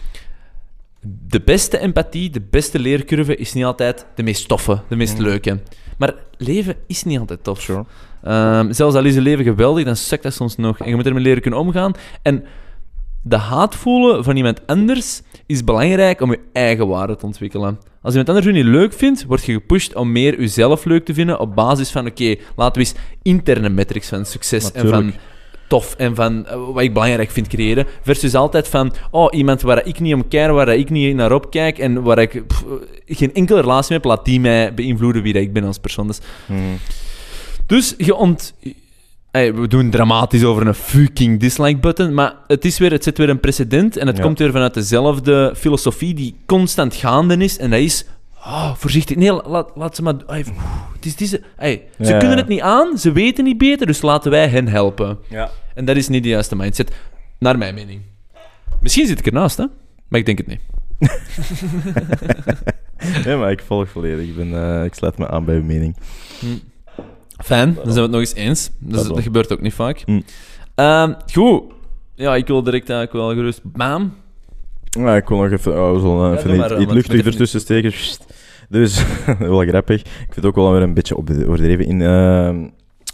De 1.26 1.40
beste 1.44 1.78
empathie, 1.78 2.30
de 2.30 2.42
beste 2.50 2.78
leercurve 2.78 3.36
is 3.36 3.52
niet 3.52 3.64
altijd 3.64 4.06
de 4.14 4.22
meest 4.22 4.48
toffe, 4.48 4.80
de 4.88 4.96
meest 4.96 5.14
Mhm. 5.14 5.22
leuke. 5.22 5.60
Maar 5.98 6.14
leven 6.36 6.74
is 6.86 7.04
niet 7.04 7.18
altijd 7.18 7.44
tof. 7.44 7.60
Sure. 7.60 7.84
Ehm, 8.22 8.72
zelfs 8.72 8.96
al 8.96 9.04
is 9.04 9.14
je 9.14 9.20
leven 9.20 9.44
geweldig, 9.44 9.84
dan 9.84 9.96
sukt 9.96 10.22
dat 10.22 10.34
soms 10.34 10.56
nog. 10.56 10.78
En 10.78 10.88
je 10.88 10.94
moet 10.96 11.06
ermee 11.06 11.22
leren 11.22 11.42
kunnen 11.42 11.60
omgaan. 11.60 11.92
En 12.22 12.44
de 13.22 13.36
haat 13.36 13.74
voelen 13.74 14.24
van 14.24 14.36
iemand 14.36 14.66
anders 14.66 15.22
is 15.50 15.64
belangrijk 15.64 16.20
om 16.20 16.30
je 16.30 16.38
eigen 16.52 16.88
waarde 16.88 17.16
te 17.16 17.26
ontwikkelen. 17.26 17.78
Als 18.02 18.14
iemand 18.14 18.28
anders 18.28 18.46
je 18.46 18.52
niet 18.52 18.64
leuk 18.64 18.92
vindt, 18.92 19.24
word 19.24 19.44
je 19.44 19.52
gepusht 19.52 19.94
om 19.94 20.12
meer 20.12 20.40
jezelf 20.40 20.84
leuk 20.84 21.04
te 21.04 21.14
vinden 21.14 21.40
op 21.40 21.54
basis 21.54 21.90
van, 21.90 22.06
oké, 22.06 22.34
laten 22.56 22.82
we 22.82 22.88
eens 22.88 22.94
interne 23.22 23.68
metrics 23.68 24.08
van 24.08 24.24
succes 24.24 24.72
en 24.72 24.88
van 24.88 25.12
tof 25.68 25.94
en 25.94 26.14
van 26.14 26.46
eh, 26.46 26.66
wat 26.72 26.82
ik 26.82 26.92
belangrijk 26.92 27.30
vind 27.30 27.48
creëren, 27.48 27.86
versus 28.02 28.34
altijd 28.34 28.68
van, 28.68 28.92
oh, 29.10 29.34
iemand 29.34 29.62
waar 29.62 29.86
ik 29.86 30.00
niet 30.00 30.14
om 30.14 30.28
keer, 30.28 30.52
waar 30.52 30.68
ik 30.68 30.90
niet 30.90 31.14
naar 31.14 31.32
opkijk 31.32 31.78
en 31.78 32.02
waar 32.02 32.18
ik 32.18 32.46
pff, 32.46 32.64
geen 33.06 33.34
enkele 33.34 33.60
relatie 33.60 33.88
mee 33.88 33.98
heb, 33.98 34.04
laat 34.04 34.24
die 34.24 34.40
mij 34.40 34.74
beïnvloeden 34.74 35.22
wie 35.22 35.32
dat 35.32 35.42
ik 35.42 35.52
ben 35.52 35.64
als 35.64 35.78
persoon. 35.78 36.06
Dus 36.06 36.18
Mhm. 36.46 36.58
dus 37.66 37.94
je 37.96 38.14
ont... 38.14 38.54
Ey, 39.30 39.54
we 39.54 39.68
doen 39.68 39.90
dramatisch 39.90 40.44
over 40.44 40.66
een 40.66 40.74
fucking 40.74 41.40
dislike-button, 41.40 42.14
maar 42.14 42.34
het, 42.46 42.64
is 42.64 42.78
weer, 42.78 42.90
het 42.90 43.04
zet 43.04 43.18
weer 43.18 43.28
een 43.28 43.40
precedent 43.40 43.96
en 43.96 44.06
het 44.06 44.16
Ja. 44.16 44.22
komt 44.22 44.38
weer 44.38 44.50
vanuit 44.52 44.74
dezelfde 44.74 45.52
filosofie 45.56 46.14
die 46.14 46.36
constant 46.46 46.94
gaande 46.94 47.36
is. 47.36 47.58
En 47.58 47.70
dat 47.70 47.78
is... 47.80 48.04
Oh, 48.36 48.74
voorzichtig. 48.74 49.16
Nee, 49.16 49.32
la- 49.32 49.42
laat, 49.46 49.70
laat 49.74 49.96
ze 49.96 50.02
maar... 50.02 50.14
het 50.26 51.06
is 51.06 51.16
deze, 51.16 51.42
ey, 51.56 51.82
ze 52.00 52.16
kunnen 52.16 52.36
het 52.36 52.48
niet 52.48 52.60
aan, 52.60 52.98
ze 52.98 53.12
weten 53.12 53.44
niet 53.44 53.58
beter, 53.58 53.86
dus 53.86 54.02
laten 54.02 54.30
wij 54.30 54.48
hen 54.48 54.68
helpen. 54.68 55.18
Ja. 55.28 55.50
En 55.74 55.84
dat 55.84 55.96
is 55.96 56.08
niet 56.08 56.22
de 56.22 56.28
juiste 56.28 56.56
mindset, 56.56 56.92
naar 57.38 57.58
mijn 57.58 57.74
mening. 57.74 58.00
Misschien 58.80 59.06
zit 59.06 59.18
ik 59.18 59.26
ernaast, 59.26 59.56
hè? 59.56 59.64
Maar 60.08 60.20
ik 60.20 60.26
denk 60.26 60.38
het 60.38 60.46
niet. 60.46 60.60
ja, 63.24 63.36
maar 63.36 63.50
ik 63.50 63.60
volg 63.66 63.88
volledig. 63.88 64.26
Ik, 64.28 64.36
ben, 64.36 64.54
eh, 64.78 64.84
ik 64.84 64.94
sluit 64.94 65.18
me 65.18 65.28
aan 65.28 65.44
bij 65.44 65.54
uw 65.54 65.62
mening. 65.64 65.96
Fijn, 67.44 67.74
dan 67.74 67.84
zijn 67.84 67.94
we 67.94 68.00
het 68.00 68.10
nog 68.10 68.20
eens 68.20 68.34
eens. 68.34 68.70
Dus 68.78 69.02
Dat 69.02 69.20
gebeurt 69.20 69.52
ook 69.52 69.60
niet 69.60 69.74
vaak. 69.74 70.02
Hm. 70.04 70.20
Ehm, 70.74 71.12
goed. 71.32 71.62
Ja, 72.14 72.34
ik 72.34 72.46
wil 72.46 72.62
direct 72.62 72.90
eigenlijk 72.90 73.26
wel 73.26 73.34
gerust... 73.34 73.60
Bam. 73.62 74.14
Ja, 74.84 75.16
ik 75.16 75.28
wil 75.28 75.38
nog 75.38 75.50
even, 75.50 75.72
oh, 75.72 75.92
we 75.92 76.00
zullen 76.00 76.36
even 76.36 76.56
maar, 76.56 76.80
iets, 76.80 76.92
luchtig 76.92 77.24
ertussen 77.24 77.60
steken. 77.60 77.92
Dus, 78.68 79.04
wel 79.38 79.66
grappig. 79.66 80.00
Ik 80.00 80.06
vind 80.16 80.34
het 80.34 80.44
ook 80.44 80.54
wel 80.54 80.72
weer 80.72 80.82
een 80.82 80.94
beetje 80.94 81.16
overdreven. 81.16 81.86
In 81.86 82.02
ehm, 82.02 82.66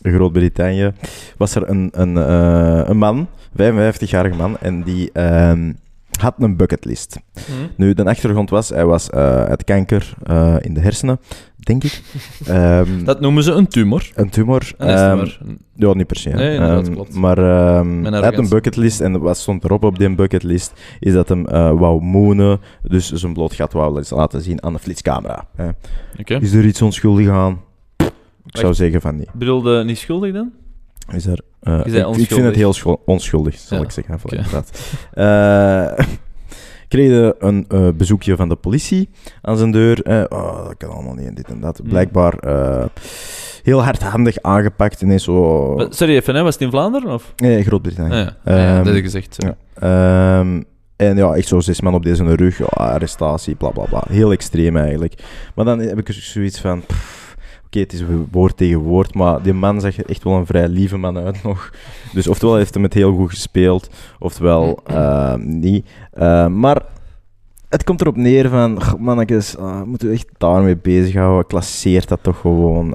Groot-Brittannië 0.02 0.92
was 1.36 1.54
er 1.54 1.68
een, 1.68 1.88
een, 1.92 2.16
eh, 2.16 2.88
een 2.88 2.96
man, 2.96 3.28
55-jarige 3.56 4.36
man, 4.36 4.58
en 4.58 4.82
die, 4.82 5.10
ehm, 5.12 5.72
had 6.20 6.34
een 6.38 6.56
bucketlist. 6.56 7.16
Hm? 7.34 7.42
Nu, 7.76 7.94
de 7.94 8.04
achtergrond 8.04 8.50
was, 8.50 8.68
hij 8.68 8.84
was 8.86 9.10
eh 9.10 9.44
uit 9.44 9.64
kanker 9.64 10.14
eh, 10.22 10.56
in 10.60 10.74
de 10.74 10.80
hersenen, 10.80 11.18
denk 11.56 11.84
ik. 11.84 12.02
Ehm, 12.46 13.04
Dat 13.04 13.20
noemen 13.20 13.42
ze 13.42 13.52
een 13.52 13.66
tumor. 13.68 14.10
een 14.14 14.28
tumor. 14.30 14.72
Een 14.76 14.88
ehm, 14.88 15.26
ja, 15.74 15.94
niet 15.94 16.06
per 16.06 16.16
se. 16.16 16.28
Nee, 16.30 16.58
Ehm, 16.58 16.92
klopt. 16.92 17.14
Maar 17.14 17.36
hij 17.36 18.20
had 18.20 18.38
een 18.38 18.48
bucketlist 18.48 19.00
en 19.00 19.20
wat 19.20 19.36
stond 19.38 19.64
erop 19.64 19.84
op 19.84 19.98
die 19.98 20.14
bucketlist 20.14 20.72
is 21.00 21.12
dat 21.12 21.28
hem 21.28 21.46
eh 21.46 21.78
wou 21.78 22.02
moenen, 22.02 22.60
dus 22.82 23.12
zijn 23.12 23.32
bloot 23.32 23.54
gat 23.54 23.72
wou 23.72 24.02
laten 24.10 24.42
zien 24.42 24.62
aan 24.62 24.72
de 24.72 24.78
flitscamera. 24.78 25.46
hè. 25.56 25.68
Is 26.40 26.52
er 26.52 26.64
iets 26.64 26.82
onschuldig 26.82 27.28
aan? 27.28 27.60
Ik 28.46 28.56
zou 28.56 28.74
zeggen 28.74 29.00
van 29.00 29.16
niet. 29.16 29.30
Bedoelde 29.32 29.84
niet 29.84 29.98
schuldig 29.98 30.32
dan? 30.32 30.52
Is 31.12 31.26
er, 31.26 31.40
eh, 31.62 31.80
Is 31.84 31.92
ik, 31.92 32.06
ik 32.16 32.28
vind 32.32 32.44
het 32.46 32.54
heel 32.56 32.72
schul- 32.72 33.02
onschuldig, 33.04 33.58
zal 33.58 33.78
Ja, 33.78 33.84
ik 33.84 33.90
zeggen. 33.90 34.14
oké. 34.24 34.36
inderdaad. 34.36 34.70
Eh, 35.12 36.04
kregen 36.88 37.34
een 37.38 37.64
eh, 37.68 37.88
bezoekje 37.96 38.36
van 38.36 38.48
de 38.48 38.56
politie 38.56 39.08
aan 39.42 39.56
zijn 39.56 39.70
deur. 39.70 40.02
Eh, 40.02 40.24
oh, 40.28 40.64
dat 40.64 40.74
kan 40.76 40.90
allemaal 40.90 41.14
niet 41.14 41.26
en 41.26 41.34
dit 41.34 41.48
en 41.48 41.60
dat. 41.60 41.78
Hmm. 41.78 41.88
Blijkbaar 41.88 42.32
eh, 42.38 42.84
heel 43.62 43.82
hardhandig 43.84 44.42
aangepakt. 44.42 45.02
Ineens 45.02 45.24
zo... 45.24 45.74
Sorry 45.90 46.14
even, 46.16 46.34
hè? 46.34 46.42
was 46.42 46.54
het 46.54 46.62
in 46.62 46.70
Vlaanderen? 46.70 47.12
Of? 47.12 47.32
Nee, 47.36 47.64
Groot-Brittannië. 47.64 48.12
Ah, 48.12 48.18
ja. 48.18 48.36
Ah, 48.52 48.56
ja, 48.58 48.66
Ehm, 48.68 48.76
dat 48.76 48.86
heb 48.86 48.94
ik 48.94 49.04
gezegd. 49.04 49.36
ja. 49.38 49.56
Ehm, 50.38 50.62
en 50.96 51.16
ja, 51.16 51.34
echt 51.34 51.48
zo 51.48 51.60
zes 51.60 51.80
man 51.80 51.94
op 51.94 52.02
deze 52.04 52.34
rug, 52.34 52.58
ja, 52.58 52.64
arrestatie, 52.64 53.54
bla 53.54 53.70
bla 53.70 53.84
bla. 53.84 54.04
Heel 54.08 54.32
extreem 54.32 54.76
eigenlijk. 54.76 55.14
Maar 55.54 55.64
dan 55.64 55.78
heb 55.78 55.98
ik 55.98 56.12
zoiets 56.12 56.60
van. 56.60 56.80
pff, 56.86 57.25
Oké, 57.66 57.78
het 57.78 57.92
is 57.92 58.04
woord 58.30 58.56
tegen 58.56 58.78
woord, 58.78 59.14
maar 59.14 59.42
die 59.42 59.52
man 59.52 59.80
zag 59.80 59.98
er 59.98 60.08
echt 60.08 60.24
wel 60.24 60.32
een 60.32 60.46
vrij 60.46 60.68
lieve 60.68 60.96
man 60.96 61.18
uit 61.18 61.42
nog. 61.42 61.70
Dus 62.12 62.28
oftewel 62.28 62.56
heeft 62.56 62.74
hij 62.74 62.82
het 62.82 62.94
heel 62.94 63.14
goed 63.14 63.30
gespeeld, 63.30 63.90
oftewel 64.18 64.80
ehm, 64.84 65.58
niet. 65.58 65.86
Ehm, 66.12 66.60
maar 66.60 66.82
het 67.76 67.84
komt 67.84 68.00
erop 68.00 68.16
neer 68.16 68.48
van, 68.48 68.82
"Goh, 68.82 69.00
mannetjes, 69.00 69.56
ah, 69.56 69.82
moeten 69.82 70.08
we 70.08 70.14
echt 70.14 70.28
daarmee 70.38 70.76
bezighouden? 70.76 71.46
Klasseert 71.46 72.08
dat 72.08 72.22
toch 72.22 72.40
gewoon? 72.40 72.94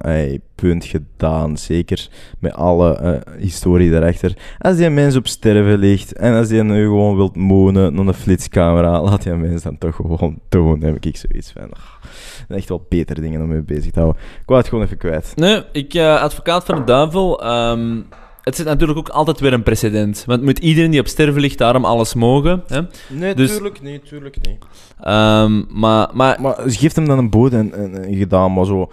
Punt 0.55 0.85
gedaan, 0.85 1.57
zeker 1.57 2.09
met 2.39 2.53
alle 2.53 2.95
eh, 2.95 3.33
historie 3.39 3.91
daarachter. 3.91 4.37
Als 4.59 4.77
die 4.77 4.89
mens 4.89 5.15
op 5.15 5.27
sterven 5.27 5.77
ligt 5.77 6.13
en 6.13 6.33
als 6.33 6.47
die 6.47 6.63
nu 6.63 6.83
gewoon 6.83 7.15
wilt 7.15 7.35
monen 7.35 7.93
naar 7.93 8.05
een 8.07 8.13
flitscamera, 8.13 9.01
laat 9.01 9.23
die 9.23 9.33
mens 9.33 9.63
dan 9.63 9.77
toch 9.77 9.95
gewoon 9.95 10.39
doen. 10.49 10.81
Heb 10.81 11.05
ik 11.05 11.17
zoiets 11.17 11.51
van, 11.51 11.69
ah, 11.71 12.57
echt 12.57 12.69
wel 12.69 12.85
betere 12.89 13.21
dingen 13.21 13.41
om 13.41 13.47
mee 13.47 13.61
bezig 13.61 13.91
te 13.91 13.99
houden. 13.99 14.21
Ik 14.21 14.43
wou 14.45 14.59
het 14.59 14.69
gewoon 14.69 14.83
even 14.83 14.97
kwijt. 14.97 15.31
Nee, 15.35 15.63
ik, 15.71 15.93
eh, 15.93 16.21
advocaat 16.21 16.65
van 16.65 16.75
de 16.75 16.83
duivel. 16.83 17.43
ehm, 17.43 17.99
het 18.43 18.55
zit 18.55 18.65
natuurlijk 18.65 18.99
ook 18.99 19.09
altijd 19.09 19.39
weer 19.39 19.53
een 19.53 19.63
precedent. 19.63 20.23
Want 20.25 20.41
moet 20.43 20.59
iedereen 20.59 20.91
die 20.91 20.99
op 20.99 21.07
sterven 21.07 21.41
ligt 21.41 21.57
daarom 21.57 21.85
alles 21.85 22.13
mogen. 22.13 22.63
Hè? 22.67 22.81
Nee, 23.09 23.35
Dus- 23.35 23.51
tuurlijk 23.51 23.81
niet, 23.81 24.05
tuurlijk 24.05 24.35
niet. 24.47 24.57
Ehm, 25.01 25.63
maar, 25.79 26.09
maar 26.13 26.41
Maar 26.41 26.69
ze 26.69 26.77
geeft 26.77 26.95
hem 26.95 27.05
dan 27.07 27.17
een 27.17 27.29
boot 27.29 27.51
en, 27.53 27.73
en, 27.73 28.03
en 28.05 28.15
gedaan, 28.15 28.53
maar 28.53 28.65
zo... 28.65 28.91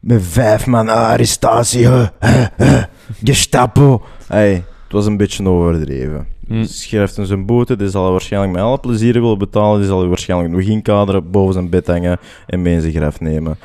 Met 0.00 0.22
vijf 0.22 0.66
man 0.66 0.88
arrestatie, 0.88 1.86
hè, 1.86 2.04
hè, 2.18 2.46
hè, 2.56 2.82
gestapo. 3.24 4.02
Hey, 4.26 4.52
het 4.52 4.92
was 4.92 5.06
een 5.06 5.16
beetje 5.16 5.48
overdreven. 5.48 6.26
Hm. 6.46 6.64
Schrijft 6.64 7.16
hem 7.16 7.24
zijn 7.24 7.46
boete, 7.46 7.76
die 7.76 7.88
zal 7.88 8.02
hij 8.02 8.10
waarschijnlijk 8.10 8.52
met 8.52 8.62
alle 8.62 8.78
plezier 8.78 9.12
willen 9.12 9.38
betalen. 9.38 9.78
Die 9.78 9.88
zal 9.88 9.98
hij 9.98 10.08
waarschijnlijk 10.08 10.50
nog 10.54 10.60
inkaderen, 10.60 11.30
boven 11.30 11.52
zijn 11.52 11.68
bed 11.70 11.86
hangen 11.86 12.18
en 12.46 12.62
mee 12.62 12.74
in 12.74 12.80
zijn 12.80 12.92
graf 12.92 13.20
nemen. 13.20 13.58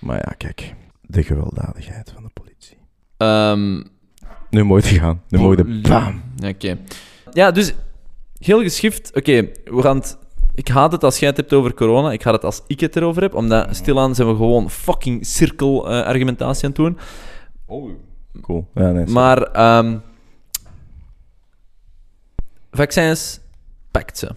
Maar 0.00 0.16
ja, 0.16 0.32
kijk, 0.36 0.74
de 1.00 1.22
gewelddadigheid 1.22 2.12
van 2.14 2.22
de 2.22 2.30
politie. 2.32 2.76
ehm, 3.16 3.82
Nu 4.54 4.64
mooi 4.64 4.82
te 4.82 4.88
gaan, 4.88 5.22
nu 5.28 5.38
mooi 5.38 5.56
de 5.56 5.80
bam. 5.88 6.22
Oké. 6.46 6.78
Ja, 7.32 7.50
dus 7.50 7.74
heel 8.38 8.62
geschift. 8.62 9.10
Oké, 9.14 9.48
we 9.64 9.82
gaan 9.82 9.96
het. 9.96 10.18
Ik 10.54 10.68
haat 10.68 10.92
het 10.92 11.04
als 11.04 11.18
jij 11.18 11.28
het 11.28 11.36
hebt 11.36 11.52
over 11.52 11.74
corona. 11.74 12.12
Ik 12.12 12.22
haat 12.22 12.34
het 12.34 12.44
als 12.44 12.62
ik 12.66 12.80
het 12.80 12.96
erover 12.96 13.22
heb. 13.22 13.34
Omdat 13.34 13.76
stilaan 13.76 14.14
zijn 14.14 14.28
we 14.28 14.36
gewoon 14.36 14.70
fucking 14.70 15.26
cirkel-argumentatie 15.26 16.64
aan 16.64 16.70
het 16.70 16.78
doen. 16.78 16.98
Oh, 17.66 17.90
cool. 18.40 18.68
Ja, 18.74 18.90
nee, 18.90 19.06
Maar 19.06 19.42
ehm 19.42 19.96
vaccins, 22.70 23.40
pakt 23.90 24.18
ze. 24.18 24.34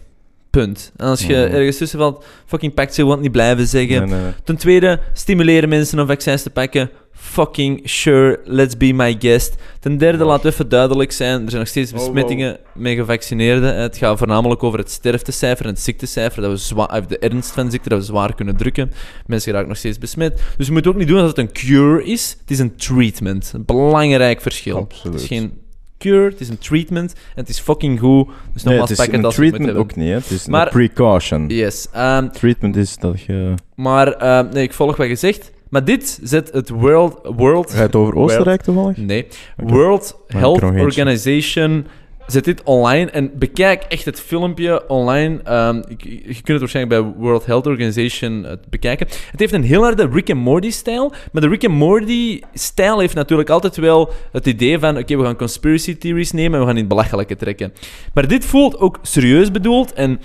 Punt. 0.57 0.91
En 0.95 1.05
als 1.07 1.21
je 1.25 1.33
Mhm. 1.33 1.55
ergens 1.55 1.77
tussen 1.77 1.99
valt, 1.99 2.25
fucking 2.45 2.73
pakt 2.73 2.93
ze, 2.93 3.05
want 3.05 3.21
niet 3.21 3.31
blijven 3.31 3.67
zeggen. 3.67 3.99
Nee, 3.99 4.09
nee, 4.09 4.21
nee. 4.21 4.31
Ten 4.43 4.57
tweede, 4.57 4.99
stimuleren 5.13 5.69
mensen 5.69 5.99
om 5.99 6.07
vaccins 6.07 6.43
te 6.43 6.49
pakken. 6.49 6.89
Fucking 7.11 7.81
sure, 7.83 8.39
let's 8.45 8.77
be 8.77 8.93
my 8.93 9.15
guest. 9.19 9.55
Ten 9.79 9.97
derde, 9.97 10.23
laat 10.23 10.45
even 10.45 10.69
duidelijk 10.69 11.11
zijn, 11.11 11.41
er 11.43 11.47
zijn 11.49 11.61
nog 11.61 11.67
steeds 11.69 11.91
Oh, 11.91 11.97
wow. 11.97 12.05
besmettingen 12.05 12.57
met 12.73 12.95
gevaccineerden. 12.95 13.75
Het 13.75 13.97
gaat 13.97 14.17
voornamelijk 14.17 14.63
over 14.63 14.79
het 14.79 14.91
sterftecijfer 14.91 15.65
en 15.65 15.71
het 15.71 15.81
ziektecijfer, 15.81 16.41
dat 16.41 16.51
we 16.51 16.57
zwaar, 16.57 17.07
de 17.07 17.19
ernst 17.19 17.51
van 17.51 17.65
de 17.65 17.71
ziekte, 17.71 17.89
dat 17.89 17.99
we 17.99 18.05
zwaar 18.05 18.35
kunnen 18.35 18.55
drukken. 18.55 18.91
Mensen 19.25 19.53
raken 19.53 19.67
nog 19.67 19.77
steeds 19.77 19.97
besmet. 19.97 20.41
Dus 20.57 20.65
je 20.67 20.71
moet 20.73 20.87
ook 20.87 20.95
niet 20.95 21.07
doen 21.07 21.17
dat 21.17 21.27
het 21.27 21.37
een 21.37 21.51
cure 21.51 22.03
is. 22.03 22.35
Het 22.39 22.51
is 22.51 22.59
een 22.59 22.75
treatment. 22.75 23.51
Een 23.55 23.65
belangrijk 23.65 24.41
verschil. 24.41 24.77
Absoluut. 24.77 25.13
Het 25.13 25.21
is 25.21 25.27
geen 25.27 25.53
cure, 25.97 26.29
het 26.29 26.39
is 26.39 26.49
een 26.49 26.57
treatment. 26.57 27.13
En 27.13 27.19
het 27.41 27.49
is 27.49 27.59
fucking 27.59 27.99
goed. 27.99 28.27
Dus 28.53 28.63
Nee, 28.63 28.77
nogmaals, 28.77 28.89
het 28.99 29.11
is 29.13 29.21
moet 29.21 29.33
treatment 29.33 29.75
ook 29.77 29.95
niet, 29.95 30.07
hè. 30.07 30.13
het 30.13 30.29
is 30.31 30.47
Maar- 30.47 30.65
een 30.65 30.71
precaution. 30.71 31.47
Yes. 31.47 31.87
ehm, 31.91 32.27
Treatment 32.29 32.75
is 32.75 32.97
dat 32.97 33.21
je... 33.21 33.53
maar 33.75 34.13
eh, 34.13 34.51
nee, 34.51 34.63
ik 34.63 34.73
volg 34.73 34.97
wat 34.97 35.07
je 35.07 35.15
zegt. 35.15 35.51
Maar 35.69 35.85
dit 35.85 36.19
zet 36.23 36.51
het 36.51 36.69
World... 36.69 37.19
world 37.35 37.71
Ga 37.71 37.77
je 37.77 37.83
het 37.83 37.95
over 37.95 38.15
Oostenrijk 38.15 38.61
toevallig? 38.61 38.97
Nee. 38.97 39.27
World 39.57 40.17
Health. 40.27 40.61
Organization 40.63 41.87
zet 42.27 42.43
dit 42.43 42.63
online 42.63 43.11
en 43.11 43.37
bekijk 43.37 43.83
echt 43.83 44.05
het 44.05 44.21
filmpje 44.21 44.87
online. 44.87 45.39
Ehm, 45.43 45.81
je 45.97 46.33
kunt 46.33 46.47
het 46.47 46.59
waarschijnlijk 46.59 47.01
bij 47.01 47.13
World 47.17 47.45
Health 47.45 47.67
Organization 47.67 48.45
eh, 48.45 48.53
bekijken. 48.69 49.07
Het 49.31 49.39
heeft 49.39 49.53
een 49.53 49.63
heel 49.63 49.81
harde 49.81 50.09
Rick 50.11 50.29
and 50.29 50.39
Morty-stijl. 50.39 51.13
Maar 51.31 51.41
de 51.41 51.47
Rick 51.47 51.65
and 51.65 51.73
Morty-stijl 51.73 52.99
heeft 52.99 53.15
natuurlijk 53.15 53.49
altijd 53.49 53.75
wel 53.75 54.13
het 54.31 54.45
idee 54.45 54.79
van... 54.79 54.97
Oké, 54.97 55.17
we 55.17 55.23
gaan 55.23 55.35
conspiracy 55.35 55.97
theories 55.97 56.31
nemen 56.31 56.53
en 56.53 56.59
we 56.59 56.65
gaan 56.65 56.75
in 56.75 56.79
het 56.79 56.87
belachelijke 56.87 57.35
trekken. 57.35 57.73
Maar 58.13 58.27
dit 58.27 58.45
voelt 58.45 58.77
ook 58.77 58.99
serieus 59.01 59.51
bedoeld 59.51 59.93
en 59.93 60.21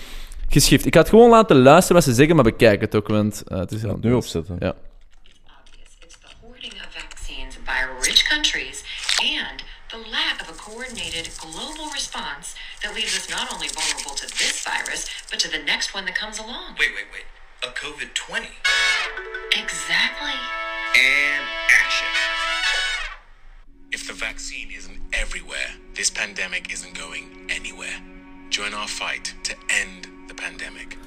geschift. 0.48 0.86
Ik 0.86 0.94
ga 0.94 1.00
het 1.00 1.08
gewoon 1.08 1.30
laten 1.30 1.56
luisteren 1.56 1.96
wat 1.96 2.04
ze 2.04 2.14
zeggen, 2.14 2.34
maar 2.34 2.44
bekijk 2.44 2.80
het 2.80 2.94
ook, 2.94 3.08
want 3.08 3.42
eh, 3.46 3.58
het 3.58 3.72
is 3.72 3.82
heel 3.82 3.98
Nu 4.00 4.12
opzetten. 4.12 4.56
Ja. 4.58 4.74
by 7.64 7.86
rich 8.06 8.24
countries 8.28 8.82
and 9.20 9.62
the 9.88 9.98
lack 10.10 10.40
of 10.42 10.50
a 10.50 10.54
coordinated 10.54 11.28
global 11.38 11.71
response 12.12 12.54
that 12.82 12.94
leaves 12.94 13.16
us 13.16 13.30
not 13.30 13.52
only 13.52 13.68
vulnerable 13.68 14.14
to 14.14 14.26
this 14.38 14.64
virus, 14.64 15.08
but 15.30 15.38
to 15.40 15.48
the 15.50 15.62
next 15.64 15.94
one 15.94 16.04
that 16.04 16.14
comes 16.14 16.38
along. 16.38 16.76
Wait, 16.78 16.90
wait, 16.94 17.08
wait. 17.12 17.24
A 17.64 17.68
COVID 17.72 18.12
20. 18.14 18.48
Exactly. 19.52 20.36
And 20.94 21.44
action. 21.82 22.08
If 23.92 24.06
the 24.06 24.14
vaccine 24.14 24.68
isn't 24.76 25.00
everywhere, 25.12 25.70
this 25.94 26.10
pandemic 26.10 26.72
isn't 26.72 26.94
going 26.98 27.24
anywhere. 27.48 27.98
Join 28.50 28.74
our 28.74 28.88
fight 28.88 29.34
to 29.44 29.54
end 29.82 30.08
the 30.28 30.34
pandemic. 30.34 30.98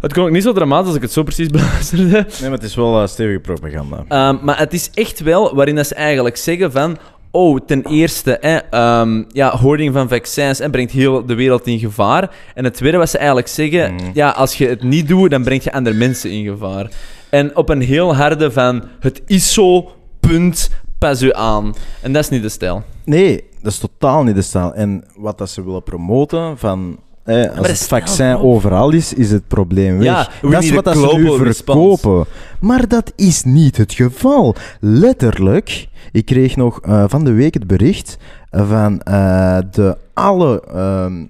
Het 0.00 0.12
klonk 0.12 0.30
niet 0.30 0.42
zo 0.42 0.52
dramatisch 0.52 0.86
als 0.86 0.96
ik 0.96 1.02
het 1.02 1.12
zo 1.12 1.22
precies 1.22 1.48
beluisterde. 1.56 2.26
Nee, 2.40 2.40
maar 2.40 2.58
het 2.58 2.62
is 2.62 2.74
wel 2.74 3.02
eh, 3.02 3.08
stevige 3.08 3.40
propaganda. 3.40 4.04
Ehm, 4.08 4.44
maar 4.44 4.58
het 4.58 4.72
is 4.72 4.90
echt 4.94 5.20
wel 5.20 5.54
waarin 5.54 5.84
ze 5.84 5.94
eigenlijk 5.94 6.36
zeggen 6.36 6.72
van... 6.72 6.98
Oh, 7.36 7.58
ten 7.66 7.82
eerste, 7.86 8.38
hè, 8.40 8.56
ehm, 8.56 9.22
ja, 9.28 9.56
hoarding 9.56 9.92
van 9.92 10.08
vaccins 10.08 10.60
en 10.60 10.70
brengt 10.70 10.92
heel 10.92 11.26
de 11.26 11.34
wereld 11.34 11.66
in 11.66 11.78
gevaar. 11.78 12.30
En 12.54 12.64
het 12.64 12.74
tweede 12.74 12.98
wat 12.98 13.10
ze 13.10 13.16
eigenlijk 13.16 13.48
zeggen... 13.48 13.94
Mhm. 13.94 14.10
Ja, 14.14 14.30
als 14.30 14.54
je 14.54 14.68
het 14.68 14.82
niet 14.82 15.08
doet, 15.08 15.30
dan 15.30 15.42
breng 15.42 15.62
je 15.62 15.72
andere 15.72 15.96
mensen 15.96 16.30
in 16.30 16.44
gevaar. 16.44 16.90
En 17.30 17.56
op 17.56 17.68
een 17.68 17.80
heel 17.80 18.16
harde 18.16 18.50
van... 18.50 18.84
Het 19.00 19.22
is 19.26 19.52
zo, 19.52 19.90
punt, 20.20 20.70
pas 20.98 21.22
u 21.22 21.32
aan. 21.32 21.74
En 22.02 22.12
dat 22.12 22.22
is 22.22 22.28
niet 22.28 22.42
de 22.42 22.48
stijl. 22.48 22.82
Nee, 23.04 23.44
dat 23.62 23.72
is 23.72 23.78
totaal 23.78 24.22
niet 24.22 24.34
de 24.34 24.42
stijl. 24.42 24.74
En 24.74 25.04
wat 25.16 25.38
dat 25.38 25.50
ze 25.50 25.64
willen 25.64 25.82
promoten 25.82 26.58
van... 26.58 26.98
Eh, 27.26 27.58
als 27.58 27.68
het 27.68 27.86
vaccin 27.86 28.14
stijl, 28.14 28.40
overal 28.40 28.90
is, 28.90 29.12
is 29.12 29.30
het 29.30 29.48
probleem 29.48 29.98
weg. 29.98 30.06
Ja, 30.06 30.28
we 30.42 30.50
dat 30.50 30.62
is 30.62 30.70
wat 30.70 30.84
dat 30.84 30.96
ze 30.96 31.16
nu 31.16 31.52
verkopen. 31.52 32.24
Maar 32.60 32.88
dat 32.88 33.12
is 33.16 33.44
niet 33.44 33.76
het 33.76 33.92
geval. 33.92 34.54
Letterlijk, 34.80 35.88
ik 36.12 36.24
kreeg 36.24 36.56
nog 36.56 36.80
eh, 36.80 37.04
van 37.08 37.24
de 37.24 37.32
week 37.32 37.54
het 37.54 37.66
bericht 37.66 38.18
van 38.50 39.00
eh, 39.00 39.58
de 39.70 39.96
alle 40.14 40.62
ehm, 40.74 41.24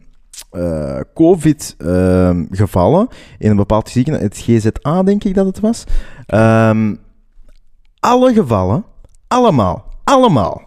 eh, 0.51 1.01
COVID-gevallen 1.15 3.09
in 3.39 3.51
een 3.51 3.57
bepaald 3.57 3.89
ziekenhuis, 3.89 4.25
het 4.25 4.39
GZA 4.39 5.03
denk 5.03 5.25
ik 5.25 5.35
dat 5.35 5.47
het 5.47 5.61
was. 5.61 5.85
Ehm, 6.27 6.95
alle 8.01 8.33
gevallen, 8.33 8.85
allemaal, 9.29 9.85
allemaal, 10.05 10.66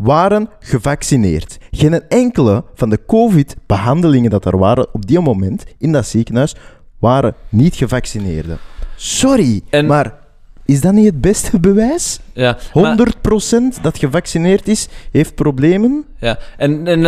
waren 0.00 0.48
gevaccineerd. 0.60 1.58
Geen 1.70 2.08
enkele 2.08 2.64
van 2.74 2.90
de 2.90 2.98
COVID-behandelingen 3.06 4.30
dat 4.30 4.44
er 4.44 4.58
waren 4.58 4.86
op 4.94 5.06
die 5.06 5.20
moment 5.20 5.64
in 5.78 5.92
dat 5.92 6.06
ziekenhuis 6.06 6.54
waren 6.98 7.34
niet 7.48 7.74
gevaccineerden. 7.74 8.58
Sorry, 8.96 9.60
En- 9.70 9.86
maar 9.86 10.18
is 10.64 10.80
dat 10.80 10.92
niet 10.92 11.06
het 11.06 11.20
beste 11.20 11.60
bewijs? 11.60 12.20
Ja, 12.40 12.58
maar- 12.74 12.96
100% 12.96 13.82
dat 13.82 13.98
gevaccineerd 13.98 14.68
is, 14.68 14.88
heeft 15.10 15.34
problemen. 15.34 16.04
Ja, 16.20 16.38
en, 16.56 16.86
en 16.86 17.02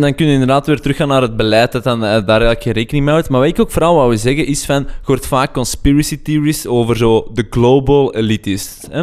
dan, 0.00 0.14
kun 0.14 0.26
je 0.26 0.32
inderdaad 0.32 0.66
weer 0.66 0.80
teruggaan 0.80 1.08
naar 1.08 1.22
het 1.22 1.36
beleid 1.36 1.72
dat 1.72 1.84
dan, 1.84 2.04
eh, 2.04 2.10
daar 2.10 2.28
eigenlijk 2.28 2.62
geen 2.62 2.72
rekening 2.72 3.04
mee 3.04 3.14
houdt. 3.14 3.28
Maar 3.28 3.40
wat 3.40 3.48
ik 3.48 3.60
ook 3.60 3.70
vooral 3.70 3.94
wou 3.94 4.16
zeggen 4.16 4.46
is 4.46 4.64
van, 4.64 4.82
je 4.82 4.88
hoort 5.02 5.26
vaak 5.26 5.52
conspiracy 5.52 6.22
theories 6.22 6.66
over 6.66 6.96
zo 6.96 7.30
de 7.34 7.46
global 7.50 8.14
elitists. 8.14 8.86
Hè? 8.90 9.02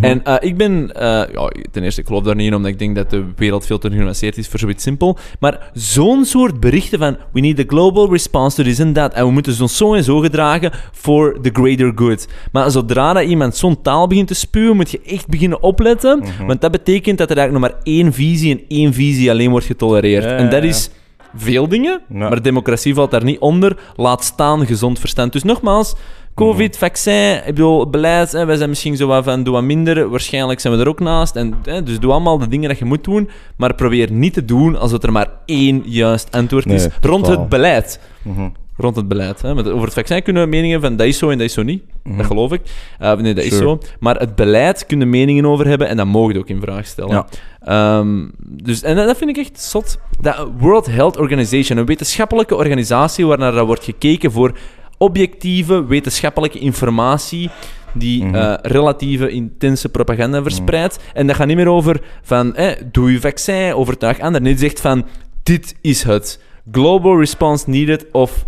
En 0.00 0.24
eh, 0.24 0.34
ik 0.40 0.56
ben, 0.56 0.92
eh, 0.94 1.02
ja, 1.32 1.50
ten 1.70 1.82
eerste, 1.82 2.00
ik 2.00 2.06
geloof 2.06 2.22
daar 2.22 2.34
niet 2.34 2.46
in, 2.46 2.54
omdat 2.54 2.70
ik 2.70 2.78
denk 2.78 2.96
dat 2.96 3.10
de 3.10 3.24
wereld 3.36 3.66
veel 3.66 3.78
te 3.78 3.90
genuanceerd 3.90 4.36
is 4.38 4.48
voor 4.48 4.58
zoiets 4.58 4.82
simpel. 4.82 5.18
Maar 5.40 5.70
zo'n 5.74 6.24
soort 6.24 6.60
berichten 6.60 6.98
van, 6.98 7.16
we 7.32 7.40
need 7.40 7.58
a 7.58 7.64
global 7.66 8.10
response 8.10 8.56
to 8.56 8.62
this 8.62 8.80
and 8.80 8.94
that. 8.94 9.14
En 9.14 9.24
we 9.26 9.30
moeten 9.32 9.60
ons 9.60 9.76
zo 9.76 9.94
en 9.94 10.04
zo 10.04 10.18
gedragen 10.18 10.72
for 10.92 11.38
the 11.42 11.50
greater 11.52 11.92
good. 11.94 12.28
Maar 12.52 12.70
zodra 12.70 13.12
dat 13.12 13.24
iemand 13.24 13.56
zo'n 13.56 13.82
taal 13.82 14.06
begint 14.06 14.28
te 14.28 14.34
spuwen, 14.34 14.76
moet 14.76 14.90
je 14.90 15.00
echt 15.06 15.25
beginnen 15.26 15.62
opletten. 15.62 16.24
Want 16.46 16.60
dat 16.60 16.70
betekent 16.70 17.18
dat 17.18 17.30
er 17.30 17.36
eigenlijk 17.36 17.66
nog 17.66 17.72
maar 17.74 17.82
één 17.94 18.12
visie 18.12 18.52
en 18.52 18.60
één 18.68 18.92
visie 18.94 19.30
alleen 19.30 19.50
wordt 19.50 19.66
getolereerd. 19.66 20.24
Ja, 20.24 20.36
en 20.36 20.50
dat 20.50 20.62
is 20.62 20.90
veel 21.36 21.68
dingen, 21.68 22.00
Ja. 22.08 22.28
maar 22.28 22.42
democratie 22.42 22.94
valt 22.94 23.10
daar 23.10 23.24
niet 23.24 23.38
onder. 23.38 23.76
Laat 23.96 24.24
staan 24.24 24.66
gezond 24.66 24.98
verstand. 24.98 25.32
Dus 25.32 25.42
nogmaals, 25.42 25.94
COVID, 26.34 26.78
vaccin, 26.78 27.36
ik 27.36 27.44
bedoel, 27.44 27.90
beleid, 27.90 28.32
hè, 28.32 28.44
wij 28.44 28.56
zijn 28.56 28.68
misschien 28.68 28.96
zo 28.96 29.06
wat 29.06 29.24
van 29.24 29.42
doe 29.42 29.52
wat 29.54 29.62
minder, 29.62 30.08
waarschijnlijk 30.08 30.60
zijn 30.60 30.74
we 30.74 30.80
er 30.80 30.88
ook 30.88 31.00
naast. 31.00 31.36
En, 31.36 31.54
hè, 31.64 31.82
dus 31.82 31.98
doe 32.00 32.12
allemaal 32.12 32.38
de 32.38 32.48
dingen 32.48 32.68
dat 32.68 32.78
je 32.78 32.84
moet 32.84 33.04
doen, 33.04 33.28
maar 33.56 33.74
probeer 33.74 34.12
niet 34.12 34.32
te 34.32 34.44
doen 34.44 34.78
alsof 34.78 35.02
er 35.02 35.12
maar 35.12 35.30
één 35.44 35.82
juist 35.84 36.28
antwoord 36.30 36.66
is 36.66 36.88
rond 37.00 37.24
totaal. 37.24 37.40
het 37.40 37.48
beleid. 37.48 38.00
Mhm. 38.22 38.48
Rond 38.76 38.96
het 38.96 39.08
beleid. 39.08 39.42
Hè. 39.42 39.54
Met- 39.54 39.68
over 39.68 39.84
het 39.84 39.94
vaccin 39.94 40.22
kunnen 40.22 40.42
we 40.42 40.48
meningen 40.48 40.80
van 40.80 40.96
dat 40.96 41.06
is 41.06 41.18
zo 41.18 41.30
en 41.30 41.38
dat 41.38 41.46
is 41.46 41.52
zo 41.52 41.62
niet. 41.62 41.82
Dat 42.16 42.26
geloof 42.26 42.52
ik. 42.52 42.60
Uh, 43.02 43.12
nee, 43.16 43.34
dat 43.34 43.44
is 43.44 43.56
zo. 43.56 43.78
Maar 44.00 44.16
het 44.16 44.34
beleid 44.34 44.86
kunnen 44.86 45.10
meningen 45.10 45.46
over 45.46 45.66
hebben 45.66 45.88
en 45.88 45.96
dat 45.96 46.06
mogen 46.06 46.32
we 46.34 46.38
ook 46.38 46.48
in 46.48 46.60
vraag 46.60 46.86
stellen. 46.86 47.10
Ja. 47.10 47.26
Ehm, 47.60 48.28
dus, 48.38 48.82
en 48.82 48.96
dat 48.96 49.16
vind 49.16 49.30
ik 49.30 49.36
echt 49.36 49.60
zot. 49.60 49.98
Dat 50.20 50.48
World 50.58 50.86
Health 50.86 51.16
Organization, 51.16 51.78
een 51.78 51.86
wetenschappelijke 51.86 52.54
organisatie 52.56 53.26
waarnaar 53.26 53.56
er 53.56 53.64
wordt 53.66 53.84
gekeken 53.84 54.32
voor 54.32 54.52
objectieve 54.98 55.86
wetenschappelijke 55.86 56.58
informatie 56.58 57.50
die 57.94 58.24
Mhm. 58.24 58.34
eh, 58.34 58.54
relatieve 58.62 59.28
intense 59.30 59.88
propaganda 59.88 60.42
verspreidt. 60.42 60.98
En 61.14 61.26
dat 61.26 61.36
gaat 61.36 61.46
niet 61.46 61.56
meer 61.56 61.68
over 61.68 62.00
van, 62.22 62.54
eh, 62.54 62.70
doe 62.92 63.12
je 63.12 63.20
vaccin, 63.20 63.74
overtuig 63.74 64.18
anderen. 64.20 64.42
Nee, 64.42 64.52
het 64.52 64.60
zegt 64.60 64.80
van, 64.80 65.04
dit 65.42 65.74
is 65.80 66.02
het. 66.02 66.40
Global 66.72 67.18
response 67.18 67.70
needed 67.70 68.06
of... 68.12 68.46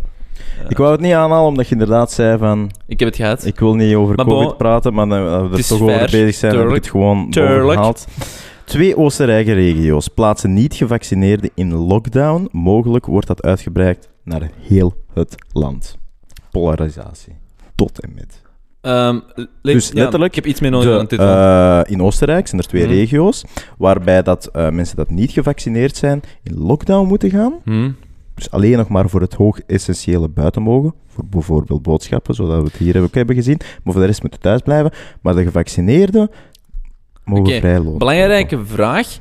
Ik 0.68 0.76
wou 0.76 0.92
het 0.92 1.00
niet 1.00 1.12
aanhalen, 1.12 1.48
omdat 1.48 1.66
je 1.66 1.72
inderdaad 1.72 2.12
zei 2.12 2.38
van... 2.38 2.70
Ik 2.86 2.98
heb 2.98 3.08
het 3.08 3.16
gehad. 3.16 3.44
Ik 3.44 3.58
wil 3.60 3.74
niet 3.74 3.94
over 3.94 4.14
Maar 4.16 4.24
COVID 4.26 4.48
bon, 4.48 4.56
praten, 4.56 4.94
maar 4.94 5.08
dan 5.08 5.24
we 5.50 5.56
er 5.56 5.66
toch 5.66 5.80
over 5.80 5.98
bezig 6.10 6.34
zijn, 6.34 6.56
heb 6.56 6.68
ik 6.68 6.74
het 6.74 6.88
gewoon 6.88 7.26
overgehaald. 7.26 8.06
Twee 8.64 8.96
Oostenrijkse 8.96 9.52
regio's 9.52 10.08
plaatsen 10.08 10.52
niet-gevaccineerden 10.54 11.50
in 11.54 11.74
lockdown. 11.74 12.48
Mogelijk 12.52 13.06
wordt 13.06 13.26
dat 13.26 13.42
uitgebreid 13.42 14.08
naar 14.24 14.50
heel 14.68 14.94
het 15.14 15.34
land. 15.52 15.96
Polarisatie. 16.50 17.32
Tot 17.74 18.00
en 18.00 18.12
met. 18.14 18.42
Le- 19.62 19.72
Dus 19.72 19.88
ja, 19.88 19.94
letterlijk, 19.94 20.30
ik 20.30 20.34
heb 20.34 20.46
iets 20.46 20.60
meer 20.60 20.70
nodig 20.70 20.88
De, 20.92 20.98
aan 20.98 21.06
titel. 21.06 21.26
eh, 21.26 21.80
in 21.84 22.02
Oostenrijk 22.02 22.46
zijn 22.48 22.60
er 22.60 22.66
twee 22.66 22.82
Mhm. 22.84 22.92
regio's 22.92 23.44
waarbij 23.78 24.22
dat, 24.22 24.46
eh, 24.52 24.68
mensen 24.68 24.96
dat 24.96 25.10
niet 25.10 25.30
gevaccineerd 25.30 25.96
zijn 25.96 26.20
in 26.42 26.58
lockdown 26.58 27.06
moeten 27.08 27.30
gaan. 27.30 27.54
Hm? 27.64 27.90
Dus 28.38 28.50
alleen 28.50 28.76
nog 28.76 28.88
maar 28.88 29.08
voor 29.08 29.20
het 29.20 29.34
hoog 29.34 29.60
essentiële 29.66 30.28
buiten 30.28 30.62
mogen. 30.62 30.94
Voor 31.06 31.24
bijvoorbeeld 31.26 31.82
boodschappen, 31.82 32.34
zodat 32.34 32.58
we 32.58 32.64
het 32.64 32.76
hier 32.76 33.02
ook 33.02 33.14
hebben 33.14 33.34
gezien. 33.34 33.60
Maar 33.82 33.92
voor 33.92 34.02
de 34.02 34.06
rest 34.08 34.22
moeten 34.22 34.40
thuis 34.40 34.60
blijven. 34.60 34.90
Maar 35.22 35.34
de 35.34 35.42
gevaccineerden 35.42 36.30
mogen 37.24 37.44
Oké, 37.46 37.58
vrij 37.58 37.78
lopen. 37.78 37.98
Belangrijke 37.98 38.64
vraag. 38.64 39.18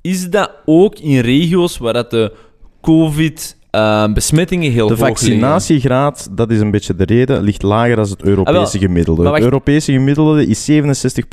Is 0.00 0.30
dat 0.30 0.50
ook 0.64 0.98
in 0.98 1.20
regio's 1.20 1.78
waar 1.78 1.92
dat 1.92 2.10
de 2.10 2.32
COVID-besmettingen 2.80 4.70
heel 4.72 4.86
De 4.88 4.94
hoog 4.94 5.02
liggen? 5.08 5.16
vaccinatiegraad, 5.16 6.28
dat 6.30 6.50
is 6.50 6.60
een 6.60 6.70
beetje 6.70 6.94
de 6.94 7.04
reden, 7.04 7.42
ligt 7.42 7.62
lager 7.62 7.96
dan 7.96 8.04
het 8.08 8.22
Europese 8.22 8.56
Ah, 8.56 8.72
wel. 8.72 8.80
gemiddelde. 8.80 9.30
Het. 9.30 9.42
Europese 9.42 9.92
gemiddelde 9.92 10.46
is 10.46 10.64
67 10.64 11.28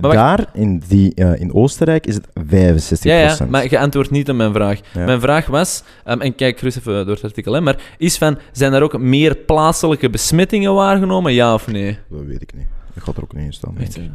Maar 0.00 0.14
wacht. 0.14 0.36
Daar, 0.36 0.46
in, 0.52 0.82
die, 0.88 1.14
eh, 1.14 1.40
in 1.40 1.54
Oostenrijk, 1.54 2.06
is 2.06 2.14
het 2.14 2.28
65 2.34 3.10
Ja, 3.10 3.18
ja, 3.18 3.36
maar 3.48 3.70
je 3.70 3.78
antwoordt 3.78 4.10
niet 4.10 4.30
op 4.30 4.36
mijn 4.36 4.52
vraag. 4.52 4.80
Ja. 4.94 5.04
Mijn 5.04 5.20
vraag 5.20 5.46
was, 5.46 5.82
ehm, 6.04 6.20
en 6.20 6.34
kijk 6.34 6.58
gerust 6.58 6.76
even 6.76 7.06
door 7.06 7.14
het 7.14 7.24
artikel, 7.24 7.52
hè, 7.52 7.60
maar 7.60 7.94
is 7.98 8.18
van, 8.18 8.38
zijn 8.52 8.72
er 8.72 8.82
ook 8.82 8.98
meer 8.98 9.34
plaatselijke 9.34 10.10
besmettingen 10.10 10.74
waargenomen, 10.74 11.32
ja 11.32 11.54
of 11.54 11.66
nee? 11.66 11.98
Dat 12.10 12.24
weet 12.24 12.42
ik 12.42 12.54
niet. 12.54 12.66
Dat 12.94 13.04
gaat 13.04 13.16
er 13.16 13.22
ook 13.22 13.34
niet 13.34 13.44
in 13.44 13.52
staan. 13.52 13.74
Echt, 13.78 13.96
ik. 13.96 14.10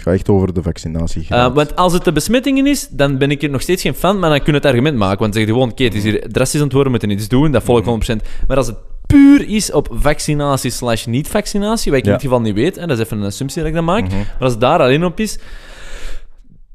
Het 0.00 0.08
gaat 0.08 0.14
echt 0.14 0.28
over 0.28 0.54
de 0.54 0.62
vaccinatiegraad. 0.62 1.50
Uh, 1.50 1.54
want 1.54 1.76
als 1.76 1.92
het 1.92 2.04
de 2.04 2.12
besmettingen 2.12 2.66
is, 2.66 2.88
dan 2.88 3.18
ben 3.18 3.30
ik 3.30 3.42
er 3.42 3.50
nog 3.50 3.60
steeds 3.60 3.82
geen 3.82 3.94
fan, 3.94 4.18
maar 4.18 4.30
dan 4.30 4.38
kun 4.38 4.52
je 4.52 4.58
het 4.58 4.66
argument 4.66 4.96
maken. 4.96 5.18
Want 5.18 5.32
dan 5.32 5.42
zeg 5.42 5.50
je 5.50 5.56
gewoon, 5.56 5.70
oké, 5.70 5.84
het 5.84 5.94
is 5.94 6.02
hier 6.02 6.28
drastisch 6.32 6.60
aan 6.60 6.66
het 6.66 6.74
worden, 6.74 6.92
we 6.92 6.98
moeten 6.98 7.18
iets 7.18 7.28
doen, 7.28 7.52
dat 7.52 7.62
volg 7.62 7.78
ik 7.78 8.12
100%. 8.12 8.16
Maar 8.46 8.56
als 8.56 8.66
het 8.66 8.76
puur 9.10 9.48
is 9.48 9.72
op 9.72 9.88
vaccinatie 9.92 10.70
slash 10.70 11.04
niet-vaccinatie, 11.06 11.90
wat 11.90 12.00
ik 12.00 12.06
in 12.06 12.12
dit 12.12 12.20
geval 12.22 12.40
niet 12.40 12.54
weet, 12.54 12.76
hè, 12.76 12.86
dat 12.86 12.98
is 12.98 13.04
even 13.04 13.18
een 13.18 13.24
assumptie 13.26 13.58
dat 13.58 13.68
ik 13.68 13.74
dat 13.74 13.84
maak, 13.84 14.02
Mhm. 14.04 14.16
maar 14.16 14.36
als 14.40 14.52
het 14.52 14.60
daar 14.60 14.78
alleen 14.80 15.04
op 15.04 15.20
is, 15.20 15.38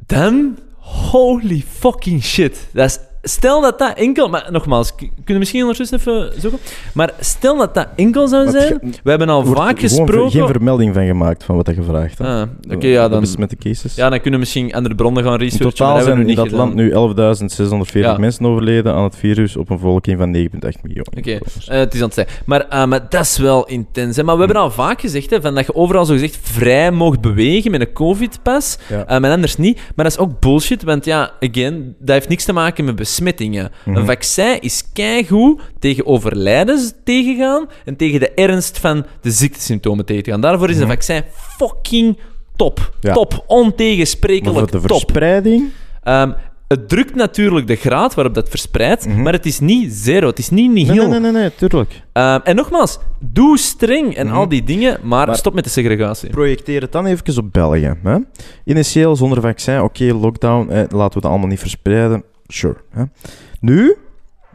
dan, 0.06 0.58
holy 0.80 1.64
fucking 1.70 2.24
shit. 2.24 2.68
Dat 2.74 2.90
is, 2.90 3.00
stel 3.30 3.62
dat 3.62 3.80
dat 3.80 3.98
enkel, 3.98 4.30
maar 4.30 4.48
nogmaals, 4.52 4.96
kunnen 4.96 5.12
we 5.26 5.34
misschien 5.34 5.62
ondertussen 5.62 5.98
even 5.98 6.32
zoeken, 6.42 6.60
maar 6.94 7.14
stel 7.20 7.58
dat 7.58 7.74
dat 7.74 7.88
enkel 7.96 8.28
zou 8.28 8.50
zijn, 8.50 8.80
we 9.04 9.10
hebben 9.10 9.30
al 9.30 9.44
wordt 9.46 9.60
vaak 9.62 9.80
gesproken... 9.80 10.32
geen 10.32 10.48
vermelding 10.48 10.94
van 10.94 11.06
gemaakt 11.06 11.44
van 11.44 11.56
wat 11.56 11.68
je 11.68 11.74
gevraagd 11.74 12.18
hebt. 12.18 12.30
Ah, 12.30 12.76
Oké, 12.76 12.88
ja, 12.88 13.04
De 13.04 13.10
dan, 13.10 13.20
besmette 13.20 13.56
cases. 13.56 13.96
ja, 13.96 14.10
dan 14.10 14.20
kunnen 14.22 14.40
we 14.40 14.46
misschien 14.46 14.74
andere 14.74 14.96
bronnen 14.96 15.24
gaan 15.24 15.34
In 15.34 15.40
researchen. 15.40 15.70
totaal 15.70 15.94
maar 15.94 16.04
zijn 16.04 16.18
hebben 16.18 16.36
in 16.36 16.44
dat 16.44 16.52
land 16.52 16.74
nu 16.74 16.92
11.640 16.92 18.00
Ja. 18.00 18.18
mensen 18.18 18.46
overleden 18.46 18.94
aan 18.94 19.04
het 19.04 19.16
virus 19.16 19.56
op 19.58 19.70
een 19.70 19.76
bevolking 19.76 20.18
van 20.18 20.32
9,8 20.32 20.82
miljoen. 20.84 21.06
Oké, 21.18 21.32
eh, 21.32 21.40
het 21.80 21.94
is 21.94 22.00
aan 22.00 22.06
het 22.06 22.14
zijn. 22.14 22.28
Maar, 22.46 22.68
eh, 22.68 22.86
maar 22.86 23.10
dat 23.10 23.22
is 23.22 23.38
wel 23.38 23.66
intens. 23.66 24.16
Hè? 24.16 24.24
Maar 24.24 24.36
we 24.38 24.44
hebben 24.44 24.62
al 24.62 24.72
vaak 24.72 25.02
gezegd 25.02 25.30
hè, 25.30 25.42
van 25.42 25.56
dat 25.56 25.66
je 25.66 25.76
overal 25.76 26.06
zo 26.06 26.14
gezegd 26.14 26.38
vrij 26.42 26.92
mocht 26.92 27.22
bewegen 27.22 27.72
met 27.72 27.82
een 27.82 27.94
COVID-pas. 27.94 28.78
Ja. 28.90 29.06
eh, 29.06 29.20
maar 29.20 29.32
anders 29.32 29.58
niet. 29.58 29.76
Maar 29.96 30.06
dat 30.06 30.14
is 30.14 30.18
ook 30.20 30.40
bullshit, 30.40 30.84
want 30.84 31.06
ja, 31.06 31.32
again, 31.40 31.96
dat 32.00 32.10
heeft 32.16 32.30
niks 32.30 32.46
te 32.46 32.54
maken 32.54 32.86
met 32.86 32.96
besmettingen. 33.16 33.72
Mhm. 33.86 33.98
Een 33.98 34.06
vaccin 34.06 34.60
is 34.62 34.84
keigoed 34.94 35.62
tegen 35.80 36.06
overlijdens 36.06 36.94
tegengaan 37.04 37.66
en 37.86 37.96
tegen 37.96 38.20
de 38.20 38.32
ernst 38.32 38.80
van 38.80 39.06
de 39.22 39.32
ziektesymptomen 39.32 40.06
tegen 40.06 40.24
te 40.24 40.32
gaan. 40.32 40.42
Daarvoor 40.42 40.70
is 40.70 40.78
een 40.80 40.88
vaccin 40.88 41.24
fucking 41.58 42.18
top. 42.56 42.80
Mhm. 42.80 43.08
Ja. 43.08 43.14
Top. 43.14 43.32
Maar 43.32 43.42
Ontegensprekelijk 43.48 44.58
voor 44.70 44.82
de 44.82 44.88
top. 44.88 44.98
verspreiding... 44.98 45.64
Ehm, 46.04 46.32
het 46.68 46.90
drukt 46.90 47.16
natuurlijk 47.16 47.68
de 47.68 47.76
graad 47.76 48.14
waarop 48.14 48.34
dat 48.34 48.50
verspreidt, 48.50 49.08
Mhm. 49.08 49.22
maar 49.22 49.34
het 49.34 49.46
is 49.46 49.60
niet 49.60 49.92
zero. 49.94 50.28
Het 50.28 50.40
is 50.40 50.50
niet 50.50 50.72
nihil. 50.72 50.96
nee, 50.96 51.08
nee, 51.08 51.20
nee, 51.20 51.32
nee, 51.42 51.56
tuurlijk. 51.56 52.02
Ehm, 52.14 52.40
en 52.44 52.56
nogmaals, 52.56 53.00
doe 53.20 53.58
streng 53.58 54.16
en 54.16 54.28
Mhm. 54.28 54.36
al 54.36 54.48
die 54.50 54.64
dingen, 54.64 55.00
maar, 55.04 55.28
Maar- 55.28 55.36
stop 55.36 55.54
met 55.54 55.64
de 55.64 55.70
segregatie. 55.70 56.30
Projecteer 56.30 56.82
het 56.82 56.92
dan 56.92 57.06
even 57.06 57.38
op 57.38 57.54
België. 57.54 57.94
Hè? 58.04 58.18
Initieel 58.66 59.16
zonder 59.16 59.42
vaccin, 59.42 59.82
oké, 59.82 60.04
lockdown, 60.14 60.70
eh, 60.70 60.78
laten 60.78 61.14
we 61.14 61.22
dat 61.22 61.26
allemaal 61.32 61.48
niet 61.48 61.60
verspreiden. 61.60 62.24
Sure. 62.48 62.76
Hè? 62.90 63.04
Nu, 63.60 63.96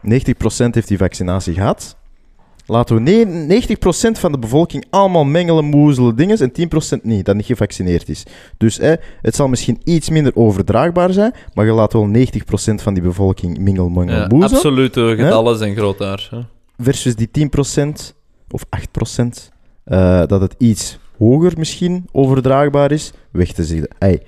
90% 0.01 0.73
heeft 0.73 0.87
die 0.87 0.97
vaccinatie 0.97 1.53
gehad. 1.53 1.95
Laten 2.65 2.95
we 2.95 3.01
ne- 3.01 3.45
90% 3.47 4.19
van 4.19 4.31
de 4.31 4.39
bevolking 4.39 4.85
allemaal 4.89 5.23
mengelen, 5.23 5.65
moezelen, 5.65 6.15
dingen 6.15 6.37
en 6.37 6.51
10% 6.51 7.03
niet, 7.03 7.25
dat 7.25 7.35
niet 7.35 7.45
gevaccineerd 7.45 8.09
is. 8.09 8.23
Dus 8.57 8.79
eh, 8.79 8.93
het 9.21 9.35
zal 9.35 9.47
misschien 9.47 9.79
iets 9.83 10.09
minder 10.09 10.35
overdraagbaar 10.35 11.13
zijn, 11.13 11.33
maar 11.53 11.65
je 11.65 11.71
laat 11.71 11.93
wel 11.93 12.07
90% 12.07 12.81
van 12.81 12.93
die 12.93 13.03
bevolking 13.03 13.57
mingel, 13.57 13.89
mengel, 13.89 14.15
Ja, 14.15 14.27
moezelen. 14.27 14.55
absolute 14.55 15.13
getallen 15.17 15.57
zijn 15.57 15.75
groot 15.75 15.97
daar. 15.97 16.27
hè. 16.31 16.39
versus 16.83 17.15
die 17.15 17.29
10% 17.31 18.15
of 18.49 18.63
8%, 18.69 19.51
eh, 19.83 20.25
dat 20.27 20.41
het 20.41 20.55
iets 20.57 20.99
hoger 21.17 21.53
misschien 21.57 22.07
overdraagbaar 22.11 22.91
is, 22.91 23.11
weg 23.31 23.51
te 23.51 23.63
zeggen. 23.63 23.87
Ey, 23.97 24.21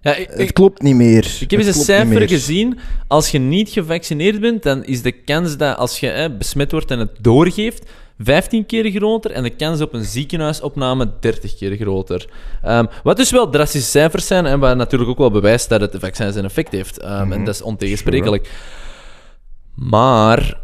Ja, 0.00 0.14
ik, 0.14 0.28
het 0.30 0.52
klopt 0.52 0.82
niet 0.82 0.94
meer. 0.94 1.36
ik 1.40 1.50
heb 1.50 1.60
eens 1.60 1.76
een 1.76 1.84
cijfer 1.84 2.28
gezien. 2.28 2.78
Als 3.06 3.30
je 3.30 3.38
niet 3.38 3.68
gevaccineerd 3.68 4.40
bent, 4.40 4.62
dan 4.62 4.84
is 4.84 5.02
de 5.02 5.12
kans 5.12 5.56
dat 5.56 5.76
als 5.76 6.00
je 6.00 6.06
hè, 6.06 6.30
besmet 6.36 6.72
wordt 6.72 6.90
en 6.90 6.98
het 6.98 7.10
doorgeeft, 7.20 7.90
15 8.18 8.66
keer 8.66 8.90
groter 8.90 9.30
en 9.30 9.42
de 9.42 9.50
kans 9.50 9.80
op 9.80 9.94
een 9.94 10.04
ziekenhuisopname 10.04 11.10
30 11.20 11.56
keer 11.56 11.76
groter. 11.76 12.28
Ehm, 12.62 12.84
wat 13.02 13.16
dus 13.16 13.30
wel 13.30 13.50
drastische 13.50 13.90
cijfers 13.90 14.26
zijn 14.26 14.46
en 14.46 14.60
wat 14.60 14.76
natuurlijk 14.76 15.10
ook 15.10 15.18
wel 15.18 15.30
bewijst 15.30 15.68
dat 15.68 15.80
het 15.80 15.96
vaccin 15.98 16.32
zijn 16.32 16.44
effect 16.44 16.72
heeft. 16.72 16.98
Ehm, 16.98 17.22
Mhm. 17.22 17.32
En 17.32 17.44
dat 17.44 17.54
is 17.54 17.62
ontegensprekelijk. 17.62 18.50
Maar 19.74 20.58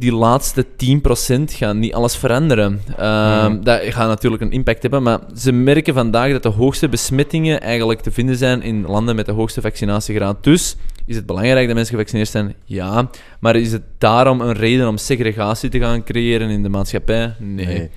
die 0.00 0.12
laatste 0.12 0.66
10% 0.76 1.52
gaan 1.52 1.78
niet 1.78 1.94
alles 1.94 2.16
veranderen. 2.16 2.80
Ehm, 2.96 3.52
Mhm. 3.52 3.62
Dat 3.62 3.80
gaat 3.82 4.08
natuurlijk 4.08 4.42
een 4.42 4.52
impact 4.52 4.82
hebben, 4.82 5.02
maar 5.02 5.20
ze 5.36 5.52
merken 5.52 5.94
vandaag 5.94 6.32
dat 6.32 6.42
de 6.42 6.48
hoogste 6.48 6.88
besmettingen 6.88 7.60
eigenlijk 7.60 8.00
te 8.00 8.10
vinden 8.10 8.36
zijn 8.36 8.62
in 8.62 8.84
landen 8.86 9.16
met 9.16 9.26
de 9.26 9.32
hoogste 9.32 9.60
vaccinatiegraad. 9.60 10.44
Dus 10.44 10.76
is 11.06 11.16
het 11.16 11.26
belangrijk 11.26 11.66
dat 11.66 11.74
mensen 11.74 11.94
gevaccineerd 11.94 12.28
zijn? 12.28 12.54
Ja. 12.64 13.10
Maar 13.40 13.56
is 13.56 13.72
het 13.72 13.82
daarom 13.98 14.40
een 14.40 14.52
reden 14.52 14.88
om 14.88 14.96
segregatie 14.96 15.70
te 15.70 15.78
gaan 15.78 16.04
creëren 16.04 16.48
in 16.50 16.62
de 16.62 16.68
maatschappij? 16.68 17.34
Nee. 17.38 17.66
Nee. 17.66 17.90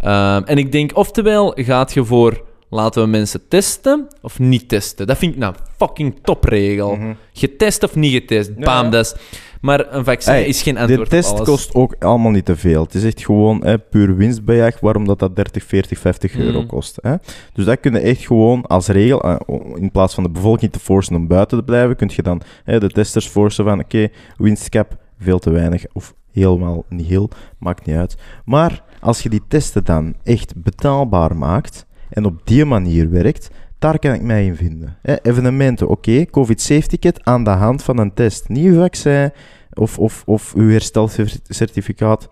Ehm, 0.00 0.42
en 0.44 0.58
ik 0.58 0.72
denk, 0.72 0.96
oftewel 0.96 1.52
gaat 1.56 1.92
je 1.94 2.04
voor 2.04 2.48
Laten 2.72 3.02
we 3.02 3.08
mensen 3.08 3.48
testen 3.48 4.06
of 4.22 4.38
niet 4.38 4.68
testen? 4.68 5.06
Dat 5.06 5.18
vind 5.18 5.32
ik 5.32 5.38
nou 5.38 5.54
fucking 5.76 6.18
topregel. 6.22 6.98
Getest 7.32 7.82
of 7.82 7.94
niet 7.94 8.12
getest? 8.12 8.54
Bam, 8.54 8.84
ja. 8.84 8.90
dat 8.90 9.04
is... 9.04 9.14
Maar 9.60 9.94
een 9.94 10.04
vaccin 10.04 10.32
Hey, 10.32 10.44
is 10.44 10.62
geen 10.62 10.74
De 10.74 10.80
antwoord 10.80 11.00
op 11.00 11.08
test 11.08 11.32
alles. 11.32 11.48
kost 11.48 11.74
ook 11.74 11.94
allemaal 11.98 12.30
niet 12.30 12.44
te 12.44 12.56
veel. 12.56 12.82
Het 12.82 12.94
is 12.94 13.04
echt 13.04 13.24
gewoon 13.24 13.64
hè, 13.64 13.78
puur 13.78 14.16
winstbejag, 14.16 14.80
waarom 14.80 15.06
dat, 15.06 15.18
dat 15.18 15.36
30, 15.36 15.64
40, 15.64 15.98
50 15.98 16.36
euro 16.36 16.66
kost. 16.66 16.98
Hè. 17.02 17.14
Dus 17.52 17.64
dat 17.64 17.80
kun 17.80 17.92
je 17.92 17.98
echt 17.98 18.26
gewoon 18.26 18.66
als 18.66 18.86
regel, 18.86 19.20
eh, 19.22 19.36
in 19.74 19.90
plaats 19.90 20.14
van 20.14 20.22
de 20.22 20.30
bevolking 20.30 20.72
te 20.72 20.78
forcen 20.78 21.16
om 21.16 21.26
buiten 21.26 21.58
te 21.58 21.64
blijven, 21.64 21.96
kun 21.96 22.10
je 22.14 22.22
dan 22.22 22.42
hè, 22.64 22.80
de 22.80 22.88
testers 22.90 23.26
forcen 23.28 23.64
van 23.64 23.80
oké, 23.80 24.08
winstcap, 24.36 24.96
veel 25.18 25.38
te 25.38 25.50
weinig, 25.50 25.84
of 25.92 26.14
helemaal 26.32 26.84
niet 26.88 27.06
heel, 27.06 27.28
maakt 27.58 27.86
niet 27.86 27.96
uit. 27.96 28.16
Maar 28.44 28.82
als 29.00 29.22
je 29.22 29.28
die 29.28 29.42
testen 29.48 29.84
dan 29.84 30.14
echt 30.22 30.52
betaalbaar 30.56 31.36
maakt 31.36 31.86
en 32.10 32.24
op 32.24 32.40
die 32.44 32.64
manier 32.64 33.10
werkt, 33.10 33.50
daar 33.80 33.98
kan 33.98 34.12
ik 34.12 34.22
mij 34.22 34.44
in 34.44 34.56
vinden. 34.56 34.96
Hè, 35.02 35.16
evenementen, 35.22 35.88
oké, 35.88 36.24
COVID-safe-ticket 36.24 37.24
aan 37.24 37.44
de 37.44 37.50
hand 37.50 37.82
van 37.82 37.98
een 37.98 38.14
test. 38.14 38.48
Niet 38.48 38.64
uw 38.64 38.80
vaccin 38.80 39.32
of, 39.72 39.98
of, 39.98 40.22
of 40.26 40.54
uw 40.54 40.70
herstelcertificaat, 40.70 42.28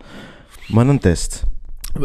maar 0.67 0.87
een 0.87 0.99
test. 0.99 1.43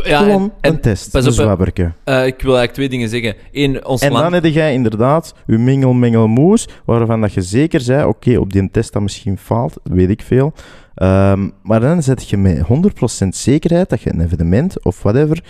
Ja, 0.03 0.19
Gewoon 0.19 0.43
en, 0.43 0.53
en, 0.61 0.73
een 0.73 0.81
test, 0.81 1.11
pas 1.11 1.39
op, 1.39 1.61
eh, 2.05 2.27
ik 2.27 2.43
wil 2.43 2.57
eigenlijk 2.57 2.73
twee 2.73 2.89
dingen 2.89 3.09
zeggen. 3.09 3.35
Eén, 3.53 3.87
ons 3.87 4.01
En 4.01 4.13
land... 4.13 4.23
dan 4.23 4.33
heb 4.33 4.53
jij 4.53 4.73
inderdaad 4.73 5.35
uw 5.47 5.59
mingel-mengel-moes, 5.59 6.69
waarvan 6.85 7.21
dat 7.21 7.33
je 7.33 7.43
zeker 7.43 7.81
zei, 7.81 8.05
oké, 8.05 8.37
op 8.37 8.53
die 8.53 8.71
test 8.71 8.93
dat 8.93 9.03
misschien 9.03 9.39
faalt, 9.39 9.77
weet 9.83 10.11
ik 10.11 10.23
veel. 10.23 10.53
Ehm, 10.95 11.49
maar 11.63 11.81
dan 11.81 12.03
zet 12.03 12.29
je 12.29 12.37
met 12.37 12.59
100% 13.25 13.29
zekerheid 13.29 13.89
dat 13.89 14.03
je 14.03 14.13
een 14.13 14.21
evenement 14.21 14.85
of 14.85 15.03
whatever 15.03 15.45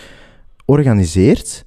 organiseert, 0.65 1.65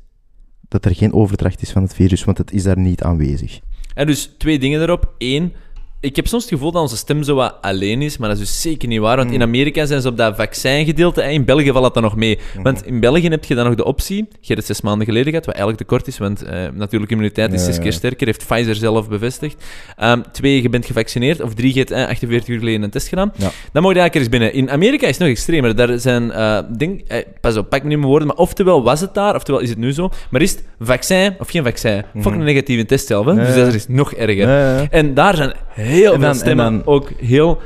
dat 0.68 0.86
er 0.86 0.96
geen 0.96 1.14
overdracht 1.14 1.62
is 1.62 1.72
van 1.72 1.82
het 1.84 1.94
virus, 1.94 2.24
want 2.24 2.38
het 2.38 2.52
is 2.52 2.64
daar 2.64 2.80
niet 2.80 3.04
aanwezig. 3.04 3.60
En 3.94 4.08
dus 4.08 4.36
twee 4.38 4.60
dingen 4.60 4.82
erop. 4.82 5.14
Eén, 5.18 5.54
ik 6.00 6.16
heb 6.16 6.28
soms 6.28 6.44
het 6.44 6.54
gevoel 6.54 6.72
dat 6.72 6.82
onze 6.82 6.98
stem 6.98 7.24
zo 7.24 7.36
wat 7.36 7.56
alleen 7.62 8.02
is, 8.02 8.18
maar 8.18 8.30
dat 8.30 8.38
is 8.38 8.44
dus 8.44 8.62
zeker 8.62 8.88
niet 8.88 9.00
waar. 9.00 9.18
Want 9.18 9.32
in 9.32 9.42
Amerika 9.42 9.86
zijn 9.86 10.02
ze 10.02 10.08
op 10.08 10.18
dat 10.18 10.36
vaccingedeelte 10.36 11.22
en 11.22 11.32
in 11.32 11.46
België 11.46 11.72
valt 11.72 11.84
dat 11.84 11.94
dan 11.94 12.04
nog 12.04 12.16
mee. 12.16 12.40
Hmm. 12.54 12.64
Want 12.64 12.86
in 12.86 13.00
België 13.00 13.28
heb 13.28 13.46
je 13.46 13.56
dan 13.56 13.66
nog 13.66 13.76
de 13.76 13.84
optie, 13.84 14.16
je 14.16 14.54
hebt 14.54 14.58
het 14.58 14.66
zes 14.66 14.82
maanden 14.82 15.06
geleden 15.08 15.30
gehad, 15.30 15.46
wat 15.46 15.56
eigenlijk 15.56 15.84
te 15.84 15.96
kort 15.96 16.08
is, 16.08 16.18
want 16.18 16.44
eh 16.44 16.68
natuurlijke 16.74 17.14
immuniteit 17.14 17.54
is 17.54 17.60
Ja, 17.60 17.66
zes 17.66 17.80
keer 17.80 17.94
sterker, 17.94 18.28
heeft 18.28 18.48
Pfizer 18.48 18.76
zelf 18.76 19.10
bevestigd. 19.10 19.64
Ehm, 19.96 20.22
twee, 20.32 20.62
je 20.62 20.70
bent 20.70 20.86
gevaccineerd, 20.86 21.42
of 21.42 21.54
drie, 21.54 21.74
je 21.74 21.80
hebt 21.80 21.92
eh, 21.92 22.08
48 22.08 22.48
uur 22.50 22.60
geleden 22.60 22.84
een 22.84 22.90
test 22.90 23.08
gedaan. 23.08 23.32
Ja. 23.36 23.52
Dan 23.72 23.84
mag 23.84 23.94
je 23.94 24.00
eigenlijk 24.00 24.16
eens 24.16 24.30
binnen. 24.30 24.54
In 24.54 24.72
Amerika 24.72 25.08
is 25.08 25.18
het 25.18 25.20
nog 25.20 25.30
extremer. 25.30 25.76
Daar 25.76 26.00
zijn, 26.00 26.32
eh 26.32 26.60
ding, 26.70 27.04
eh, 27.08 27.18
pas 27.42 27.58
op, 27.58 27.70
pak 27.70 27.82
me 27.82 27.88
niet 27.88 27.98
mijn 27.98 28.10
woorden, 28.10 28.28
maar 28.28 28.38
oftewel 28.38 28.84
was 28.84 29.02
het 29.02 29.14
daar, 29.14 29.36
oftewel 29.36 29.62
is 29.62 29.70
het 29.70 29.78
nu 29.78 29.94
zo. 29.94 30.10
Maar 30.30 30.42
is 30.42 30.52
het 30.52 30.64
vaccin 30.80 31.36
of 31.40 31.50
geen 31.50 31.64
vaccin? 31.64 32.04
Fuck 32.22 32.34
een 32.34 32.44
negatieve 32.44 32.86
test 32.86 33.08
zelf, 33.08 33.26
hè? 33.26 33.34
Mhm. 33.34 33.46
Dus 33.46 33.56
dat 33.56 33.74
is 33.74 33.88
nog 33.88 34.14
erger. 34.14 34.48
En 34.90 35.14
daar 35.14 35.36
zijn 35.36 35.54
heel 35.88 36.04
En 36.04 36.12
dan- 36.12 36.20
veel 36.20 36.30
en 36.30 36.36
stemmen 36.36 36.72
dan- 36.72 36.86
ook 36.86 37.12
heel... 37.18 37.62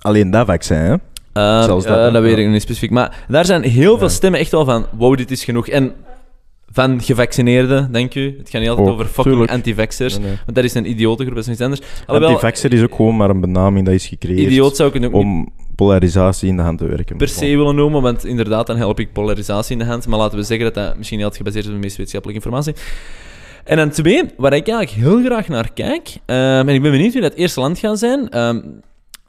Alleen 0.00 0.30
dat 0.30 0.46
vaccin, 0.46 0.76
hè? 0.76 0.92
eh, 0.92 1.62
Zelfs 1.64 1.84
dat, 1.86 1.96
eh, 1.96 2.04
hè? 2.04 2.10
dat 2.10 2.22
weet 2.22 2.38
ik 2.38 2.48
niet 2.48 2.62
specifiek. 2.62 2.90
Maar 2.90 3.24
daar 3.28 3.44
zijn 3.44 3.62
heel 3.62 3.98
veel 3.98 4.08
stemmen 4.08 4.40
echt 4.40 4.50
wel 4.50 4.64
van... 4.64 4.86
Wow, 4.92 5.16
dit 5.16 5.30
is 5.30 5.44
genoeg. 5.44 5.68
En 5.68 5.92
van 6.70 7.02
gevaccineerden, 7.02 7.92
denk 7.92 8.14
u. 8.14 8.34
Het 8.38 8.50
gaat 8.50 8.60
niet 8.60 8.70
altijd 8.70 8.88
Oh, 8.88 8.92
over 8.94 9.06
fucking 9.06 9.50
anti-vaxxers. 9.50 10.18
Nee, 10.18 10.26
nee. 10.26 10.36
Want 10.44 10.56
dat 10.56 10.64
is 10.64 10.74
een 10.74 10.90
idiotengroep, 10.90 11.34
dat 11.34 11.42
is 11.42 11.48
niets 11.48 11.60
anders. 11.60 11.80
Antivaxer 12.06 12.72
is 12.72 12.82
ook 12.82 12.94
gewoon 12.94 13.16
maar 13.16 13.30
een 13.30 13.40
benaming 13.40 13.84
dat 13.86 13.94
is 13.94 14.06
gecreëerd 14.06 14.38
idioot 14.40 14.76
zou 14.76 14.88
ik 14.88 14.94
het 14.94 15.04
ook 15.04 15.12
niet 15.12 15.20
om 15.22 15.48
polarisatie 15.74 16.48
in 16.48 16.56
de 16.56 16.62
hand 16.62 16.78
te 16.78 16.86
werken. 16.86 17.16
per 17.16 17.28
se 17.28 17.46
willen 17.56 17.74
noemen, 17.74 18.02
want 18.02 18.24
inderdaad, 18.24 18.66
dan 18.66 18.76
help 18.76 19.00
ik 19.00 19.12
polarisatie 19.12 19.72
in 19.72 19.78
de 19.78 19.84
hand. 19.84 20.06
Maar 20.06 20.18
laten 20.18 20.38
we 20.38 20.44
zeggen 20.44 20.64
dat 20.72 20.74
dat 20.84 20.96
misschien 20.96 21.18
niet 21.18 21.26
altijd 21.26 21.46
gebaseerd 21.46 21.64
is 21.64 21.70
op 21.70 21.76
de 21.76 21.82
meest 21.84 21.96
wetenschappelijke 21.96 22.44
informatie. 22.44 22.74
En 23.66 23.76
dan 23.76 23.90
twee, 23.90 24.22
waar 24.36 24.52
ik 24.52 24.68
eigenlijk 24.68 25.06
heel 25.06 25.24
graag 25.24 25.48
naar 25.48 25.72
kijk, 25.72 26.08
ehm, 26.26 26.68
en 26.68 26.74
ik 26.74 26.82
ben 26.82 26.90
benieuwd 26.90 27.12
wie 27.12 27.22
dat 27.22 27.34
eerste 27.34 27.60
land 27.60 27.78
gaat 27.78 27.98
zijn, 27.98 28.28
ehm, 28.28 28.60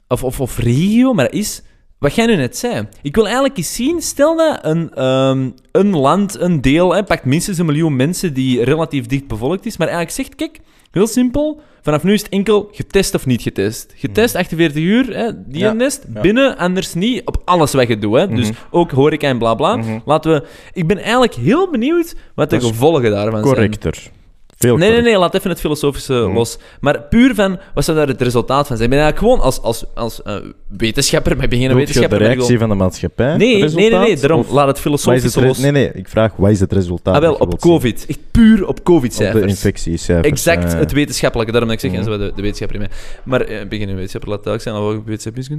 of, 0.08 0.24
of, 0.24 0.40
of 0.40 0.58
regio, 0.58 1.12
maar 1.12 1.24
dat 1.24 1.34
is 1.34 1.62
wat 1.98 2.14
jij 2.14 2.26
nu 2.26 2.36
net 2.36 2.56
zei. 2.56 2.88
Ik 3.02 3.14
wil 3.14 3.24
eigenlijk 3.24 3.56
eens 3.56 3.74
zien, 3.74 4.02
stel 4.02 4.36
dat 4.36 4.58
een, 4.62 4.90
ehm, 4.94 5.50
een 5.72 5.96
land, 5.96 6.40
een 6.40 6.60
deel, 6.60 6.94
hè, 6.94 7.02
pakt 7.04 7.24
minstens 7.24 7.58
een 7.58 7.66
miljoen 7.66 7.96
mensen 7.96 8.34
die 8.34 8.64
relatief 8.64 9.06
dicht 9.06 9.26
bevolkt 9.26 9.66
is, 9.66 9.76
maar 9.76 9.88
eigenlijk 9.88 10.16
zegt, 10.16 10.34
kijk, 10.34 10.60
heel 10.90 11.06
simpel, 11.06 11.60
vanaf 11.82 12.02
nu 12.02 12.12
is 12.12 12.22
het 12.22 12.30
enkel 12.30 12.68
getest 12.72 13.14
of 13.14 13.26
niet 13.26 13.42
getest. 13.42 13.92
Getest, 13.96 14.34
48 14.34 14.82
uur, 14.82 15.16
hè, 15.16 15.30
die 15.46 15.60
Ja, 15.60 15.70
een 15.70 15.76
nest, 15.76 16.06
ja. 16.14 16.20
binnen, 16.20 16.56
anders 16.56 16.94
niet, 16.94 17.22
op 17.24 17.42
alles 17.44 17.72
wat 17.72 17.88
je 17.88 17.98
doet. 17.98 18.16
Hè. 18.16 18.28
Dus 18.28 18.48
Mhm. 18.50 18.58
ook 18.70 18.90
horeca 18.90 19.28
en 19.28 19.38
bla 19.38 19.54
bla. 19.54 19.76
Mhm. 19.76 19.98
Laten 20.04 20.32
we... 20.32 20.46
Ik 20.72 20.86
ben 20.86 20.98
eigenlijk 20.98 21.34
heel 21.34 21.70
benieuwd 21.70 22.14
wat 22.34 22.50
de 22.50 22.60
gevolgen 22.60 23.10
daarvan 23.10 23.42
zijn. 23.42 23.54
Correcter. 23.54 24.10
Veel 24.58 24.76
Nee, 24.76 24.90
nee, 24.90 25.00
nee, 25.02 25.18
laat 25.18 25.34
even 25.34 25.50
het 25.50 25.60
filosofische 25.60 26.12
Mhm. 26.12 26.34
los. 26.34 26.58
Maar 26.80 27.02
puur 27.02 27.34
van, 27.34 27.58
wat 27.74 27.84
zou 27.84 27.96
daar 27.96 28.06
het 28.08 28.20
resultaat 28.22 28.66
van 28.66 28.76
zijn? 28.76 28.90
Ik 28.92 28.96
ben 28.96 29.04
eigenlijk 29.04 29.18
gewoon 29.32 29.46
als, 29.46 29.62
als, 29.62 29.84
als 29.94 30.22
eh, 30.22 30.34
wetenschapper, 30.76 31.34
maar 31.34 31.44
ik 31.44 31.50
ben 31.50 31.58
geen 31.58 31.74
wetenschapper. 31.74 32.18
de 32.18 32.24
reactie 32.24 32.58
van 32.58 32.68
de 32.68 32.74
maatschappij? 32.74 33.36
Nee, 33.36 33.56
nee, 33.64 33.74
nee, 33.74 33.90
nee, 33.90 34.16
daarom, 34.16 34.40
Of 34.40 34.50
laat 34.50 34.56
het 34.56 34.66
wat 34.66 34.76
is 34.76 34.80
filosofisch 34.82 35.22
het 35.22 35.34
re- 35.34 35.46
los. 35.46 35.58
Nee, 35.58 35.70
nee, 35.70 35.90
ik 35.94 36.08
vraag, 36.08 36.32
wat 36.36 36.50
is 36.50 36.60
het 36.60 36.72
resultaat? 36.72 37.14
Ah, 37.14 37.20
wel, 37.20 37.34
op 37.34 37.48
zien? 37.50 37.58
COVID. 37.58 38.04
Echt 38.08 38.18
puur 38.30 38.62
op 38.62 38.68
Op 38.68 38.84
COVID-cijfers. 38.84 39.42
de 39.44 39.48
infectiecijfers. 39.48 40.28
Exact, 40.28 40.72
het 40.72 40.92
wetenschappelijke. 40.92 41.52
Daarom 41.52 41.70
dat 41.70 41.82
ik 41.82 41.90
zeg, 41.90 41.98
Mhm. 42.00 42.08
en 42.08 42.12
zo 42.18 42.24
de, 42.24 42.32
de 42.36 42.42
wetenschapper 42.42 42.80
in 42.80 42.86
mij. 42.88 42.98
Maar 43.24 43.40
eh, 43.40 43.60
ik 43.60 43.68
ben 43.68 43.78
geen 43.78 43.94
wetenschapper, 43.94 44.30
laat 44.30 44.44
duidelijk 44.44 44.62
zijn, 44.62 44.74
al 44.74 45.02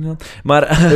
gaan. 0.03 0.17
Maar... 0.43 0.77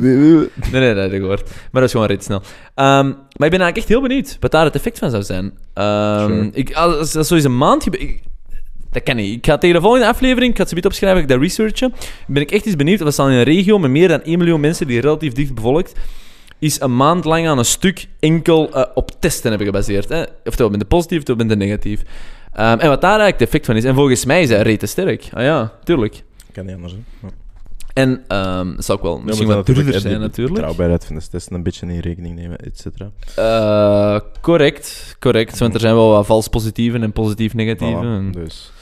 nee, 0.00 0.80
nee, 0.80 0.94
dat 0.94 1.02
heb 1.02 1.12
ik 1.12 1.20
gehoord. 1.20 1.42
Maar 1.44 1.68
dat 1.72 1.82
is 1.82 1.90
gewoon 1.90 2.06
red 2.06 2.24
snel. 2.24 2.42
Ehm, 2.74 3.12
maar 3.40 3.48
ik 3.48 3.56
ben 3.58 3.64
eigenlijk 3.66 3.76
echt 3.76 3.88
heel 3.88 4.08
benieuwd 4.08 4.36
wat 4.40 4.50
daar 4.50 4.64
het 4.64 4.74
effect 4.74 4.98
van 4.98 5.10
zou 5.10 5.22
zijn. 5.22 5.52
Ehm, 5.74 6.26
Sure. 6.26 6.50
ik, 6.52 6.72
als 6.74 7.12
dat 7.12 7.30
een 7.30 7.56
maand... 7.56 7.82
gebe- 7.82 7.98
ik- 7.98 8.22
dat 8.90 9.02
kan 9.02 9.16
niet. 9.16 9.36
Ik 9.36 9.46
ga 9.46 9.58
tegen 9.58 9.76
de 9.76 9.82
volgende 9.82 10.06
aflevering, 10.06 10.50
ik 10.50 10.54
ga 10.56 10.60
het 10.60 10.68
zo 10.68 10.74
niet 10.76 10.86
opschrijven, 10.86 11.22
ik 11.22 11.28
ga 11.28 11.34
dat 11.34 11.42
researchen. 11.42 11.92
Ben 12.26 12.42
ik 12.42 12.50
echt 12.50 12.66
eens 12.66 12.76
benieuwd, 12.76 13.00
we 13.00 13.10
staan 13.10 13.30
in 13.30 13.36
een 13.36 13.42
regio 13.42 13.78
met 13.78 13.90
meer 13.90 14.08
dan 14.08 14.22
1 14.22 14.38
miljoen 14.38 14.60
mensen 14.60 14.86
die 14.86 15.00
relatief 15.00 15.32
dicht 15.32 15.54
bevolkt, 15.54 15.92
is 16.58 16.80
een 16.80 16.96
maand 16.96 17.24
lang 17.24 17.48
aan 17.48 17.58
een 17.58 17.64
stuk 17.64 18.06
enkel 18.18 18.72
eh, 18.72 18.84
op 18.94 19.10
testen 19.20 19.48
hebben 19.48 19.66
gebaseerd. 19.66 20.08
Hè? 20.08 20.22
Oftewel 20.44 20.70
met 20.70 20.80
de 20.80 20.86
positief, 20.86 21.18
oftewel 21.18 21.46
met 21.46 21.58
de 21.58 21.64
negatief. 21.64 22.02
Ehm, 22.52 22.78
en 22.78 22.88
wat 22.88 23.00
daar 23.00 23.10
eigenlijk 23.20 23.38
het 23.38 23.48
effect 23.48 23.66
van 23.66 23.76
is. 23.76 23.84
En 23.84 23.94
volgens 23.94 24.24
mij 24.24 24.42
is 24.42 24.48
dat 24.48 24.60
rete 24.62 24.86
sterk. 24.86 25.28
Ah 25.32 25.42
ja, 25.42 25.72
tuurlijk. 25.84 26.22
Kan 26.52 26.66
niet 26.66 26.74
anders, 26.74 26.92
hè. 26.92 27.28
En 27.94 28.24
ehm 28.28 28.74
dat 28.74 28.84
zou 28.84 28.98
ook 28.98 29.04
wel 29.04 29.16
Ja, 29.18 29.24
misschien 29.24 29.46
wat 29.46 29.66
duurder 29.66 29.84
natuurlijk 29.84 30.06
zijn, 30.08 30.20
natuurlijk. 30.20 30.54
betrouwbaarheid 30.56 31.04
van 31.04 31.16
de 31.16 31.28
testen 31.30 31.54
een 31.56 31.62
beetje 31.62 31.86
in 31.86 31.98
rekening 31.98 32.34
nemen, 32.34 32.58
et 32.58 32.78
cetera. 32.78 33.10
Eh, 33.36 34.20
correct, 34.40 35.16
correct. 35.18 35.58
Want 35.58 35.74
er 35.74 35.80
zijn 35.80 35.94
wel 35.94 36.10
wat 36.10 36.26
vals 36.26 36.48
positieven 36.48 37.02
en 37.02 37.12
positief 37.12 37.54
negatieven. 37.54 38.28
Voilà, 38.28 38.34
dus. 38.34 38.72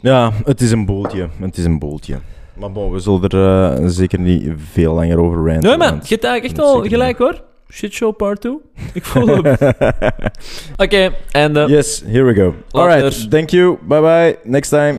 Ja, 0.00 0.32
het 0.44 0.60
is 0.60 0.70
een 0.70 0.86
boeltje. 0.86 1.28
Het 1.40 1.56
is 1.58 1.64
een 1.64 1.78
boeltje. 1.78 2.18
Maar 2.58 2.72
bon, 2.72 2.92
we 2.92 2.98
zullen 2.98 3.28
er 3.28 3.72
eh, 3.80 3.86
zeker 3.86 4.18
niet 4.18 4.52
veel 4.72 4.94
langer 4.94 5.18
over 5.18 5.36
ranten. 5.46 5.68
Nee, 5.68 5.76
maar 5.76 5.90
want- 5.90 6.08
je 6.08 6.14
hebt 6.14 6.26
eigenlijk 6.26 6.58
echt 6.58 6.68
wel 6.72 6.82
gelijk 6.82 7.18
hoor. 7.18 7.42
Shitshow 7.72 8.16
part 8.16 8.40
2. 8.40 8.58
Ik 8.92 9.04
voel 9.04 9.26
hem. 9.26 9.56
Oké, 10.84 11.10
en... 11.30 11.52
yes, 11.66 12.02
here 12.06 12.24
we 12.24 12.34
go. 12.34 12.54
Alright, 12.70 13.30
thank 13.30 13.50
you. 13.50 13.78
Bye 13.88 14.00
bye. 14.00 14.38
Next 14.44 14.68
time. 14.70 14.96